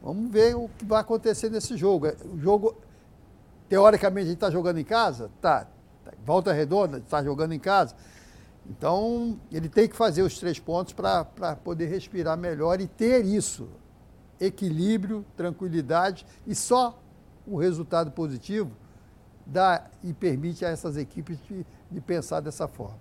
Vamos 0.00 0.30
ver 0.30 0.54
o 0.54 0.68
que 0.78 0.84
vai 0.84 1.00
acontecer 1.00 1.50
nesse 1.50 1.76
jogo. 1.76 2.06
O 2.32 2.38
jogo, 2.38 2.76
teoricamente, 3.68 4.26
a 4.26 4.28
gente 4.28 4.36
está 4.36 4.48
jogando 4.48 4.78
em 4.78 4.84
casa? 4.84 5.28
Tá. 5.40 5.66
Volta 6.24 6.52
Redonda, 6.52 6.98
está 6.98 7.20
jogando 7.20 7.52
em 7.52 7.58
casa. 7.58 7.96
Então, 8.70 9.40
ele 9.50 9.68
tem 9.68 9.88
que 9.88 9.96
fazer 9.96 10.22
os 10.22 10.38
três 10.38 10.60
pontos 10.60 10.92
para 10.92 11.24
poder 11.56 11.86
respirar 11.86 12.38
melhor 12.38 12.80
e 12.80 12.86
ter 12.86 13.24
isso. 13.24 13.68
Equilíbrio, 14.38 15.24
tranquilidade 15.36 16.24
e 16.46 16.54
só 16.54 16.96
o 17.44 17.56
resultado 17.56 18.12
positivo 18.12 18.70
dá 19.44 19.86
e 20.04 20.12
permite 20.12 20.64
a 20.64 20.68
essas 20.68 20.96
equipes 20.96 21.38
de, 21.48 21.66
de 21.90 22.00
pensar 22.00 22.40
dessa 22.40 22.68
forma. 22.68 22.98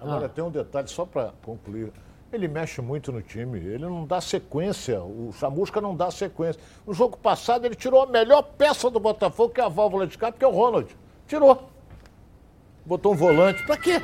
Agora, 0.00 0.26
ah. 0.26 0.28
tem 0.28 0.42
um 0.42 0.50
detalhe 0.50 0.88
só 0.88 1.04
para 1.04 1.32
concluir. 1.42 1.92
Ele 2.32 2.48
mexe 2.48 2.80
muito 2.80 3.12
no 3.12 3.20
time, 3.20 3.58
ele 3.58 3.84
não 3.84 4.06
dá 4.06 4.20
sequência, 4.20 5.02
o 5.02 5.30
Chamusca 5.32 5.80
não 5.80 5.94
dá 5.94 6.10
sequência. 6.10 6.60
No 6.86 6.94
jogo 6.94 7.18
passado, 7.18 7.66
ele 7.66 7.74
tirou 7.74 8.02
a 8.02 8.06
melhor 8.06 8.42
peça 8.42 8.90
do 8.90 8.98
Botafogo, 8.98 9.52
que 9.52 9.60
é 9.60 9.64
a 9.64 9.68
válvula 9.68 10.06
de 10.06 10.14
escape, 10.14 10.38
que 10.38 10.44
é 10.44 10.48
o 10.48 10.52
Ronald. 10.52 10.96
Tirou 11.26 11.72
botou 12.84 13.12
um 13.12 13.16
volante. 13.16 13.64
Pra 13.64 13.76
quê? 13.76 14.00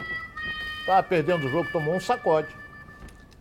Tava 0.87 1.03
perdendo 1.03 1.47
o 1.47 1.51
jogo, 1.51 1.71
tomou 1.73 1.95
um 1.95 2.01
sacode. 2.01 2.49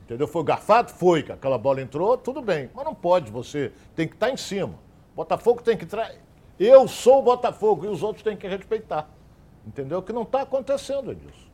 Entendeu? 0.04 0.28
Foi 0.28 0.44
garfado? 0.44 0.92
Foi, 0.92 1.24
que 1.24 1.32
aquela 1.32 1.58
bola 1.58 1.82
entrou, 1.82 2.18
tudo 2.18 2.42
bem. 2.42 2.70
Mas 2.74 2.86
não 2.86 2.96
pode, 2.96 3.32
você 3.32 3.72
tem 3.96 4.08
que 4.08 4.16
estar 4.16 4.28
tá 4.28 4.34
em 4.34 4.38
cima. 4.38 4.76
Botafogo 5.16 5.62
tem 5.62 5.78
que 5.78 5.86
entrar. 5.86 6.12
Eu 6.60 6.88
sou 6.88 7.20
o 7.20 7.22
Botafogo 7.22 7.86
e 7.86 7.90
os 7.90 8.02
outros 8.04 8.24
têm 8.24 8.36
que 8.36 8.48
respeitar. 8.48 9.10
Entendeu? 9.68 10.02
Que 10.02 10.14
não 10.14 10.22
está 10.22 10.42
acontecendo, 10.44 11.12
Edilson. 11.12 11.48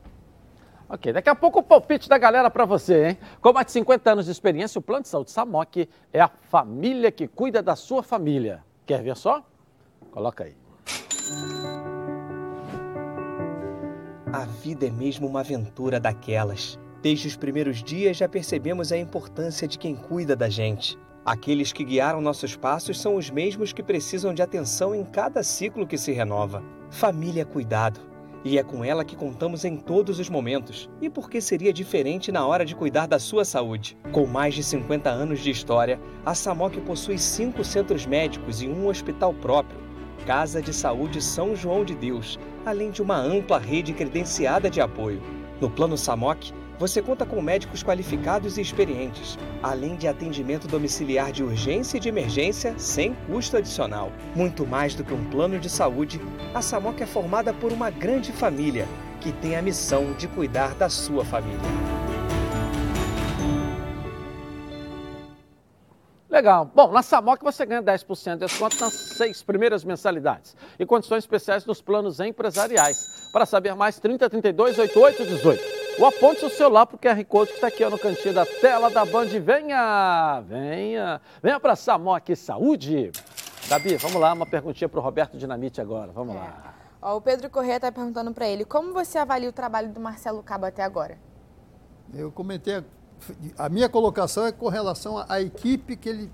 Ok, 0.88 1.12
daqui 1.12 1.28
a 1.28 1.34
pouco 1.34 1.58
o 1.58 1.62
palpite 1.62 2.08
da 2.08 2.16
galera 2.16 2.48
para 2.48 2.64
você, 2.64 3.08
hein? 3.08 3.18
Com 3.40 3.52
mais 3.52 3.66
de 3.66 3.72
50 3.72 4.12
anos 4.12 4.26
de 4.26 4.30
experiência, 4.30 4.78
o 4.78 4.82
Plano 4.82 5.02
de 5.02 5.08
Saúde 5.08 5.32
Samok 5.32 5.88
é 6.12 6.20
a 6.20 6.28
família 6.28 7.10
que 7.10 7.26
cuida 7.26 7.60
da 7.60 7.74
sua 7.74 8.02
família. 8.02 8.62
Quer 8.86 9.02
ver 9.02 9.16
só? 9.16 9.42
Coloca 10.12 10.44
aí. 10.44 10.54
A 14.32 14.44
vida 14.44 14.86
é 14.86 14.90
mesmo 14.90 15.26
uma 15.26 15.40
aventura 15.40 15.98
daquelas. 15.98 16.78
Desde 17.02 17.26
os 17.26 17.36
primeiros 17.36 17.82
dias 17.82 18.16
já 18.16 18.28
percebemos 18.28 18.92
a 18.92 18.96
importância 18.96 19.66
de 19.66 19.78
quem 19.78 19.96
cuida 19.96 20.36
da 20.36 20.48
gente. 20.48 20.98
Aqueles 21.24 21.72
que 21.72 21.84
guiaram 21.84 22.20
nossos 22.20 22.54
passos 22.54 23.00
são 23.00 23.16
os 23.16 23.30
mesmos 23.30 23.72
que 23.72 23.82
precisam 23.82 24.34
de 24.34 24.42
atenção 24.42 24.94
em 24.94 25.02
cada 25.02 25.42
ciclo 25.42 25.86
que 25.86 25.96
se 25.96 26.12
renova. 26.12 26.62
Família 26.90 27.46
cuidado. 27.46 27.98
E 28.44 28.58
é 28.58 28.62
com 28.62 28.84
ela 28.84 29.06
que 29.06 29.16
contamos 29.16 29.64
em 29.64 29.74
todos 29.74 30.18
os 30.18 30.28
momentos. 30.28 30.90
E 31.00 31.08
por 31.08 31.30
que 31.30 31.40
seria 31.40 31.72
diferente 31.72 32.30
na 32.30 32.46
hora 32.46 32.62
de 32.62 32.74
cuidar 32.74 33.06
da 33.06 33.18
sua 33.18 33.42
saúde? 33.42 33.96
Com 34.12 34.26
mais 34.26 34.54
de 34.54 34.62
50 34.62 35.08
anos 35.08 35.40
de 35.40 35.50
história, 35.50 35.98
a 36.26 36.34
Samok 36.34 36.78
possui 36.82 37.16
cinco 37.16 37.64
centros 37.64 38.04
médicos 38.04 38.60
e 38.60 38.68
um 38.68 38.86
hospital 38.86 39.32
próprio 39.32 39.82
Casa 40.26 40.60
de 40.60 40.74
Saúde 40.74 41.22
São 41.22 41.56
João 41.56 41.86
de 41.86 41.94
Deus, 41.94 42.38
além 42.66 42.90
de 42.90 43.00
uma 43.00 43.16
ampla 43.16 43.58
rede 43.58 43.94
credenciada 43.94 44.68
de 44.68 44.80
apoio. 44.80 45.22
No 45.58 45.70
Plano 45.70 45.96
SAMOC, 45.96 46.52
você 46.86 47.00
conta 47.00 47.24
com 47.24 47.40
médicos 47.40 47.82
qualificados 47.82 48.58
e 48.58 48.60
experientes, 48.60 49.38
além 49.62 49.96
de 49.96 50.06
atendimento 50.06 50.68
domiciliar 50.68 51.32
de 51.32 51.42
urgência 51.42 51.96
e 51.96 52.00
de 52.00 52.10
emergência 52.10 52.74
sem 52.76 53.14
custo 53.26 53.56
adicional. 53.56 54.12
Muito 54.36 54.66
mais 54.66 54.94
do 54.94 55.02
que 55.02 55.14
um 55.14 55.24
plano 55.30 55.58
de 55.58 55.70
saúde, 55.70 56.20
a 56.52 56.60
SAMOC 56.60 57.02
é 57.02 57.06
formada 57.06 57.54
por 57.54 57.72
uma 57.72 57.88
grande 57.88 58.32
família 58.32 58.86
que 59.18 59.32
tem 59.32 59.56
a 59.56 59.62
missão 59.62 60.12
de 60.12 60.28
cuidar 60.28 60.74
da 60.74 60.90
sua 60.90 61.24
família. 61.24 62.03
Legal. 66.34 66.68
Bom, 66.74 66.90
na 66.90 67.00
Samok 67.00 67.44
você 67.44 67.64
ganha 67.64 67.80
10% 67.80 68.32
de 68.32 68.38
desconto 68.40 68.80
nas 68.80 68.92
seis 68.92 69.40
primeiras 69.40 69.84
mensalidades 69.84 70.56
e 70.76 70.84
condições 70.84 71.18
especiais 71.18 71.64
nos 71.64 71.80
planos 71.80 72.18
empresariais. 72.18 73.30
Para 73.32 73.46
saber 73.46 73.72
mais, 73.76 74.00
30 74.00 74.28
32 74.28 74.80
88 74.80 75.26
18. 75.26 75.62
Ou 76.00 76.06
aponte 76.06 76.40
seu 76.40 76.50
celular 76.50 76.86
para 76.86 76.96
o 76.96 76.98
QR 76.98 77.24
Code 77.24 77.50
que 77.50 77.54
está 77.58 77.68
aqui 77.68 77.84
ó, 77.84 77.88
no 77.88 77.96
cantinho 77.96 78.34
da 78.34 78.44
tela 78.44 78.90
da 78.90 79.04
Band. 79.04 79.26
Venha, 79.26 80.40
venha, 80.40 81.20
venha 81.40 81.60
para 81.60 81.76
Samok 81.76 82.34
Saúde. 82.34 83.12
Gabi, 83.68 83.94
vamos 83.96 84.20
lá, 84.20 84.32
uma 84.32 84.44
perguntinha 84.44 84.88
para 84.88 84.98
o 84.98 85.02
Roberto 85.04 85.38
Dinamite 85.38 85.80
agora. 85.80 86.10
Vamos 86.10 86.34
é. 86.34 86.38
lá. 86.40 86.74
Ó, 87.00 87.16
o 87.16 87.20
Pedro 87.20 87.48
Corrêa 87.48 87.76
está 87.76 87.92
perguntando 87.92 88.34
para 88.34 88.48
ele, 88.48 88.64
como 88.64 88.92
você 88.92 89.18
avalia 89.18 89.48
o 89.48 89.52
trabalho 89.52 89.92
do 89.92 90.00
Marcelo 90.00 90.42
Cabo 90.42 90.66
até 90.66 90.82
agora? 90.82 91.16
Eu 92.12 92.32
comentei, 92.32 92.82
a, 93.56 93.68
minha 93.68 93.88
colocação 93.88 94.46
é 94.46 94.52
com 94.52 94.68
relação 94.68 95.24
à, 95.28 95.40
equipe 95.40 95.96
que 95.96 96.08
ele 96.08 96.30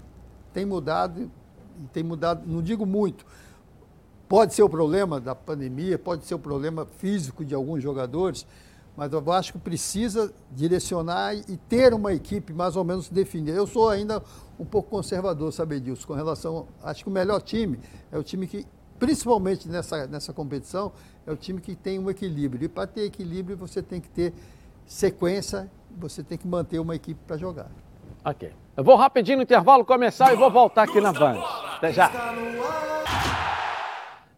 tem 0.53 0.65
mudado, 0.65 1.31
tem 1.93 2.03
mudado, 2.03 2.43
não 2.47 2.63
digo 2.63 2.85
muito, 2.85 3.25
pode 4.29 4.55
ser 4.55 4.63
o 4.63 4.69
problema 4.69 5.21
da 5.21 5.35
pandemia, 5.35 5.99
pode 5.99 6.25
ser 6.25 6.35
o 6.35 6.39
problema 6.39 6.87
físico 6.99 7.45
de 7.45 7.55
alguns 7.55 7.83
jogadores, 7.83 8.47
mas 8.97 9.13
o 9.13 9.21
Vasco 9.21 9.59
precisa 9.59 10.33
direcionar 10.51 11.35
e 11.35 11.57
ter 11.57 11.95
uma 11.95 12.13
equipe 12.13 12.53
mais 12.53 12.77
ou 12.77 12.85
menos 12.85 13.09
definida. 13.09 13.57
Eu 13.57 13.67
sou 13.67 13.89
ainda 13.89 14.23
um 14.59 14.65
pouco 14.65 14.91
conservador, 14.91 15.53
sabe 15.53 15.81
disso, 15.81 16.07
com 16.07 16.13
relação. 16.13 16.69
Acho 16.83 17.05
que 17.05 17.09
o 17.09 17.13
melhor 17.13 17.41
time 17.41 17.81
é 18.13 18.19
o 18.19 18.23
time 18.23 18.47
que, 18.47 18.67
principalmente 18.99 19.69
nessa, 19.69 20.07
nessa 20.07 20.33
competição, 20.33 20.93
é 21.27 21.33
o 21.33 21.37
time 21.37 21.61
que 21.61 21.75
tem 21.75 21.99
um 21.99 22.11
equilíbrio. 22.11 22.67
E 22.67 22.69
para 22.69 22.87
ter 22.87 23.05
equilíbrio, 23.05 23.57
você 23.57 23.81
tem 23.81 24.01
que 24.01 24.09
ter 24.09 24.35
sequência, 24.87 25.71
você 25.99 26.23
tem 26.23 26.39
que 26.39 26.47
manter 26.47 26.79
uma 26.79 26.95
equipe 26.95 27.21
para 27.27 27.37
jogar. 27.37 27.71
Ok. 28.25 28.53
Eu 28.77 28.85
vou 28.85 28.97
rapidinho 28.97 29.39
no 29.39 29.43
intervalo 29.43 29.85
começar 29.85 30.33
e 30.33 30.37
vou 30.37 30.51
voltar 30.51 30.83
aqui 30.83 31.01
na 31.01 31.13
Band. 31.13 31.43
Até 31.77 31.93
já. 31.93 32.11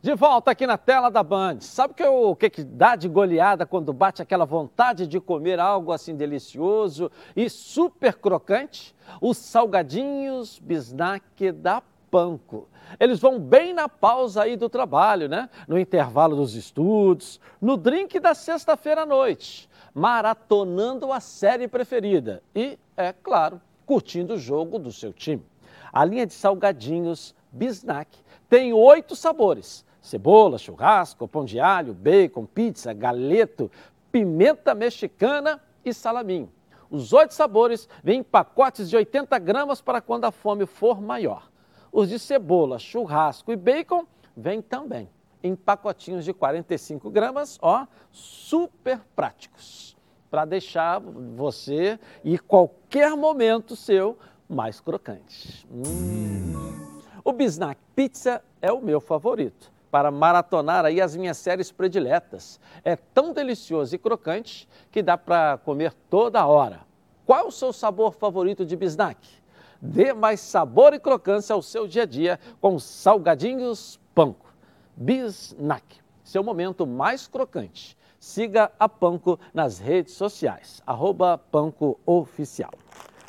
De 0.01 0.15
volta 0.17 0.51
aqui 0.51 0.67
na 0.67 0.77
tela 0.77 1.11
da 1.11 1.23
Band. 1.23 1.61
Sabe 1.61 1.95
que 1.95 2.05
o 2.05 2.35
que, 2.35 2.51
que 2.51 2.65
dá 2.65 2.97
de 2.97 3.09
goleada 3.09 3.65
quando 3.65 3.93
bate 3.93 4.21
aquela 4.21 4.45
vontade 4.45 5.07
de 5.07 5.21
comer 5.21 5.61
algo 5.61 5.93
assim 5.93 6.17
delicioso 6.17 7.09
e 7.37 7.49
super 7.49 8.15
crocante? 8.15 8.97
Os 9.21 9.37
salgadinhos 9.39 10.59
bisnaque 10.59 11.53
da 11.53 11.81
Panko. 12.13 12.69
Eles 13.01 13.19
vão 13.19 13.41
bem 13.41 13.73
na 13.73 13.89
pausa 13.89 14.43
aí 14.43 14.55
do 14.55 14.69
trabalho, 14.69 15.31
né? 15.31 15.49
No 15.67 15.79
intervalo 15.79 16.37
dos 16.37 16.55
estudos, 16.55 17.41
no 17.59 17.79
drink 17.79 18.21
da 18.21 18.35
sexta-feira 18.35 19.03
à 19.03 19.07
noite, 19.07 19.67
maratonando 19.95 21.11
a 21.11 21.21
série 21.21 21.67
preferida 21.67 22.43
e, 22.55 22.79
é 22.99 23.15
claro, 23.15 23.59
curtindo 23.87 24.35
o 24.35 24.39
jogo 24.39 24.79
do 24.79 24.93
seu 24.93 25.11
time. 25.11 25.45
A 25.91 26.05
linha 26.05 26.27
de 26.27 26.35
salgadinhos 26.35 27.35
Bisnack 27.51 28.19
tem 28.47 28.75
oito 28.75 29.17
sabores 29.17 29.85
cebola, 30.03 30.59
churrasco, 30.59 31.29
pão 31.29 31.45
de 31.45 31.61
alho, 31.61 31.95
bacon, 31.95 32.45
pizza, 32.45 32.93
galeto, 32.93 33.71
pimenta 34.11 34.75
mexicana 34.75 35.63
e 35.85 35.95
salaminho. 35.95 36.53
Os 36.91 37.13
oito 37.13 37.33
sabores 37.33 37.89
vêm 38.03 38.19
em 38.19 38.23
pacotes 38.23 38.91
de 38.91 38.97
80 38.97 39.39
gramas 39.39 39.81
para 39.81 40.01
quando 40.01 40.25
a 40.25 40.33
fome 40.33 40.67
for 40.67 41.01
maior. 41.01 41.52
Os 41.93 42.09
de 42.09 42.19
cebola, 42.19 42.79
churrasco 42.79 43.53
e 43.53 43.57
bacon 43.57 44.07
vêm 44.35 44.63
também 44.63 45.11
em 45.43 45.55
pacotinhos 45.55 46.25
de 46.25 46.33
45 46.33 47.11
gramas, 47.11 47.59
ó, 47.61 47.87
super 48.11 49.01
práticos, 49.15 49.97
para 50.31 50.47
deixar 50.47 51.01
você 51.01 51.99
e 52.25 52.39
qualquer 52.39 53.15
momento 53.17 53.77
seu 53.77 54.17
mais 54.49 54.81
crocante. 54.81 55.67
Hum. 55.71 57.01
O 57.25 57.33
Bisnack 57.33 57.81
Pizza 57.95 58.43
é 58.61 58.73
o 58.73 58.81
meu 58.81 59.01
favorito 59.01 59.71
para 59.91 60.11
maratonar 60.11 60.87
aí 60.87 61.01
as 61.03 61.15
minhas 61.15 61.37
séries 61.37 61.71
prediletas. 61.71 62.59
É 62.83 62.97
tão 62.97 63.35
delicioso 63.35 63.95
e 63.95 63.99
crocante 63.99 64.67
que 64.91 65.03
dá 65.03 65.19
para 65.19 65.59
comer 65.59 65.93
toda 66.09 66.47
hora. 66.47 66.81
Qual 67.27 67.49
o 67.49 67.53
seu 67.53 67.73
sabor 67.73 68.15
favorito 68.15 68.65
de 68.65 68.75
bisnack? 68.75 69.42
Dê 69.85 70.13
mais 70.13 70.39
sabor 70.39 70.95
e 70.95 71.01
crocância 71.01 71.53
ao 71.53 71.61
seu 71.61 71.89
dia 71.89 72.05
a 72.05 72.07
dia 72.07 72.39
com 72.61 72.79
salgadinhos 72.79 73.99
Panko. 74.15 74.55
Bisnack, 74.97 75.99
seu 76.23 76.45
momento 76.45 76.87
mais 76.87 77.27
crocante. 77.27 77.99
Siga 78.21 78.71
a 78.79 78.89
Panko 78.89 79.41
nas 79.53 79.81
redes 79.81 80.15
sociais, 80.15 80.81
arroba 80.87 81.37
Panko 81.37 81.99
Oficial. 82.07 82.71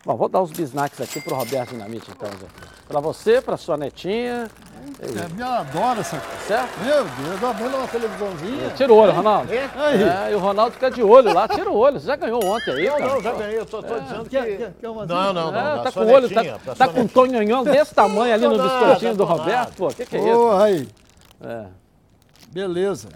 Bom, 0.06 0.18
vou 0.18 0.28
dar 0.28 0.42
os 0.42 0.52
bisnaques 0.52 1.00
aqui 1.00 1.22
para 1.22 1.34
o 1.34 1.38
Roberto 1.38 1.70
Dinamite, 1.70 2.12
então, 2.12 2.30
Para 2.90 3.00
você, 3.00 3.40
para 3.40 3.56
sua 3.56 3.78
netinha. 3.78 4.50
É, 5.00 5.34
minha 5.34 5.60
adora 5.60 6.02
essa 6.02 6.18
coisa. 6.18 6.42
Certo? 6.46 6.78
Meu 6.84 7.06
Deus, 7.06 7.40
dá 7.40 7.52
vendo 7.54 7.78
uma 7.78 7.88
televisãozinha. 7.88 8.70
Tira 8.76 8.92
o 8.92 8.98
olho, 8.98 9.14
Ronaldo. 9.14 9.54
É? 9.54 9.70
É, 10.28 10.32
e 10.34 10.36
o 10.36 10.40
Ronaldo 10.40 10.74
fica 10.74 10.92
de 10.92 11.02
olho 11.02 11.34
lá, 11.34 11.48
tira 11.48 11.70
o 11.70 11.78
olho. 11.78 12.02
Você 12.02 12.08
já 12.08 12.18
ganhou 12.18 12.44
ontem 12.44 12.72
aí, 12.72 12.86
Não, 12.90 12.98
cara. 12.98 13.14
não, 13.14 13.22
já 13.22 13.32
ganhei. 13.32 13.60
Eu 13.60 13.66
tô, 13.66 13.82
tô 13.82 13.96
É. 13.96 14.00
dizendo 14.02 14.26
que... 14.30 14.72
Quer 14.82 14.90
uma 14.90 15.06
Não, 15.06 15.34
não, 15.34 15.52
não. 15.54 15.60
É, 15.60 15.76
da 15.78 15.84
tá 15.84 15.92
com 15.94 16.00
o 16.02 16.12
olho, 16.12 16.28
netinha, 16.28 16.54
tá, 16.54 16.60
pra 16.60 16.76
tá 16.76 16.86
sua 16.86 16.94
com 16.94 17.00
um 17.00 17.04
netinha. 17.04 17.14
tonhonhão 17.26 17.64
desse 17.64 17.96
tamanho 17.96 18.34
ali 18.34 18.46
no 18.46 18.62
biscoitinho 18.62 19.16
do. 19.16 19.24
Roberto. 19.24 19.74
Pô, 19.78 19.88
o 19.88 19.94
que, 19.96 20.06
que 20.06 20.18
é 20.18 20.20
isso? 20.20 20.34
Porra, 20.38 20.64
aí. 20.66 20.88
É. 21.42 21.66
Beleza. 22.54 23.10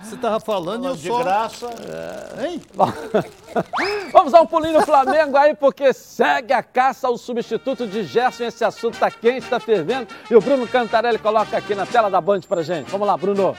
Você 0.00 0.16
tava 0.16 0.38
falando 0.38 0.84
e 0.84 0.86
eu 0.86 0.96
de 0.96 1.08
só... 1.08 1.18
graça. 1.22 1.68
Hein? 2.40 2.62
Vamos 4.12 4.32
dar 4.32 4.40
um 4.40 4.46
pulinho 4.46 4.78
no 4.78 4.86
Flamengo 4.86 5.36
aí, 5.36 5.52
porque 5.54 5.92
segue 5.92 6.52
a 6.52 6.62
caça 6.62 7.08
ao 7.08 7.18
substituto 7.18 7.88
de 7.88 8.04
Gerson. 8.04 8.44
Esse 8.44 8.64
assunto 8.64 8.98
tá 8.98 9.10
quente, 9.10 9.48
tá 9.48 9.58
fervendo. 9.58 10.06
E 10.30 10.36
o 10.36 10.40
Bruno 10.40 10.68
Cantarelli 10.68 11.18
coloca 11.18 11.56
aqui 11.56 11.74
na 11.74 11.84
tela 11.84 12.08
da 12.08 12.20
Band 12.20 12.42
pra 12.42 12.62
gente. 12.62 12.88
Vamos 12.90 13.06
lá, 13.06 13.16
Bruno. 13.16 13.56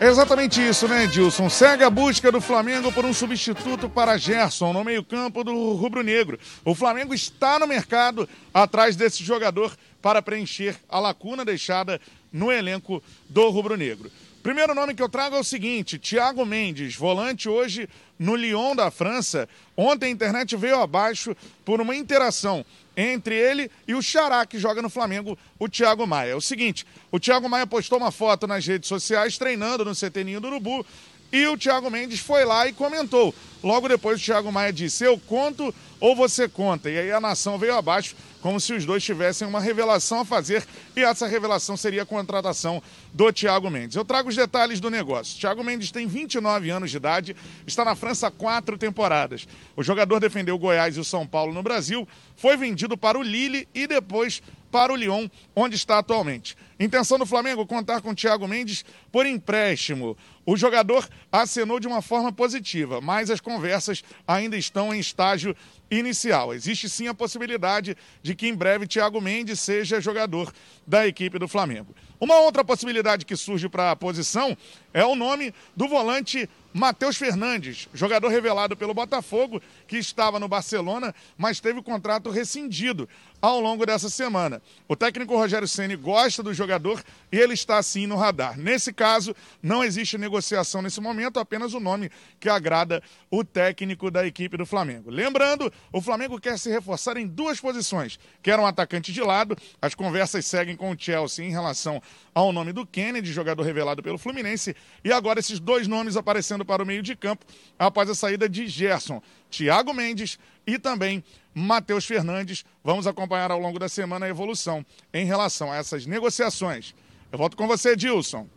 É 0.00 0.08
exatamente 0.08 0.60
isso, 0.60 0.88
né, 0.88 1.04
Edilson? 1.04 1.48
Segue 1.48 1.84
a 1.84 1.88
busca 1.88 2.30
do 2.30 2.40
Flamengo 2.40 2.90
por 2.92 3.04
um 3.04 3.14
substituto 3.14 3.88
para 3.88 4.18
Gerson 4.18 4.72
no 4.72 4.82
meio-campo 4.82 5.44
do 5.44 5.72
rubro-negro. 5.72 6.38
O 6.64 6.74
Flamengo 6.74 7.14
está 7.14 7.60
no 7.60 7.66
mercado 7.66 8.28
atrás 8.52 8.96
desse 8.96 9.22
jogador 9.22 9.72
para 10.04 10.20
preencher 10.20 10.76
a 10.86 11.00
lacuna 11.00 11.46
deixada 11.46 11.98
no 12.30 12.52
elenco 12.52 13.02
do 13.26 13.48
rubro-negro. 13.48 14.12
Primeiro 14.42 14.74
nome 14.74 14.94
que 14.94 15.02
eu 15.02 15.08
trago 15.08 15.34
é 15.34 15.40
o 15.40 15.44
seguinte: 15.44 15.98
Thiago 15.98 16.44
Mendes, 16.44 16.94
volante 16.94 17.48
hoje 17.48 17.88
no 18.18 18.36
Lyon 18.36 18.76
da 18.76 18.90
França. 18.90 19.48
Ontem 19.74 20.08
a 20.08 20.10
internet 20.10 20.54
veio 20.56 20.78
abaixo 20.78 21.34
por 21.64 21.80
uma 21.80 21.96
interação 21.96 22.66
entre 22.94 23.34
ele 23.34 23.70
e 23.88 23.94
o 23.94 24.02
Xará, 24.02 24.44
que 24.44 24.58
joga 24.58 24.82
no 24.82 24.90
Flamengo, 24.90 25.38
o 25.58 25.70
Thiago 25.70 26.06
Maia. 26.06 26.32
É 26.32 26.36
o 26.36 26.40
seguinte: 26.40 26.86
o 27.10 27.18
Thiago 27.18 27.48
Maia 27.48 27.66
postou 27.66 27.96
uma 27.96 28.12
foto 28.12 28.46
nas 28.46 28.66
redes 28.66 28.90
sociais 28.90 29.38
treinando 29.38 29.86
no 29.86 29.94
CT 29.94 30.38
do 30.38 30.48
Urubu 30.48 30.84
e 31.32 31.46
o 31.48 31.56
Thiago 31.56 31.90
Mendes 31.90 32.20
foi 32.20 32.44
lá 32.44 32.68
e 32.68 32.72
comentou. 32.72 33.34
Logo 33.62 33.88
depois 33.88 34.20
o 34.20 34.24
Thiago 34.24 34.52
Maia 34.52 34.72
disse: 34.72 35.02
Eu 35.02 35.18
conto 35.18 35.74
ou 35.98 36.14
você 36.14 36.48
conta? 36.48 36.90
E 36.90 36.98
aí 36.98 37.10
a 37.10 37.20
nação 37.20 37.58
veio 37.58 37.74
abaixo, 37.74 38.14
como 38.44 38.60
se 38.60 38.74
os 38.74 38.84
dois 38.84 39.02
tivessem 39.02 39.48
uma 39.48 39.58
revelação 39.58 40.20
a 40.20 40.24
fazer, 40.24 40.66
e 40.94 41.02
essa 41.02 41.26
revelação 41.26 41.78
seria 41.78 42.02
a 42.02 42.06
contratação 42.06 42.82
do 43.10 43.32
Thiago 43.32 43.70
Mendes. 43.70 43.96
Eu 43.96 44.04
trago 44.04 44.28
os 44.28 44.36
detalhes 44.36 44.80
do 44.80 44.90
negócio. 44.90 45.40
Thiago 45.40 45.64
Mendes 45.64 45.90
tem 45.90 46.06
29 46.06 46.68
anos 46.68 46.90
de 46.90 46.98
idade, 46.98 47.34
está 47.66 47.86
na 47.86 47.94
França 47.94 48.26
há 48.26 48.30
quatro 48.30 48.76
temporadas. 48.76 49.48
O 49.74 49.82
jogador 49.82 50.20
defendeu 50.20 50.56
o 50.56 50.58
Goiás 50.58 50.98
e 50.98 51.00
o 51.00 51.04
São 51.04 51.26
Paulo 51.26 51.54
no 51.54 51.62
Brasil, 51.62 52.06
foi 52.36 52.54
vendido 52.54 52.98
para 52.98 53.18
o 53.18 53.22
Lille 53.22 53.66
e 53.74 53.86
depois 53.86 54.42
para 54.70 54.92
o 54.92 54.96
Lyon, 54.96 55.28
onde 55.56 55.76
está 55.76 56.00
atualmente. 56.00 56.54
Intenção 56.78 57.16
do 57.16 57.24
Flamengo 57.24 57.64
contar 57.64 58.02
com 58.02 58.12
Thiago 58.12 58.48
Mendes 58.48 58.84
por 59.12 59.24
empréstimo. 59.24 60.16
O 60.44 60.56
jogador 60.56 61.08
acenou 61.30 61.78
de 61.78 61.86
uma 61.86 62.02
forma 62.02 62.32
positiva, 62.32 63.00
mas 63.00 63.30
as 63.30 63.40
conversas 63.40 64.02
ainda 64.26 64.56
estão 64.56 64.92
em 64.92 64.98
estágio 64.98 65.56
inicial. 65.90 66.54
Existe 66.54 66.88
sim 66.88 67.08
a 67.08 67.14
possibilidade 67.14 67.96
de 68.22 68.34
que 68.34 68.48
em 68.48 68.54
breve 68.54 68.86
Thiago 68.86 69.20
Mendes 69.20 69.60
seja 69.60 70.00
jogador 70.00 70.52
da 70.86 71.06
equipe 71.06 71.38
do 71.38 71.48
Flamengo. 71.48 71.94
Uma 72.20 72.38
outra 72.40 72.64
possibilidade 72.64 73.24
que 73.24 73.36
surge 73.36 73.68
para 73.68 73.90
a 73.90 73.96
posição 73.96 74.56
é 74.92 75.04
o 75.04 75.14
nome 75.14 75.54
do 75.76 75.88
volante 75.88 76.48
Matheus 76.76 77.16
Fernandes, 77.16 77.88
jogador 77.94 78.26
revelado 78.26 78.76
pelo 78.76 78.92
Botafogo, 78.92 79.62
que 79.86 79.96
estava 79.96 80.40
no 80.40 80.48
Barcelona, 80.48 81.14
mas 81.38 81.60
teve 81.60 81.78
o 81.78 81.82
contrato 81.84 82.30
rescindido 82.30 83.08
ao 83.40 83.60
longo 83.60 83.86
dessa 83.86 84.10
semana. 84.10 84.60
O 84.88 84.96
técnico 84.96 85.36
Rogério 85.36 85.68
Ceni 85.68 85.94
gosta 85.94 86.42
do 86.42 86.52
jogador 86.52 87.00
e 87.30 87.38
ele 87.38 87.54
está 87.54 87.80
sim 87.80 88.08
no 88.08 88.16
radar. 88.16 88.58
Nesse 88.58 88.92
caso, 88.92 89.36
não 89.62 89.84
existe 89.84 90.18
negociação 90.18 90.82
nesse 90.82 91.00
momento, 91.00 91.38
apenas 91.38 91.74
o 91.74 91.80
nome 91.80 92.10
que 92.40 92.48
agrada 92.48 93.00
o 93.30 93.44
técnico 93.44 94.10
da 94.10 94.26
equipe 94.26 94.56
do 94.56 94.66
Flamengo. 94.66 95.10
Lembrando, 95.10 95.72
o 95.92 96.00
Flamengo 96.00 96.40
quer 96.40 96.58
se 96.58 96.70
reforçar 96.70 97.16
em 97.16 97.26
duas 97.26 97.60
posições. 97.60 98.18
Quer 98.42 98.58
um 98.58 98.66
atacante 98.66 99.12
de 99.12 99.20
lado, 99.20 99.56
as 99.80 99.94
conversas 99.94 100.44
seguem 100.44 100.74
com 100.74 100.90
o 100.90 100.98
Chelsea 100.98 101.44
em 101.44 101.50
relação 101.50 102.02
ao 102.34 102.52
nome 102.52 102.72
do 102.72 102.84
Kennedy, 102.84 103.32
jogador 103.32 103.62
revelado 103.62 104.02
pelo 104.02 104.18
Fluminense, 104.18 104.74
e 105.04 105.12
agora 105.12 105.38
esses 105.38 105.60
dois 105.60 105.86
nomes 105.86 106.16
aparecendo 106.16 106.63
subindo 106.64 106.66
para 106.66 106.82
o 106.82 106.86
meio 106.86 107.02
de 107.02 107.14
campo 107.14 107.44
após 107.78 108.08
a 108.08 108.14
saída 108.14 108.48
de 108.48 108.66
Gerson, 108.66 109.22
Thiago 109.50 109.92
Mendes 109.92 110.38
e 110.66 110.78
também 110.78 111.22
Matheus 111.54 112.06
Fernandes. 112.06 112.64
Vamos 112.82 113.06
acompanhar 113.06 113.50
ao 113.50 113.60
longo 113.60 113.78
da 113.78 113.88
semana 113.88 114.26
a 114.26 114.28
evolução 114.28 114.84
em 115.12 115.26
relação 115.26 115.70
a 115.70 115.76
essas 115.76 116.06
negociações. 116.06 116.94
Eu 117.30 117.38
volto 117.38 117.56
com 117.56 117.68
você, 117.68 117.94
Dilson. 117.94 118.48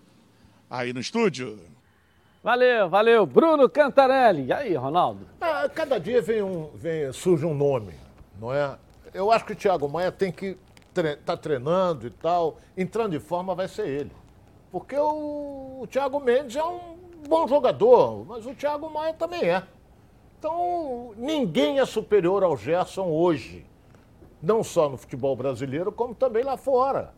Aí 0.70 0.94
no 0.94 1.00
estúdio. 1.00 1.60
Valeu, 2.44 2.90
valeu. 2.90 3.26
Bruno 3.26 3.70
Cantarelli. 3.70 4.48
E 4.48 4.54
aí, 4.54 4.76
Ronaldo? 4.76 5.28
Ah, 5.42 5.70
cada 5.74 6.00
dia 6.00 6.22
vem 6.22 6.42
um, 6.42 6.70
vem, 6.76 7.12
surge 7.12 7.46
um 7.46 7.54
nome, 7.54 7.94
não 8.40 8.54
é? 8.54 8.78
Eu 9.14 9.32
acho 9.32 9.46
que 9.46 9.54
o 9.54 9.56
Thiago 9.56 9.90
Maia 9.90 10.12
tem 10.12 10.32
que 10.32 10.58
estar 10.90 11.18
tá 11.18 11.38
treinando 11.38 12.08
e 12.08 12.10
tal, 12.10 12.58
entrando 12.76 13.16
em 13.16 13.20
forma 13.20 13.54
vai 13.54 13.68
ser 13.68 13.88
ele. 13.88 14.12
Porque 14.72 14.96
o, 14.96 15.80
o 15.82 15.88
Thiago 15.88 16.20
Mendes 16.20 16.56
é 16.56 16.64
um 16.64 16.97
bom 17.28 17.48
jogador, 17.48 18.26
mas 18.26 18.46
o 18.46 18.56
Thiago 18.56 18.90
Maia 18.90 19.14
também 19.14 19.44
é. 19.44 19.64
Então, 20.40 21.14
ninguém 21.18 21.80
é 21.80 21.86
superior 21.86 22.44
ao 22.44 22.56
Gerson 22.56 23.08
hoje. 23.08 23.66
Não 24.42 24.64
só 24.64 24.88
no 24.88 24.98
futebol 24.98 25.36
brasileiro, 25.36 25.92
como 25.92 26.14
também 26.14 26.44
lá 26.44 26.58
fora. 26.58 27.14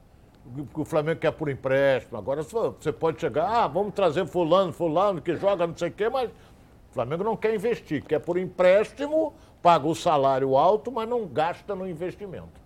O 0.74 0.86
Flamengo 0.86 1.20
quer 1.20 1.32
por 1.32 1.50
empréstimo. 1.50 2.18
Agora 2.18 2.44
você 2.44 2.92
pode 2.92 3.20
chegar, 3.20 3.48
ah, 3.48 3.68
vamos 3.68 3.94
trazer 3.94 4.26
fulano, 4.26 4.72
fulano, 4.72 5.22
que 5.22 5.36
joga 5.36 5.68
não 5.68 5.76
sei 5.76 5.90
o 5.90 5.92
quê, 5.92 6.10
mas 6.10 6.30
o 6.30 6.94
Flamengo 6.94 7.24
não 7.24 7.36
quer 7.36 7.54
investir, 7.54 8.04
quer 8.04 8.20
por 8.20 8.38
empréstimo, 8.38 9.34
paga 9.62 9.86
o 9.86 9.94
salário 9.94 10.58
alto, 10.58 10.92
mas 10.92 11.08
não 11.08 11.28
gasta 11.28 11.76
no 11.76 11.88
investimento. 11.88 12.60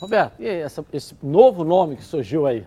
Roberto, 0.00 0.40
e 0.40 0.46
essa, 0.46 0.84
esse 0.92 1.16
novo 1.22 1.64
nome 1.64 1.96
que 1.96 2.04
surgiu 2.04 2.46
aí? 2.46 2.66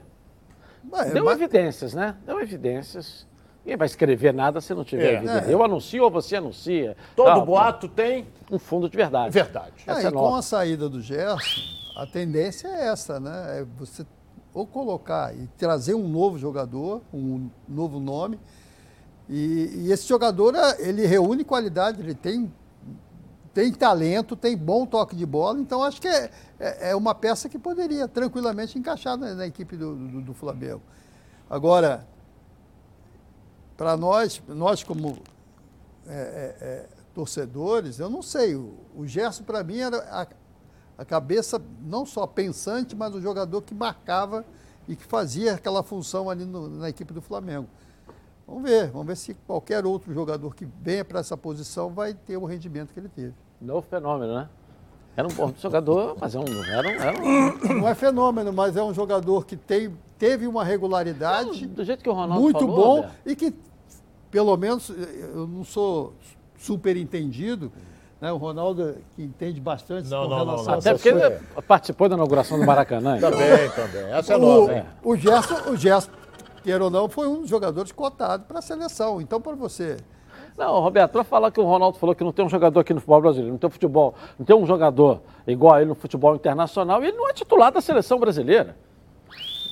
Deu 1.14 1.26
mas... 1.26 1.40
evidências, 1.40 1.94
né? 1.94 2.18
Deu 2.26 2.40
evidências. 2.42 3.29
Ninguém 3.70 3.78
vai 3.78 3.86
escrever 3.86 4.34
nada 4.34 4.60
se 4.62 4.74
não 4.74 4.84
tiver 4.84 5.14
é, 5.14 5.16
evidência. 5.18 5.52
É. 5.52 5.54
Eu 5.54 5.64
anuncio 5.64 6.04
ou 6.04 6.10
você 6.10 6.36
anuncia. 6.36 6.98
Todo 7.16 7.46
boato 7.46 7.88
tem 7.88 8.26
um 8.52 8.58
fundo 8.58 8.90
de 8.90 8.98
verdade. 8.98 9.32
Verdade. 9.32 9.74
É, 9.86 10.08
e 10.08 10.12
com 10.12 10.34
a 10.34 10.42
saída 10.42 10.90
do 10.90 11.00
Gerson, 11.00 11.62
a 11.96 12.08
tendência 12.08 12.68
é 12.68 12.88
essa, 12.88 13.20
né? 13.20 13.60
É 13.60 13.66
você 13.78 14.04
ou 14.52 14.66
colocar 14.66 15.36
e 15.36 15.46
trazer 15.56 15.94
um 15.94 16.08
novo 16.08 16.40
jogador, 16.40 17.04
um 17.14 17.48
novo 17.68 18.00
nome. 18.00 18.40
E, 19.30 19.86
e 19.86 19.92
esse 19.92 20.08
jogador, 20.08 20.56
ele 20.80 21.06
reúne 21.06 21.44
qualidade, 21.44 22.02
ele 22.02 22.16
tem 22.16 22.52
tem 23.54 23.72
talento, 23.72 24.36
tem 24.36 24.56
bom 24.56 24.86
toque 24.86 25.16
de 25.16 25.26
bola, 25.26 25.60
então 25.60 25.84
acho 25.84 26.00
que 26.00 26.08
é, 26.08 26.30
é, 26.60 26.92
é 26.92 26.96
uma 26.96 27.14
peça 27.14 27.50
que 27.50 27.58
poderia 27.58 28.08
tranquilamente 28.08 28.78
encaixar 28.78 29.18
na, 29.18 29.34
na 29.34 29.48
equipe 29.48 29.76
do, 29.76 29.96
do, 29.96 30.22
do, 30.22 30.34
Flamengo. 30.34 30.82
Agora, 31.50 32.08
para 33.80 33.96
nós, 33.96 34.44
nós 34.46 34.84
como 34.84 35.20
é, 36.06 36.12
é, 36.12 36.58
é, 36.60 36.90
torcedores, 37.14 37.98
eu 37.98 38.10
não 38.10 38.22
sei, 38.22 38.54
o, 38.54 38.74
o 38.94 39.08
Gerson 39.08 39.46
para 39.46 39.64
mim 39.64 39.78
era 39.78 40.00
a, 40.12 40.28
a 40.98 41.06
cabeça 41.06 41.62
não 41.82 42.06
só 42.06 42.28
pensante, 42.28 42.94
mas 42.94 43.16
o 43.16 43.22
jogador 43.22 43.62
que 43.62 43.74
marcava 43.74 44.44
e 44.86 44.98
que 44.98 45.06
fazia 45.06 45.54
aquela 45.54 45.82
função 45.82 46.30
ali 46.30 46.44
no, 46.44 46.68
na 46.68 46.90
equipe 46.90 47.14
do 47.14 47.22
Flamengo. 47.22 47.70
Vamos 48.46 48.64
ver, 48.64 48.92
vamos 48.92 49.08
ver 49.08 49.16
se 49.16 49.34
qualquer 49.48 49.86
outro 49.86 50.14
jogador 50.14 50.54
que 50.54 50.68
venha 50.82 51.06
para 51.06 51.22
essa 51.22 51.38
posição 51.38 51.90
vai 51.90 52.14
ter 52.14 52.36
o 52.36 52.44
rendimento 52.44 52.92
que 52.94 53.00
ele 53.00 53.08
teve. 53.08 53.34
Novo 53.62 53.88
fenômeno, 53.90 54.34
né? 54.36 54.50
Era 55.16 55.28
um 55.28 55.32
bom 55.32 55.54
jogador, 55.58 56.18
mas 56.20 56.36
é 56.36 56.40
um, 56.40 56.64
era 56.66 56.88
um, 56.88 56.92
era 56.92 57.22
um... 57.22 57.80
Não 57.82 57.88
é 57.88 57.96
fenômeno, 57.96 58.52
mas 58.52 58.76
é 58.76 58.84
um 58.84 58.94
jogador 58.94 59.46
que 59.46 59.56
tem, 59.56 59.94
teve 60.18 60.48
uma 60.48 60.64
regularidade. 60.64 61.66
do 61.68 61.84
jeito 61.84 62.04
que 62.04 62.10
o 62.10 62.14
Ronaldo 62.14 62.42
Muito 62.42 62.60
falou, 62.60 62.76
bom 62.76 62.96
Roberto. 62.96 63.16
e 63.26 63.36
que, 63.36 63.54
pelo 64.32 64.56
menos, 64.58 64.90
eu 64.90 65.48
não 65.48 65.64
sou 65.64 66.14
super 66.58 66.96
entendido, 66.98 67.72
né? 68.22 68.32
O 68.32 68.38
Ronaldo 68.38 68.98
que 69.16 69.24
entende 69.24 69.60
bastante 69.62 70.10
não, 70.10 70.24
com 70.24 70.30
não, 70.30 70.38
relação 70.38 70.66
não, 70.66 70.72
não. 70.72 70.80
Até 70.80 70.94
porque 70.94 71.10
ele 71.10 71.40
participou 71.68 72.10
da 72.10 72.16
inauguração 72.16 72.60
do 72.60 72.66
Maracanã. 72.66 73.20
também, 73.20 73.70
também. 73.70 74.12
Essa 74.12 74.34
é 74.34 74.38
o, 74.38 74.40
nova. 74.40 74.72
É. 74.74 74.86
O 75.04 75.16
Gerson, 75.16 75.70
o 75.70 75.78
Gerson 75.78 76.12
queira 76.64 76.84
ou 76.84 76.90
não, 76.90 77.08
foi 77.08 77.28
um 77.28 77.42
dos 77.42 77.50
jogadores 77.50 77.92
cotados 77.92 78.46
para 78.46 78.60
a 78.60 78.62
seleção. 78.62 79.22
Então, 79.22 79.40
para 79.40 79.56
você. 79.56 79.98
Não, 80.58 80.82
Roberto, 80.82 81.14
para 81.14 81.24
falar 81.24 81.52
que 81.52 81.60
o 81.60 81.64
Ronaldo 81.64 81.98
falou 81.98 82.14
que 82.14 82.24
não 82.24 82.34
tem 82.34 82.44
um 82.44 82.50
jogador 82.50 82.82
aqui 82.82 82.94
no 82.94 83.00
futebol 83.00 83.22
brasileiro, 83.22 83.52
não 83.54 83.58
tem 83.58 83.68
um 83.70 83.72
futebol, 83.72 84.14
não 84.38 84.46
tem 84.46 84.56
um 84.56 84.66
jogador 84.66 85.22
igual 85.48 85.76
a 85.76 85.82
ele 85.82 85.90
no 85.90 85.96
futebol 85.96 86.36
internacional, 86.36 87.02
e 87.02 87.08
ele 87.08 87.18
não 87.18 87.30
é 87.30 87.34
titular 87.34 87.72
da 87.72 87.80
seleção 87.80 88.20
brasileira. 88.20 88.76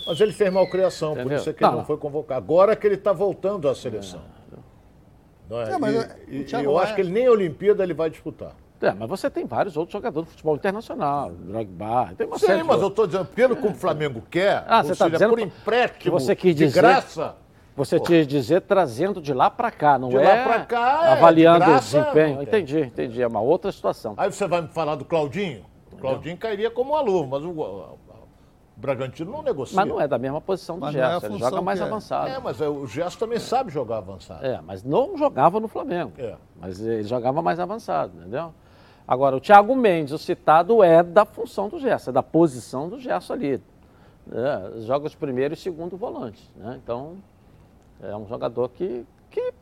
Mas 0.07 0.21
ele 0.21 0.31
fez 0.31 0.53
malcriação, 0.53 1.13
por 1.13 1.29
isso 1.33 1.49
é 1.49 1.53
que 1.53 1.61
não, 1.61 1.69
ele 1.69 1.77
não, 1.79 1.85
foi 1.85 1.97
convocado. 1.97 2.41
Agora 2.41 2.73
que 2.73 2.87
ele 2.87 2.95
está 2.95 3.11
voltando 3.11 3.67
à 3.67 3.75
seleção. 3.75 4.21
É. 4.33 4.36
Não 5.49 5.61
é? 5.61 5.71
é 5.71 5.77
mas, 5.77 6.17
e, 6.27 6.45
e, 6.49 6.63
eu 6.63 6.77
acho 6.77 6.95
que 6.95 7.01
ele 7.01 7.11
nem 7.11 7.27
a 7.27 7.31
Olimpíada 7.31 7.83
ele 7.83 7.93
vai 7.93 8.09
disputar. 8.09 8.53
É, 8.81 8.91
mas 8.91 9.09
você 9.09 9.29
tem 9.29 9.45
vários 9.45 9.75
outros 9.75 9.93
jogadores 9.93 10.27
de 10.27 10.31
futebol 10.33 10.55
internacional, 10.55 11.31
Drogba, 11.31 12.13
tem 12.15 12.27
uma 12.27 12.37
Sim, 12.37 12.45
série 12.45 12.63
mas 12.63 12.79
eu 12.79 12.89
estou 12.89 13.07
dizendo, 13.07 13.25
pelo 13.25 13.55
que 13.55 13.65
o 13.65 13.73
Flamengo 13.73 14.21
quer, 14.29 14.63
ah, 14.67 14.83
você 14.83 14.91
está 14.91 15.09
dizendo 15.09 15.31
por 15.31 15.39
empréstimo, 15.39 15.99
que 15.99 16.09
você 16.11 16.35
quis 16.35 16.55
dizer, 16.55 16.67
de 16.67 16.87
graça... 16.87 17.35
Você 17.75 17.99
quis 17.99 18.25
dizer 18.25 18.61
trazendo 18.61 19.21
de 19.21 19.31
lá 19.31 19.51
para 19.51 19.69
cá, 19.69 19.99
não 19.99 20.09
de 20.09 20.17
é? 20.17 20.19
De 20.19 20.25
lá 20.25 20.43
para 20.43 20.65
cá, 20.65 21.01
é, 21.05 21.11
Avaliando 21.11 21.59
de 21.59 21.65
graça, 21.65 21.97
o 21.97 22.01
desempenho. 22.01 22.41
Entendi, 22.41 22.79
entendi. 22.79 23.21
É 23.21 23.27
uma 23.27 23.39
outra 23.39 23.71
situação. 23.71 24.15
Aí 24.17 24.31
você 24.31 24.47
vai 24.47 24.63
me 24.63 24.67
falar 24.69 24.95
do 24.95 25.05
Claudinho? 25.05 25.63
O 25.91 25.97
Claudinho 25.97 26.35
cairia 26.37 26.71
como 26.71 26.93
um 26.93 26.95
aluno, 26.95 27.27
mas 27.27 27.43
o, 27.43 27.51
o 27.51 27.97
Bragantino 28.77 29.31
não 29.31 29.41
negocia. 29.41 29.75
Mas 29.75 29.87
não 29.87 29.99
é 29.99 30.07
da 30.07 30.19
mesma 30.19 30.39
posição 30.39 30.75
do 30.75 30.81
mas 30.81 30.93
Gerson, 30.93 31.25
é 31.25 31.29
ele 31.29 31.39
joga 31.39 31.61
mais 31.61 31.81
é. 31.81 31.83
avançado. 31.83 32.27
É, 32.29 32.39
mas 32.39 32.61
é, 32.61 32.69
o 32.69 32.85
Gerson 32.85 33.17
também 33.17 33.39
sabe 33.39 33.71
jogar 33.71 33.97
avançado. 33.97 34.45
É, 34.45 34.61
mas 34.61 34.83
não 34.83 35.17
jogava 35.17 35.59
no 35.59 35.67
Flamengo. 35.67 36.13
É. 36.19 36.35
Mas 36.55 36.79
ele 36.79 37.03
jogava 37.03 37.41
mais 37.41 37.59
avançado, 37.59 38.15
entendeu? 38.15 38.53
Agora, 39.07 39.35
o 39.35 39.39
Thiago 39.39 39.75
Mendes, 39.75 40.13
o 40.13 40.17
citado, 40.19 40.83
é 40.83 41.01
da 41.01 41.25
função 41.25 41.69
do 41.69 41.79
Gerson, 41.79 42.11
é 42.11 42.13
da 42.13 42.21
posição 42.21 42.87
do 42.87 42.99
Gerson 42.99 43.33
ali. 43.33 43.63
É, 44.31 44.81
joga 44.81 45.07
os 45.07 45.15
primeiro 45.15 45.55
e 45.55 45.57
segundo 45.57 45.97
volantes. 45.97 46.43
Né? 46.55 46.79
Então, 46.83 47.17
é 48.01 48.15
um 48.15 48.27
jogador 48.27 48.69
que, 48.69 49.05
que 49.31 49.53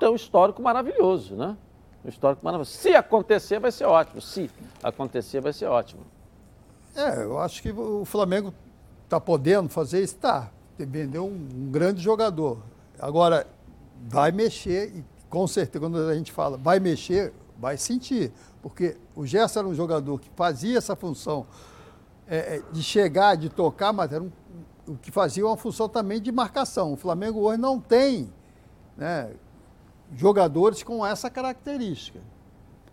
tem 0.00 0.08
um 0.08 0.16
histórico 0.16 0.60
maravilhoso, 0.60 1.36
né? 1.36 1.56
Um 2.04 2.08
histórico 2.08 2.44
maravilhoso. 2.44 2.72
Se 2.72 2.92
acontecer, 2.94 3.60
vai 3.60 3.70
ser 3.70 3.84
ótimo. 3.84 4.20
Se 4.20 4.50
acontecer, 4.82 5.40
vai 5.40 5.52
ser 5.52 5.66
ótimo. 5.66 6.02
É, 6.94 7.22
eu 7.22 7.38
acho 7.38 7.62
que 7.62 7.70
o 7.70 8.04
Flamengo 8.04 8.52
está 9.04 9.20
podendo 9.20 9.68
fazer 9.68 10.02
isso, 10.02 10.14
está. 10.14 10.50
Vendeu 10.78 11.24
um, 11.24 11.48
um 11.54 11.70
grande 11.70 12.00
jogador. 12.00 12.58
Agora, 12.98 13.46
vai 14.08 14.32
mexer, 14.32 14.96
e 14.96 15.04
com 15.28 15.46
certeza, 15.46 15.80
quando 15.80 15.98
a 15.98 16.14
gente 16.14 16.32
fala 16.32 16.56
vai 16.56 16.80
mexer, 16.80 17.32
vai 17.58 17.76
sentir. 17.76 18.32
Porque 18.60 18.96
o 19.14 19.26
Gerson 19.26 19.60
era 19.60 19.68
um 19.68 19.74
jogador 19.74 20.20
que 20.20 20.30
fazia 20.36 20.78
essa 20.78 20.94
função 20.94 21.46
é, 22.26 22.56
é, 22.56 22.62
de 22.72 22.82
chegar, 22.82 23.36
de 23.36 23.48
tocar, 23.48 23.92
mas 23.92 24.12
era 24.12 24.22
um, 24.22 24.30
o 24.86 24.96
que 24.96 25.10
fazia 25.10 25.46
uma 25.46 25.56
função 25.56 25.88
também 25.88 26.20
de 26.20 26.30
marcação. 26.30 26.92
O 26.92 26.96
Flamengo 26.96 27.40
hoje 27.40 27.58
não 27.58 27.80
tem 27.80 28.32
né, 28.96 29.30
jogadores 30.14 30.82
com 30.82 31.04
essa 31.04 31.30
característica. 31.30 32.20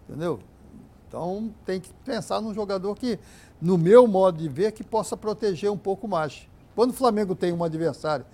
Entendeu? 0.07 0.39
Então 1.07 1.53
tem 1.65 1.79
que 1.79 1.91
pensar 2.05 2.39
num 2.39 2.53
jogador 2.53 2.95
que, 2.95 3.19
no 3.61 3.77
meu 3.77 4.07
modo 4.07 4.37
de 4.37 4.47
ver, 4.47 4.71
que 4.71 4.83
possa 4.83 5.17
proteger 5.17 5.71
um 5.71 5.77
pouco 5.77 6.07
mais. 6.07 6.47
Quando 6.75 6.91
o 6.91 6.93
Flamengo 6.93 7.35
tem 7.35 7.51
um 7.51 7.63
adversário 7.63 8.25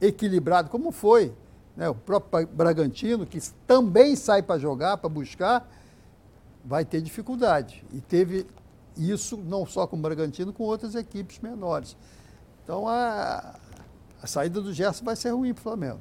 equilibrado, 0.00 0.68
como 0.68 0.90
foi 0.90 1.32
né, 1.76 1.88
o 1.88 1.94
próprio 1.94 2.46
Bragantino, 2.46 3.26
que 3.26 3.40
também 3.66 4.16
sai 4.16 4.42
para 4.42 4.58
jogar, 4.58 4.96
para 4.98 5.08
buscar, 5.08 5.68
vai 6.64 6.84
ter 6.84 7.00
dificuldade. 7.00 7.84
E 7.92 8.00
teve 8.00 8.46
isso 8.96 9.36
não 9.36 9.66
só 9.66 9.86
com 9.86 9.96
o 9.96 10.00
Bragantino, 10.00 10.52
com 10.52 10.64
outras 10.64 10.94
equipes 10.94 11.38
menores. 11.38 11.96
Então 12.64 12.88
a, 12.88 13.54
a 14.22 14.26
saída 14.26 14.60
do 14.60 14.72
Gerson 14.72 15.04
vai 15.04 15.16
ser 15.16 15.30
ruim 15.30 15.52
para 15.54 15.60
o 15.60 15.62
Flamengo. 15.62 16.00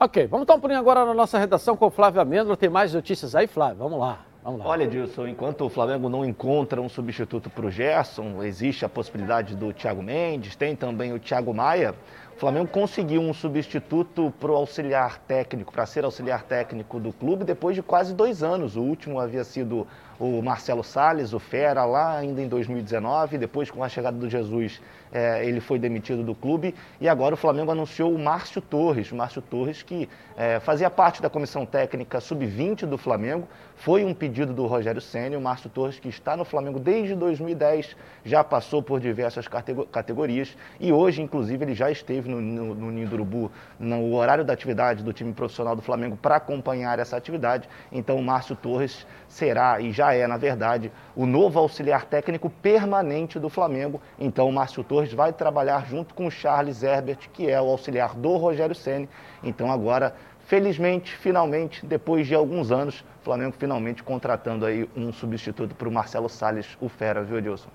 Ok, 0.00 0.26
vamos 0.28 0.46
dar 0.46 0.54
um 0.54 0.60
pulinho 0.60 0.78
agora 0.78 1.04
na 1.04 1.12
nossa 1.12 1.38
redação 1.38 1.76
com 1.76 1.86
o 1.86 1.90
Flávio 1.90 2.20
Amêndola. 2.20 2.56
Tem 2.56 2.68
mais 2.68 2.94
notícias 2.94 3.34
aí, 3.34 3.48
Flávio? 3.48 3.78
Vamos 3.78 3.98
lá. 3.98 4.27
Olha, 4.50 4.86
Dilson, 4.86 5.26
enquanto 5.26 5.66
o 5.66 5.68
Flamengo 5.68 6.08
não 6.08 6.24
encontra 6.24 6.80
um 6.80 6.88
substituto 6.88 7.50
para 7.50 7.66
o 7.66 7.70
Gerson, 7.70 8.42
existe 8.42 8.82
a 8.82 8.88
possibilidade 8.88 9.54
do 9.54 9.74
Thiago 9.74 10.02
Mendes, 10.02 10.56
tem 10.56 10.74
também 10.74 11.12
o 11.12 11.18
Thiago 11.18 11.52
Maia. 11.52 11.94
O 12.34 12.40
Flamengo 12.40 12.68
conseguiu 12.68 13.20
um 13.20 13.34
substituto 13.34 14.32
para 14.40 14.50
o 14.50 14.54
auxiliar 14.54 15.18
técnico, 15.18 15.70
para 15.70 15.84
ser 15.84 16.02
auxiliar 16.02 16.44
técnico 16.44 16.98
do 16.98 17.12
clube, 17.12 17.44
depois 17.44 17.76
de 17.76 17.82
quase 17.82 18.14
dois 18.14 18.42
anos. 18.42 18.74
O 18.74 18.80
último 18.80 19.20
havia 19.20 19.44
sido 19.44 19.86
o 20.18 20.40
Marcelo 20.40 20.82
Salles, 20.82 21.34
o 21.34 21.38
Fera, 21.38 21.84
lá 21.84 22.16
ainda 22.16 22.40
em 22.40 22.48
2019. 22.48 23.36
Depois, 23.36 23.70
com 23.70 23.84
a 23.84 23.88
chegada 23.88 24.16
do 24.16 24.30
Jesus, 24.30 24.80
é, 25.12 25.44
ele 25.44 25.60
foi 25.60 25.78
demitido 25.78 26.22
do 26.22 26.34
clube. 26.34 26.74
E 27.00 27.08
agora 27.08 27.34
o 27.34 27.36
Flamengo 27.36 27.70
anunciou 27.70 28.14
o 28.14 28.18
Márcio 28.18 28.60
Torres. 28.60 29.10
O 29.12 29.16
Márcio 29.16 29.42
Torres, 29.42 29.82
que 29.82 30.08
é, 30.36 30.60
fazia 30.60 30.90
parte 30.90 31.22
da 31.22 31.30
comissão 31.30 31.64
técnica 31.64 32.20
sub-20 32.20 32.86
do 32.86 32.98
Flamengo, 32.98 33.48
foi 33.76 34.04
um 34.04 34.12
pedido 34.12 34.52
do 34.52 34.66
Rogério 34.66 35.00
Senna. 35.00 35.38
O 35.38 35.40
Márcio 35.40 35.70
Torres, 35.70 35.98
que 35.98 36.08
está 36.08 36.36
no 36.36 36.44
Flamengo 36.44 36.78
desde 36.78 37.14
2010, 37.14 37.96
já 38.24 38.42
passou 38.42 38.82
por 38.82 39.00
diversas 39.00 39.46
categorias 39.90 40.56
e 40.80 40.92
hoje, 40.92 41.22
inclusive, 41.22 41.64
ele 41.64 41.74
já 41.74 41.90
esteve 41.90 42.28
no, 42.28 42.40
no, 42.40 42.74
no 42.74 42.90
Ninho 42.90 43.08
do 43.08 43.14
Urubu, 43.14 43.50
no 43.78 44.14
horário 44.14 44.44
da 44.44 44.52
atividade 44.52 45.02
do 45.02 45.12
time 45.12 45.32
profissional 45.32 45.74
do 45.74 45.82
Flamengo 45.82 46.16
para 46.16 46.36
acompanhar 46.36 46.98
essa 46.98 47.16
atividade. 47.16 47.68
Então, 47.90 48.16
o 48.16 48.22
Márcio 48.22 48.56
Torres 48.56 49.06
será, 49.28 49.80
e 49.80 49.92
já 49.92 50.12
é, 50.12 50.26
na 50.26 50.36
verdade, 50.36 50.90
o 51.18 51.26
novo 51.26 51.58
auxiliar 51.58 52.06
técnico 52.06 52.48
permanente 52.48 53.38
do 53.38 53.50
Flamengo. 53.50 54.00
Então, 54.18 54.48
o 54.48 54.52
Márcio 54.52 54.82
Torres 54.82 55.12
vai 55.12 55.34
trabalhar 55.34 55.84
junto 55.86 56.14
com 56.14 56.26
o 56.26 56.30
Charles 56.30 56.82
Herbert, 56.82 57.28
que 57.32 57.50
é 57.50 57.60
o 57.60 57.66
auxiliar 57.66 58.14
do 58.14 58.36
Rogério 58.36 58.74
Ceni. 58.74 59.08
Então, 59.42 59.70
agora 59.70 60.14
Felizmente, 60.48 61.14
finalmente, 61.14 61.84
depois 61.84 62.26
de 62.26 62.34
alguns 62.34 62.72
anos, 62.72 63.04
o 63.20 63.24
Flamengo 63.24 63.54
finalmente 63.58 64.02
contratando 64.02 64.64
aí 64.64 64.88
um 64.96 65.12
substituto 65.12 65.74
para 65.74 65.86
o 65.86 65.92
Marcelo 65.92 66.26
Salles, 66.26 66.66
o 66.80 66.88
Fera, 66.88 67.22
viu, 67.22 67.36
Edilson? 67.36 67.68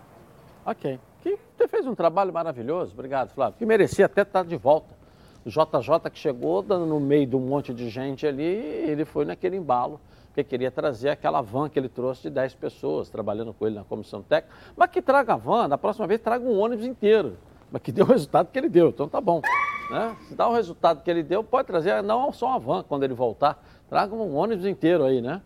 Ok. 0.65 0.99
Que 1.21 1.37
você 1.55 1.67
fez 1.67 1.85
um 1.85 1.93
trabalho 1.93 2.33
maravilhoso, 2.33 2.91
obrigado, 2.91 3.29
Flávio. 3.29 3.59
Que 3.59 3.65
merecia 3.67 4.07
até 4.07 4.23
estar 4.23 4.43
de 4.43 4.55
volta. 4.55 4.87
O 5.45 5.49
JJ 5.49 6.09
que 6.11 6.17
chegou 6.17 6.63
no 6.63 6.99
meio 6.99 7.27
de 7.27 7.35
um 7.35 7.41
monte 7.41 7.71
de 7.75 7.89
gente 7.89 8.25
ali, 8.25 8.43
ele 8.43 9.05
foi 9.05 9.23
naquele 9.23 9.55
embalo, 9.55 10.01
porque 10.33 10.43
queria 10.43 10.71
trazer 10.71 11.09
aquela 11.09 11.41
van 11.41 11.69
que 11.69 11.77
ele 11.77 11.87
trouxe 11.87 12.23
de 12.23 12.31
10 12.31 12.55
pessoas, 12.55 13.07
trabalhando 13.07 13.53
com 13.53 13.67
ele 13.67 13.75
na 13.75 13.83
comissão 13.83 14.23
técnica. 14.23 14.55
Mas 14.75 14.89
que 14.89 14.99
traga 14.99 15.35
a 15.35 15.37
van, 15.37 15.69
da 15.69 15.77
próxima 15.77 16.07
vez 16.07 16.19
traga 16.19 16.43
um 16.43 16.57
ônibus 16.57 16.87
inteiro. 16.87 17.37
Mas 17.71 17.83
que 17.83 17.91
deu 17.91 18.03
o 18.03 18.07
resultado 18.07 18.49
que 18.51 18.57
ele 18.57 18.67
deu, 18.67 18.89
então 18.89 19.07
tá 19.07 19.21
bom. 19.21 19.43
Né? 19.91 20.17
Se 20.27 20.33
dá 20.33 20.49
o 20.49 20.53
resultado 20.53 21.03
que 21.03 21.11
ele 21.11 21.21
deu, 21.21 21.43
pode 21.43 21.67
trazer 21.67 22.01
não 22.01 22.33
só 22.33 22.47
uma 22.47 22.59
van 22.59 22.81
quando 22.81 23.03
ele 23.03 23.13
voltar, 23.13 23.63
traga 23.87 24.15
um 24.15 24.35
ônibus 24.35 24.65
inteiro 24.65 25.03
aí, 25.03 25.21
né? 25.21 25.39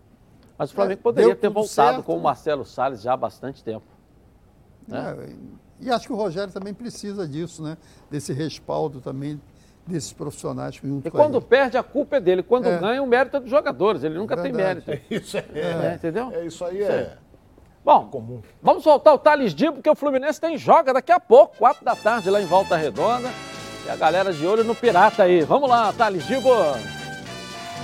Mas 0.57 0.71
o 0.71 0.73
Flamengo 0.73 1.01
é, 1.01 1.03
poderia 1.03 1.35
ter 1.35 1.49
voltado 1.49 1.95
certo, 1.95 2.03
com 2.05 2.15
o 2.15 2.21
Marcelo 2.23 2.63
Salles 2.63 3.01
já 3.01 3.11
há 3.11 3.17
bastante 3.17 3.61
tempo. 3.61 3.85
Né? 4.87 5.17
É, 5.19 5.35
e 5.81 5.91
acho 5.91 6.07
que 6.07 6.13
o 6.13 6.15
Rogério 6.15 6.53
também 6.53 6.73
precisa 6.73 7.27
disso, 7.27 7.61
né? 7.61 7.77
Desse 8.09 8.31
respaldo 8.31 9.01
também 9.01 9.39
desses 9.87 10.13
profissionais 10.13 10.75
junto 10.75 11.07
E 11.07 11.11
quando 11.11 11.41
perde, 11.41 11.77
a 11.77 11.83
culpa 11.83 12.17
é 12.17 12.19
dele. 12.19 12.43
Quando 12.43 12.67
é. 12.67 12.77
ganha, 12.77 13.01
o 13.01 13.07
mérito 13.07 13.37
é 13.37 13.39
dos 13.39 13.49
jogadores. 13.49 14.03
Ele 14.03 14.17
nunca 14.17 14.35
Verdade. 14.35 14.55
tem 14.55 14.65
mérito. 14.65 14.91
É 14.91 15.01
isso 15.15 15.37
é, 15.37 15.45
é. 15.53 15.93
entendeu? 15.95 16.31
É 16.33 16.45
isso 16.45 16.63
aí, 16.65 16.83
é. 16.83 17.17
Bom, 17.83 18.05
comum. 18.07 18.41
vamos 18.61 18.83
soltar 18.83 19.13
o 19.13 19.17
Thales 19.17 19.55
Dibo, 19.55 19.75
porque 19.75 19.89
o 19.89 19.95
Fluminense 19.95 20.41
tem 20.41 20.57
joga 20.57 20.93
daqui 20.93 21.11
a 21.11 21.21
pouco, 21.21 21.55
quatro 21.57 21.85
da 21.85 21.95
tarde, 21.95 22.29
lá 22.29 22.41
em 22.41 22.45
Volta 22.45 22.75
Redonda. 22.75 23.29
E 23.85 23.89
a 23.89 23.95
galera 23.95 24.33
de 24.33 24.45
olho 24.45 24.65
no 24.65 24.75
Pirata 24.75 25.23
aí. 25.23 25.41
Vamos 25.41 25.69
lá, 25.69 25.93
Thales 25.93 26.27
Dibo. 26.27 26.49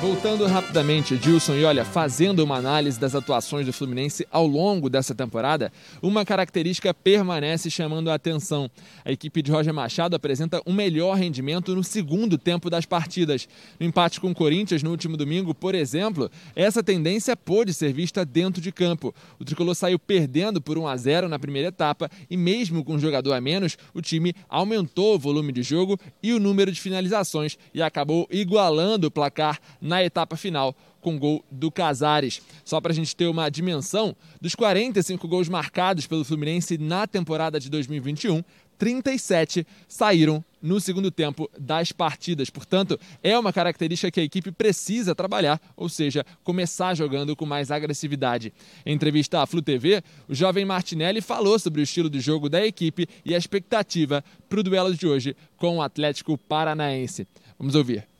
Voltando 0.01 0.45
rapidamente, 0.47 1.13
Edilson, 1.13 1.55
e 1.55 1.63
olha, 1.63 1.85
fazendo 1.85 2.43
uma 2.43 2.57
análise 2.57 2.99
das 2.99 3.15
atuações 3.15 3.65
do 3.65 3.71
Fluminense 3.71 4.27
ao 4.29 4.45
longo 4.45 4.89
dessa 4.89 5.15
temporada, 5.15 5.71
uma 6.01 6.25
característica 6.25 6.93
permanece 6.93 7.71
chamando 7.71 8.11
a 8.11 8.15
atenção. 8.15 8.69
A 9.05 9.11
equipe 9.13 9.41
de 9.41 9.49
Roger 9.49 9.73
Machado 9.73 10.13
apresenta 10.13 10.61
um 10.67 10.73
melhor 10.73 11.15
rendimento 11.15 11.73
no 11.73 11.83
segundo 11.83 12.37
tempo 12.37 12.69
das 12.69 12.85
partidas. 12.85 13.47
No 13.79 13.85
empate 13.85 14.19
com 14.19 14.31
o 14.31 14.35
Corinthians 14.35 14.83
no 14.83 14.91
último 14.91 15.15
domingo, 15.15 15.55
por 15.55 15.73
exemplo, 15.73 16.29
essa 16.53 16.83
tendência 16.83 17.37
pôde 17.37 17.73
ser 17.73 17.93
vista 17.93 18.25
dentro 18.25 18.61
de 18.61 18.73
campo. 18.73 19.15
O 19.39 19.45
tricolor 19.45 19.73
saiu 19.73 19.97
perdendo 19.97 20.59
por 20.59 20.77
1 20.77 20.85
a 20.85 20.97
0 20.97 21.29
na 21.29 21.39
primeira 21.39 21.69
etapa 21.69 22.09
e, 22.29 22.35
mesmo 22.35 22.83
com 22.83 22.95
um 22.95 22.99
jogador 22.99 23.31
a 23.33 23.39
menos, 23.39 23.77
o 23.93 24.01
time 24.01 24.35
aumentou 24.49 25.15
o 25.15 25.19
volume 25.19 25.53
de 25.53 25.63
jogo 25.63 25.97
e 26.21 26.33
o 26.33 26.39
número 26.39 26.73
de 26.73 26.81
finalizações 26.81 27.57
e 27.73 27.81
acabou 27.81 28.27
igualando 28.29 29.07
o 29.07 29.11
placar 29.11 29.59
na 29.83 30.01
etapa 30.01 30.37
final 30.37 30.73
com 31.01 31.19
gol 31.19 31.43
do 31.51 31.69
Casares. 31.69 32.41
Só 32.63 32.79
para 32.79 32.93
a 32.93 32.95
gente 32.95 33.13
ter 33.13 33.27
uma 33.27 33.49
dimensão, 33.49 34.15
dos 34.39 34.55
45 34.55 35.27
gols 35.27 35.49
marcados 35.49 36.07
pelo 36.07 36.23
Fluminense 36.23 36.77
na 36.77 37.05
temporada 37.05 37.59
de 37.59 37.69
2021, 37.69 38.41
37 38.77 39.67
saíram 39.87 40.43
no 40.61 40.79
segundo 40.79 41.11
tempo 41.11 41.49
das 41.59 41.91
partidas. 41.91 42.49
Portanto, 42.49 42.97
é 43.21 43.37
uma 43.37 43.51
característica 43.51 44.09
que 44.09 44.19
a 44.21 44.23
equipe 44.23 44.51
precisa 44.51 45.13
trabalhar, 45.13 45.61
ou 45.75 45.89
seja, 45.89 46.25
começar 46.43 46.95
jogando 46.95 47.35
com 47.35 47.45
mais 47.45 47.69
agressividade. 47.69 48.53
Em 48.85 48.93
entrevista 48.93 49.41
à 49.41 49.45
Flu 49.45 49.61
TV, 49.61 50.01
o 50.27 50.33
jovem 50.33 50.65
Martinelli 50.65 51.21
falou 51.21 51.59
sobre 51.59 51.81
o 51.81 51.83
estilo 51.83 52.09
de 52.09 52.21
jogo 52.21 52.49
da 52.49 52.65
equipe 52.65 53.07
e 53.25 53.35
a 53.35 53.37
expectativa 53.37 54.23
para 54.47 54.59
o 54.59 54.63
duelo 54.63 54.95
de 54.95 55.05
hoje 55.05 55.35
com 55.57 55.77
o 55.77 55.81
Atlético 55.81 56.37
Paranaense. 56.37 57.27
Vamos 57.59 57.75
ouvir. 57.75 58.12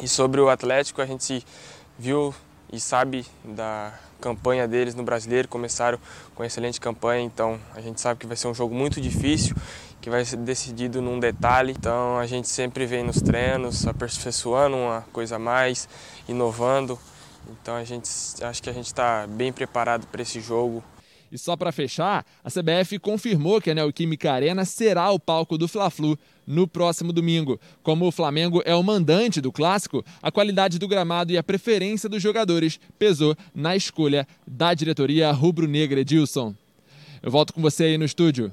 E 0.00 0.08
sobre 0.08 0.40
o 0.40 0.48
Atlético, 0.48 1.02
a 1.02 1.06
gente 1.06 1.44
viu 1.98 2.34
e 2.72 2.80
sabe 2.80 3.26
da 3.44 3.92
campanha 4.20 4.66
deles 4.66 4.94
no 4.94 5.02
Brasileiro, 5.02 5.48
começaram 5.48 5.98
com 6.34 6.44
excelente 6.44 6.80
campanha, 6.80 7.22
então 7.22 7.60
a 7.74 7.80
gente 7.80 8.00
sabe 8.00 8.20
que 8.20 8.26
vai 8.26 8.36
ser 8.36 8.46
um 8.46 8.54
jogo 8.54 8.74
muito 8.74 9.00
difícil, 9.00 9.54
que 10.00 10.08
vai 10.08 10.24
ser 10.24 10.36
decidido 10.38 11.02
num 11.02 11.20
detalhe. 11.20 11.72
Então 11.72 12.18
a 12.18 12.26
gente 12.26 12.48
sempre 12.48 12.86
vem 12.86 13.04
nos 13.04 13.20
treinos 13.20 13.86
aperfeiçoando 13.86 14.76
uma 14.76 15.04
coisa 15.12 15.36
a 15.36 15.38
mais, 15.38 15.88
inovando. 16.28 16.98
Então 17.50 17.74
a 17.74 17.84
gente 17.84 18.08
acho 18.42 18.62
que 18.62 18.70
a 18.70 18.72
gente 18.72 18.86
está 18.86 19.26
bem 19.26 19.52
preparado 19.52 20.06
para 20.06 20.22
esse 20.22 20.40
jogo. 20.40 20.82
E 21.32 21.38
só 21.38 21.56
para 21.56 21.72
fechar, 21.72 22.26
a 22.44 22.50
CBF 22.50 22.98
confirmou 22.98 23.58
que 23.58 23.70
a 23.70 23.74
Neoquímica 23.74 24.30
Arena 24.30 24.66
será 24.66 25.10
o 25.10 25.18
palco 25.18 25.56
do 25.56 25.66
Fla-Flu 25.66 26.18
no 26.46 26.68
próximo 26.68 27.10
domingo. 27.10 27.58
Como 27.82 28.06
o 28.06 28.12
Flamengo 28.12 28.62
é 28.66 28.74
o 28.74 28.82
mandante 28.82 29.40
do 29.40 29.50
clássico, 29.50 30.04
a 30.22 30.30
qualidade 30.30 30.78
do 30.78 30.86
gramado 30.86 31.32
e 31.32 31.38
a 31.38 31.42
preferência 31.42 32.06
dos 32.06 32.20
jogadores 32.20 32.78
pesou 32.98 33.34
na 33.54 33.74
escolha 33.74 34.28
da 34.46 34.74
diretoria 34.74 35.32
rubro-negra 35.32 36.00
Edilson. 36.00 36.54
Eu 37.22 37.30
volto 37.30 37.54
com 37.54 37.62
você 37.62 37.84
aí 37.84 37.96
no 37.96 38.04
estúdio. 38.04 38.52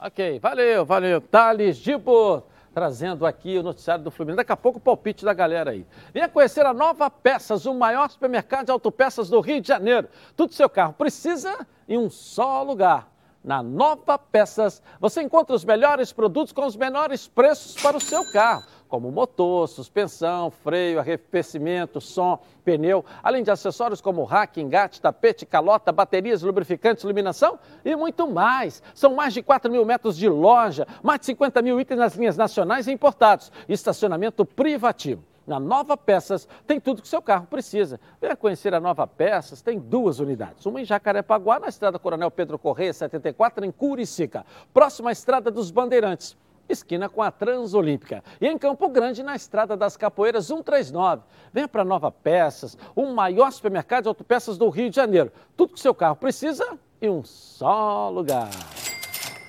Ok, 0.00 0.40
valeu, 0.40 0.84
valeu. 0.84 1.20
Thales 1.20 1.76
Dibo 1.76 2.42
trazendo 2.76 3.24
aqui 3.24 3.56
o 3.56 3.62
noticiário 3.62 4.04
do 4.04 4.10
Fluminense. 4.10 4.36
Daqui 4.36 4.52
a 4.52 4.56
pouco 4.56 4.76
o 4.76 4.82
palpite 4.82 5.24
da 5.24 5.32
galera 5.32 5.70
aí. 5.70 5.86
Venha 6.12 6.28
conhecer 6.28 6.66
a 6.66 6.74
Nova 6.74 7.08
Peças, 7.08 7.64
o 7.64 7.72
maior 7.72 8.10
supermercado 8.10 8.66
de 8.66 8.70
autopeças 8.70 9.30
do 9.30 9.40
Rio 9.40 9.62
de 9.62 9.68
Janeiro. 9.68 10.06
Tudo 10.36 10.52
seu 10.52 10.68
carro 10.68 10.92
precisa 10.92 11.66
em 11.88 11.96
um 11.96 12.10
só 12.10 12.62
lugar. 12.62 13.10
Na 13.42 13.62
Nova 13.62 14.18
Peças, 14.18 14.82
você 15.00 15.22
encontra 15.22 15.56
os 15.56 15.64
melhores 15.64 16.12
produtos 16.12 16.52
com 16.52 16.66
os 16.66 16.76
menores 16.76 17.26
preços 17.26 17.80
para 17.80 17.96
o 17.96 18.00
seu 18.00 18.30
carro, 18.30 18.62
como 18.88 19.10
motor, 19.10 19.68
suspensão, 19.68 20.50
freio, 20.50 20.98
arrefecimento, 20.98 22.00
som, 22.00 22.38
pneu, 22.64 23.04
além 23.22 23.42
de 23.42 23.50
acessórios 23.50 24.00
como 24.00 24.24
rack, 24.24 24.60
engate, 24.60 25.00
tapete, 25.00 25.44
calota, 25.44 25.92
baterias, 25.92 26.42
lubrificantes, 26.42 27.04
iluminação 27.04 27.58
e 27.84 27.94
muito 27.94 28.28
mais. 28.28 28.82
São 28.94 29.14
mais 29.14 29.34
de 29.34 29.42
4 29.42 29.70
mil 29.70 29.84
metros 29.84 30.16
de 30.16 30.28
loja, 30.28 30.86
mais 31.02 31.20
de 31.20 31.26
50 31.26 31.62
mil 31.62 31.80
itens 31.80 31.98
nas 31.98 32.14
linhas 32.14 32.36
nacionais 32.36 32.86
e 32.86 32.92
importados, 32.92 33.52
estacionamento 33.68 34.44
privativo. 34.44 35.22
Na 35.46 35.60
Nova 35.60 35.96
Peças 35.96 36.48
tem 36.66 36.80
tudo 36.80 37.00
que 37.00 37.06
seu 37.06 37.22
carro 37.22 37.46
precisa. 37.46 38.00
Venha 38.20 38.34
conhecer 38.34 38.74
a 38.74 38.80
Nova 38.80 39.06
Peças, 39.06 39.62
tem 39.62 39.78
duas 39.78 40.18
unidades. 40.18 40.66
Uma 40.66 40.80
em 40.80 40.84
Jacarepaguá, 40.84 41.60
na 41.60 41.68
estrada 41.68 42.00
Coronel 42.00 42.30
Pedro 42.32 42.58
Correia, 42.58 42.92
74, 42.92 43.64
em 43.64 43.70
Curicica. 43.70 44.44
Próxima 44.74 45.10
à 45.10 45.12
Estrada 45.12 45.50
dos 45.50 45.70
Bandeirantes 45.70 46.36
esquina 46.68 47.08
com 47.08 47.22
a 47.22 47.30
Transolímpica. 47.30 48.22
E 48.40 48.46
em 48.46 48.58
Campo 48.58 48.88
Grande, 48.88 49.22
na 49.22 49.36
Estrada 49.36 49.76
das 49.76 49.96
Capoeiras 49.96 50.46
139. 50.46 51.22
Venha 51.52 51.68
para 51.68 51.84
Nova 51.84 52.10
Peças, 52.10 52.76
o 52.94 53.06
maior 53.06 53.50
supermercado 53.50 54.04
de 54.04 54.08
autopeças 54.08 54.58
do 54.58 54.68
Rio 54.68 54.90
de 54.90 54.96
Janeiro. 54.96 55.32
Tudo 55.56 55.74
que 55.74 55.80
seu 55.80 55.94
carro 55.94 56.16
precisa 56.16 56.78
em 57.00 57.10
um 57.10 57.24
só 57.24 58.10
lugar. 58.10 58.50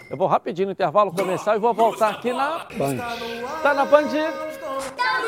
Eu 0.10 0.18
vou 0.18 0.28
rapidinho 0.28 0.68
no 0.68 0.72
intervalo 0.72 1.14
começar 1.14 1.56
e 1.56 1.60
vou 1.60 1.74
voltar 1.74 2.10
aqui 2.12 2.32
na 2.32 2.66
Band. 2.78 2.98
Tá 3.62 3.74
na 3.74 3.86
Band? 3.86 4.08
Tamo! 4.96 5.28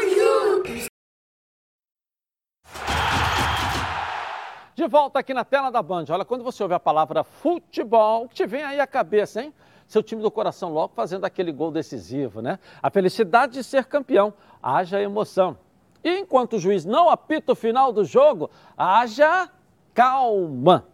De 4.80 4.88
volta 4.88 5.20
aqui 5.20 5.34
na 5.34 5.44
tela 5.44 5.70
da 5.70 5.82
Band. 5.82 6.06
Olha, 6.10 6.24
quando 6.24 6.42
você 6.42 6.64
ouve 6.64 6.74
a 6.74 6.80
palavra 6.80 7.22
futebol, 7.22 8.30
que 8.30 8.36
te 8.36 8.46
vem 8.46 8.64
aí 8.64 8.80
à 8.80 8.88
cabeça, 8.88 9.42
hein? 9.42 9.54
Seu 9.90 10.04
time 10.04 10.22
do 10.22 10.30
coração 10.30 10.72
logo 10.72 10.94
fazendo 10.94 11.26
aquele 11.26 11.52
gol 11.52 11.72
decisivo, 11.72 12.44
né? 12.44 12.60
A 12.80 12.92
felicidade 12.92 13.54
de 13.54 13.64
ser 13.64 13.86
campeão. 13.86 14.32
Haja 14.62 15.02
emoção. 15.02 15.58
E 16.04 16.20
enquanto 16.20 16.54
o 16.54 16.60
juiz 16.60 16.86
não 16.86 17.10
apita 17.10 17.54
o 17.54 17.56
final 17.56 17.92
do 17.92 18.06
jogo, 18.06 18.52
haja 18.78 19.50
calma. 19.92 20.86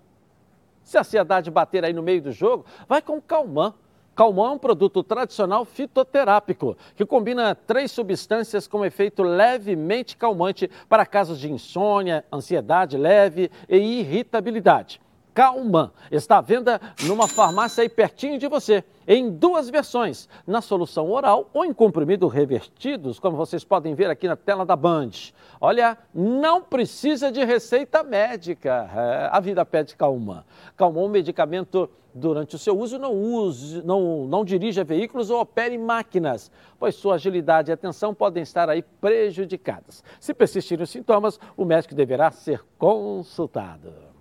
Se 0.81 0.97
a 0.97 1.01
ansiedade 1.01 1.51
bater 1.51 1.83
aí 1.83 1.91
no 1.91 2.01
meio 2.01 2.21
do 2.21 2.31
jogo, 2.31 2.65
vai 2.87 3.01
com 3.01 3.19
calmã. 3.19 3.73
Calmã 4.15 4.47
é 4.47 4.51
um 4.51 4.57
produto 4.57 5.03
tradicional 5.03 5.65
fitoterápico 5.65 6.77
que 6.95 7.05
combina 7.05 7.53
três 7.53 7.91
substâncias 7.91 8.65
com 8.65 8.85
efeito 8.85 9.23
levemente 9.23 10.15
calmante 10.15 10.71
para 10.87 11.05
casos 11.05 11.37
de 11.37 11.51
insônia, 11.51 12.23
ansiedade 12.31 12.97
leve 12.97 13.51
e 13.67 13.75
irritabilidade. 13.75 15.01
Calman 15.35 15.91
está 16.09 16.37
à 16.37 16.41
venda 16.41 16.79
numa 17.03 17.27
farmácia 17.27 17.81
aí 17.81 17.89
pertinho 17.89 18.39
de 18.39 18.47
você, 18.47 18.85
em 19.05 19.29
duas 19.29 19.69
versões, 19.69 20.29
na 20.47 20.61
solução 20.61 21.11
oral 21.11 21.49
ou 21.53 21.65
em 21.65 21.73
comprimido 21.73 22.25
revertidos, 22.27 23.19
como 23.19 23.35
vocês 23.35 23.65
podem 23.65 23.93
ver 23.93 24.09
aqui 24.09 24.29
na 24.29 24.37
tela 24.37 24.65
da 24.65 24.77
Band. 24.77 25.11
Olha, 25.59 25.97
não 26.13 26.61
precisa 26.61 27.29
de 27.29 27.43
receita 27.43 28.01
médica. 28.01 28.89
É, 28.95 29.29
a 29.29 29.39
vida 29.41 29.65
pede 29.65 29.97
Calman. 29.97 30.45
Calman 30.77 31.03
um 31.03 31.09
medicamento 31.09 31.89
Durante 32.17 32.55
o 32.55 32.57
seu 32.57 32.79
uso, 32.79 32.97
não, 32.97 33.13
use, 33.13 33.83
não, 33.83 34.25
não 34.25 34.45
dirija 34.45 34.85
veículos 34.85 35.29
ou 35.29 35.41
opere 35.41 35.77
máquinas, 35.77 36.49
pois 36.79 36.95
sua 36.95 37.15
agilidade 37.15 37.69
e 37.69 37.73
atenção 37.73 38.15
podem 38.15 38.41
estar 38.41 38.69
aí 38.69 38.81
prejudicadas. 38.81 40.01
Se 40.17 40.33
persistirem 40.33 40.85
os 40.85 40.89
sintomas, 40.89 41.37
o 41.57 41.65
médico 41.65 41.93
deverá 41.93 42.31
ser 42.31 42.63
consultado. 42.77 44.14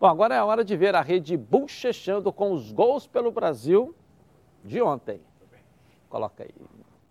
Bom, 0.00 0.06
agora 0.06 0.34
é 0.34 0.38
a 0.38 0.44
hora 0.44 0.64
de 0.64 0.76
ver 0.76 0.94
a 0.94 1.00
rede 1.00 1.36
bochechando 1.36 2.32
com 2.32 2.52
os 2.52 2.70
gols 2.70 3.06
pelo 3.06 3.32
Brasil 3.32 3.94
de 4.64 4.80
ontem. 4.80 5.20
Coloca 6.08 6.44
aí. 6.44 6.50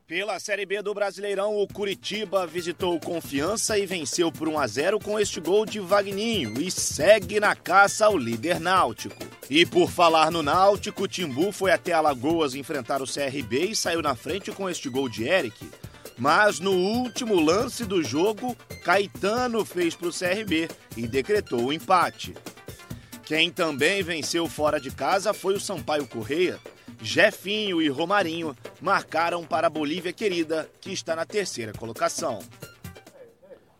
Pela 0.08 0.40
Série 0.40 0.66
B 0.66 0.82
do 0.82 0.94
Brasileirão, 0.94 1.58
o 1.58 1.68
Curitiba 1.68 2.48
visitou 2.48 2.96
o 2.96 3.00
Confiança 3.00 3.78
e 3.78 3.86
venceu 3.86 4.32
por 4.32 4.48
1 4.48 4.58
a 4.58 4.66
0 4.66 5.00
com 5.02 5.20
este 5.20 5.42
gol 5.42 5.66
de 5.66 5.82
Vagninho 5.82 6.62
e 6.62 6.72
segue 6.72 7.42
na 7.42 7.54
caça 7.54 8.06
ao 8.06 8.18
líder 8.18 8.58
náutico. 8.58 9.22
E 9.50 9.66
por 9.66 9.90
falar 9.90 10.32
no 10.32 10.42
Náutico, 10.42 11.04
o 11.04 11.08
Timbu 11.10 11.52
foi 11.52 11.72
até 11.72 11.92
Alagoas 11.92 12.56
enfrentar 12.56 13.02
o 13.02 13.06
CRB 13.06 13.72
e 13.72 13.76
saiu 13.76 14.02
na 14.02 14.16
frente 14.16 14.50
com 14.50 14.70
este 14.70 14.88
gol 14.88 15.10
de 15.10 15.28
Eric. 15.28 15.70
Mas 16.18 16.62
no 16.62 16.72
último 16.72 17.36
lance 17.36 17.84
do 17.84 18.02
jogo, 18.02 18.56
Caetano 18.86 19.66
fez 19.66 19.94
para 19.94 20.08
o 20.08 20.14
CRB 20.14 20.70
e 20.96 21.06
decretou 21.06 21.66
o 21.66 21.74
empate. 21.74 22.34
Quem 23.28 23.52
também 23.52 24.02
venceu 24.02 24.48
fora 24.48 24.80
de 24.80 24.90
casa 24.90 25.34
foi 25.34 25.54
o 25.54 25.60
Sampaio 25.60 26.08
Correia. 26.08 26.58
Jefinho 27.02 27.82
e 27.82 27.90
Romarinho 27.90 28.56
marcaram 28.80 29.44
para 29.44 29.68
a 29.68 29.70
Bolívia 29.70 30.14
querida, 30.14 30.70
que 30.80 30.94
está 30.94 31.14
na 31.14 31.26
terceira 31.26 31.74
colocação. 31.74 32.40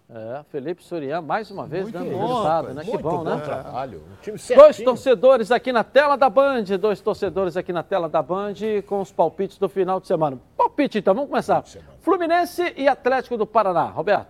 É, 0.10 0.44
Felipe 0.52 0.84
Soriano 0.84 1.26
mais 1.26 1.50
uma 1.50 1.66
vez 1.66 1.84
Muito 1.84 1.98
dando 1.98 2.12
bom, 2.12 2.28
resultado, 2.28 2.74
né? 2.74 2.84
Que 2.84 2.98
bom, 2.98 3.24
bom 3.24 3.24
né? 3.24 3.40
trabalho. 3.40 4.04
Um 4.12 4.22
time 4.22 4.38
Dois 4.54 4.78
torcedores 4.82 5.50
aqui 5.50 5.72
na 5.72 5.84
tela 5.86 6.18
da 6.18 6.30
Band, 6.30 6.66
dois 6.78 7.00
torcedores 7.00 7.56
aqui 7.56 7.72
na 7.72 7.84
tela 7.84 8.10
da 8.10 8.22
Band 8.22 8.56
com 8.86 9.00
os 9.00 9.14
palpites 9.14 9.58
do 9.58 9.70
final 9.70 10.02
de 10.02 10.08
semana. 10.08 10.38
Palpite 10.58 10.98
então, 10.98 11.16
vamos 11.16 11.30
começar. 11.30 11.64
Fluminense 12.02 12.74
e 12.76 12.86
Atlético 12.86 13.38
do 13.38 13.48
Paraná. 13.48 13.86
Roberto. 13.86 14.28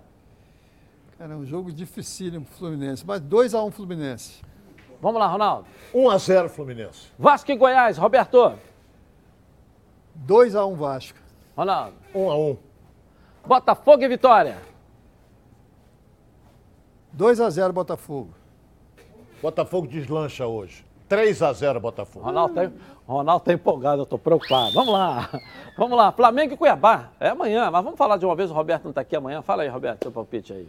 Era 1.20 1.36
um 1.36 1.44
jogo 1.44 1.72
dificílimo 1.72 2.46
pro 2.46 2.56
Fluminense, 2.56 3.04
mas 3.04 3.20
2x1 3.20 3.72
Fluminense. 3.72 4.46
Vamos 5.02 5.20
lá, 5.20 5.28
Ronaldo. 5.28 5.68
1x0 5.94 6.50
Fluminense. 6.50 7.08
Vasco 7.18 7.52
e 7.52 7.56
Goiás, 7.56 7.98
Roberto. 7.98 8.54
2x1 10.26 10.76
Vasco. 10.76 11.20
Ronaldo. 11.56 11.96
1x1. 12.14 12.58
Botafogo 13.46 14.04
e 14.04 14.08
Vitória. 14.08 14.58
2x0 17.16 17.72
Botafogo. 17.72 18.30
Botafogo 19.42 19.88
deslancha 19.88 20.48
hoje. 20.48 20.86
3x0 21.10 21.80
Botafogo. 21.80 22.26
Ronaldo 22.26 22.54
tá, 22.54 22.72
Ronaldo 23.08 23.46
tá 23.46 23.54
empolgado, 23.54 24.02
eu 24.02 24.06
tô 24.06 24.18
preocupado. 24.18 24.74
Vamos 24.74 24.94
lá. 24.94 25.30
Vamos 25.78 25.98
lá. 25.98 26.12
Flamengo 26.12 26.54
e 26.54 26.58
Cuiabá. 26.58 27.12
É 27.20 27.30
amanhã, 27.30 27.72
mas 27.72 27.84
vamos 27.84 27.98
falar 27.98 28.18
de 28.18 28.26
uma 28.26 28.36
vez. 28.36 28.52
O 28.52 28.54
Roberto 28.54 28.86
não 28.86 28.94
tá 28.94 29.02
aqui 29.02 29.16
amanhã. 29.16 29.42
Fala 29.42 29.64
aí, 29.64 29.70
Roberto, 29.70 30.04
seu 30.04 30.12
palpite 30.12 30.54
aí. 30.54 30.68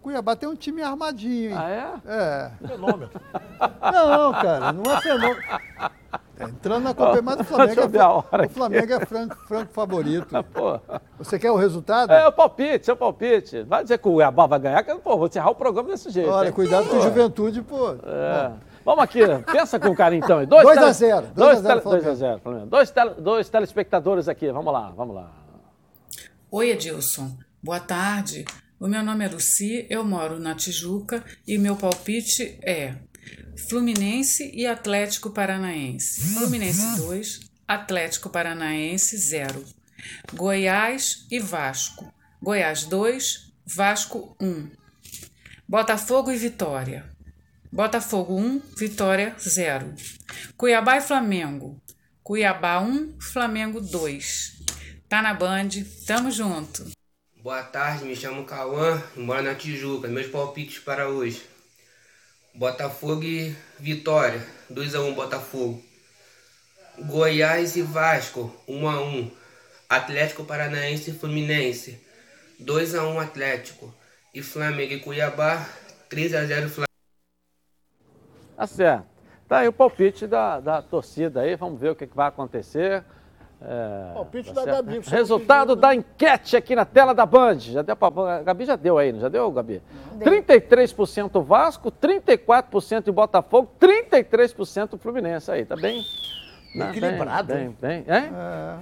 O 0.00 0.04
Cuiabá 0.04 0.34
tem 0.34 0.48
um 0.48 0.54
time 0.54 0.82
armadinho, 0.82 1.50
hein? 1.50 1.56
Ah, 1.58 1.70
é? 1.70 1.92
É. 2.06 2.68
Fenômeno. 2.68 3.10
Não, 3.92 4.32
cara, 4.32 4.72
não 4.72 4.90
é 4.90 5.00
fenômeno. 5.02 5.42
É, 6.38 6.44
entrando 6.44 6.84
na 6.84 6.94
Copa, 6.94 7.20
mas 7.20 7.40
o 7.40 7.44
Flamengo, 7.44 7.86
ver 7.86 8.00
a 8.00 8.04
é, 8.04 8.06
hora 8.06 8.46
o 8.46 8.48
Flamengo 8.48 8.92
é 8.94 9.04
franco, 9.04 9.36
franco 9.46 9.72
favorito. 9.74 10.34
Pô. 10.54 10.80
Você 11.18 11.38
quer 11.38 11.50
o 11.50 11.56
resultado? 11.56 12.14
É 12.14 12.26
o 12.26 12.32
palpite, 12.32 12.86
seu 12.86 12.96
palpite. 12.96 13.62
Vai 13.64 13.82
dizer 13.82 13.98
que 13.98 14.08
o 14.08 14.12
Cuiabá 14.12 14.46
vai 14.46 14.58
ganhar, 14.58 14.82
que 14.82 14.94
pô, 14.94 15.18
vou 15.18 15.26
encerrar 15.26 15.50
o 15.50 15.54
programa 15.54 15.90
desse 15.90 16.08
jeito. 16.08 16.30
Olha, 16.30 16.46
hein? 16.46 16.52
cuidado 16.54 16.88
com 16.88 16.96
o 16.96 17.02
Juventude, 17.02 17.60
pô. 17.60 17.90
É. 17.92 18.52
Vamos 18.82 19.04
aqui, 19.04 19.20
pensa 19.52 19.78
com 19.78 19.94
carinho 19.94 20.24
então. 20.24 20.46
2 20.46 20.78
a 20.78 20.92
0, 20.92 21.26
2 21.34 21.58
a 21.58 21.60
0 21.60 21.80
2 21.82 22.06
a 22.06 22.14
0 22.14 22.40
Flamengo. 22.40 22.66
Dois, 22.68 22.90
tele, 22.90 23.10
dois 23.18 23.50
telespectadores 23.50 24.28
aqui, 24.28 24.50
vamos 24.50 24.72
lá, 24.72 24.90
vamos 24.96 25.14
lá. 25.14 25.30
Oi, 26.50 26.70
Edilson. 26.70 27.36
Boa 27.62 27.80
tarde. 27.80 28.46
O 28.80 28.88
meu 28.88 29.02
nome 29.02 29.26
é 29.26 29.28
Luci, 29.28 29.86
eu 29.90 30.02
moro 30.02 30.40
na 30.40 30.54
Tijuca 30.54 31.22
e 31.46 31.58
meu 31.58 31.76
palpite 31.76 32.58
é 32.62 32.94
Fluminense 33.68 34.50
e 34.54 34.66
Atlético 34.66 35.28
Paranaense. 35.28 36.32
Fluminense 36.32 36.96
2, 36.96 37.40
Atlético 37.68 38.30
Paranaense 38.30 39.18
0. 39.18 39.62
Goiás 40.32 41.26
e 41.30 41.38
Vasco. 41.38 42.10
Goiás 42.40 42.84
2, 42.84 43.52
Vasco 43.66 44.34
1. 44.40 44.70
Botafogo 45.68 46.32
e 46.32 46.38
Vitória. 46.38 47.04
Botafogo 47.70 48.34
1, 48.34 48.62
Vitória 48.78 49.36
0. 49.38 49.94
Cuiabá 50.56 50.96
e 50.96 51.02
Flamengo. 51.02 51.78
Cuiabá 52.22 52.80
1, 52.80 53.20
Flamengo 53.20 53.78
2. 53.78 54.62
Tá 55.06 55.20
na 55.20 55.34
Band, 55.34 55.68
tamo 56.06 56.30
junto. 56.30 56.90
Boa 57.42 57.62
tarde, 57.62 58.04
me 58.04 58.14
chamo 58.14 58.44
Cauã 58.44 59.02
moro 59.16 59.42
na 59.42 59.54
Tijuca. 59.54 60.06
Meus 60.06 60.26
palpites 60.26 60.78
para 60.78 61.08
hoje. 61.08 61.42
Botafogo 62.54 63.22
e 63.22 63.56
Vitória, 63.78 64.46
2x1 64.70 65.14
Botafogo. 65.14 65.82
Goiás 66.98 67.76
e 67.76 67.82
Vasco, 67.82 68.54
1x1. 68.68 69.30
Atlético 69.88 70.44
Paranaense 70.44 71.12
e 71.12 71.14
Fluminense, 71.14 71.98
2x1 72.60 73.22
Atlético. 73.22 73.94
E 74.34 74.42
Flamengo 74.42 74.92
e 74.92 75.00
Cuiabá, 75.00 75.66
3x0 76.10 76.68
Flamengo. 76.68 76.84
Tá 78.54 78.66
certo. 78.66 79.06
Tá 79.48 79.58
aí 79.60 79.68
o 79.68 79.72
palpite 79.72 80.26
da, 80.26 80.60
da 80.60 80.82
torcida 80.82 81.40
aí, 81.40 81.56
vamos 81.56 81.80
ver 81.80 81.92
o 81.92 81.96
que, 81.96 82.06
que 82.06 82.14
vai 82.14 82.28
acontecer. 82.28 83.02
É, 83.62 84.12
Palpite 84.14 84.48
tá 84.48 84.54
da 84.54 84.72
certo? 84.72 84.86
Gabi, 84.86 85.00
Resultado 85.06 85.76
da 85.76 85.94
enquete 85.94 86.56
aqui 86.56 86.74
na 86.74 86.84
tela 86.86 87.12
da 87.14 87.26
Band. 87.26 87.58
Já 87.58 87.82
deu 87.82 87.94
pra, 87.94 88.08
a 88.08 88.42
Gabi 88.42 88.64
já 88.64 88.74
deu 88.74 88.96
aí, 88.96 89.12
não 89.12 89.20
já 89.20 89.28
deu, 89.28 89.50
Gabi? 89.50 89.82
33% 90.18 91.42
Vasco, 91.42 91.92
34% 91.92 93.08
em 93.08 93.12
Botafogo, 93.12 93.70
33% 93.78 94.98
Fluminense 94.98 95.50
aí, 95.50 95.64
tá 95.64 95.76
bem? 95.76 96.02
né, 96.74 96.90
Equilibrado, 96.90 97.52
Bem, 97.52 97.76
bem, 97.80 98.02
bem. 98.02 98.14
É? 98.14 98.76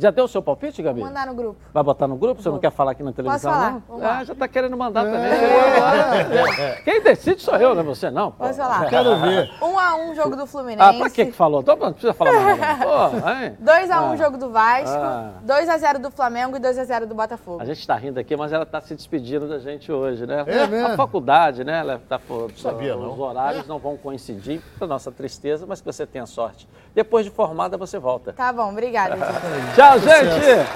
Já 0.00 0.10
deu 0.10 0.24
o 0.24 0.28
seu 0.28 0.42
palpite, 0.42 0.82
Gabi? 0.82 1.00
Vou 1.00 1.08
mandar 1.08 1.26
no 1.26 1.34
grupo. 1.34 1.56
Vai 1.74 1.82
botar 1.82 2.08
no 2.08 2.16
grupo? 2.16 2.40
Você 2.42 2.48
não 2.48 2.58
quer 2.58 2.70
falar 2.72 2.92
aqui 2.92 3.02
na 3.02 3.12
televisão, 3.12 3.52
falar? 3.52 3.70
não? 3.72 3.82
Vamos 3.86 4.02
lá. 4.02 4.18
Ah, 4.18 4.24
já 4.24 4.34
tá 4.34 4.48
querendo 4.48 4.76
mandar 4.76 5.04
também. 5.04 5.20
É. 5.20 6.80
Quem 6.84 7.02
decide 7.02 7.42
sou 7.42 7.56
eu, 7.56 7.74
não 7.74 7.82
é 7.82 7.84
você, 7.84 8.10
não. 8.10 8.30
pô. 8.32 8.44
Posso 8.44 8.58
falar? 8.58 8.86
Quero 8.88 9.16
ver. 9.18 9.50
1 9.62 9.78
a 9.78 9.96
1 9.96 10.14
jogo 10.14 10.36
do 10.36 10.46
Fluminense. 10.46 10.82
Ah, 10.82 10.94
pra 10.98 11.10
que 11.10 11.26
que 11.26 11.32
falou? 11.32 11.62
Não 11.66 11.92
precisa 11.92 12.14
falar 12.14 12.32
mais 12.32 12.58
nada. 12.58 12.84
Pô, 13.20 13.28
hein? 13.30 13.56
2 13.60 13.90
a 13.90 14.02
1 14.02 14.12
Ah. 14.12 14.16
jogo 14.16 14.38
do 14.38 14.50
Vasco, 14.50 14.88
Ah. 14.96 15.32
2 15.42 15.68
a 15.68 15.76
0 15.76 15.98
do 15.98 16.10
Flamengo 16.10 16.56
e 16.56 16.58
2 16.60 16.78
a 16.78 16.84
0 16.84 17.06
do 17.06 17.14
Botafogo. 17.14 17.60
A 17.60 17.64
gente 17.66 17.80
está 17.80 17.94
rindo 17.96 18.18
aqui, 18.18 18.34
mas 18.36 18.52
ela 18.52 18.62
está 18.64 18.80
se 18.80 18.94
despedindo 18.94 19.48
da 19.48 19.58
gente 19.58 19.92
hoje, 19.92 20.26
né? 20.26 20.44
É 20.46 20.62
a 20.62 20.66
mesmo? 20.66 20.96
faculdade, 20.96 21.62
né? 21.62 21.80
Ela 21.80 22.00
tá, 22.08 22.18
pô, 22.18 22.48
Sabia, 22.56 22.96
os 22.96 23.02
não. 23.02 23.20
horários 23.20 23.66
não 23.66 23.78
vão 23.78 23.96
coincidir, 23.96 24.62
para 24.78 24.86
nossa 24.86 25.12
tristeza, 25.12 25.66
mas 25.68 25.80
que 25.80 25.86
você 25.86 26.06
tenha 26.06 26.24
sorte. 26.26 26.66
Depois 26.94 27.24
de 27.24 27.30
formada, 27.30 27.76
você 27.76 27.98
volta. 27.98 28.32
Tá 28.32 28.52
bom, 28.52 28.70
obrigada. 28.70 29.16
gente. 29.16 29.30
Tchau, 29.76 29.89
gente! 29.98 30.66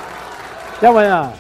Até 0.77 0.87
amanhã. 0.87 1.33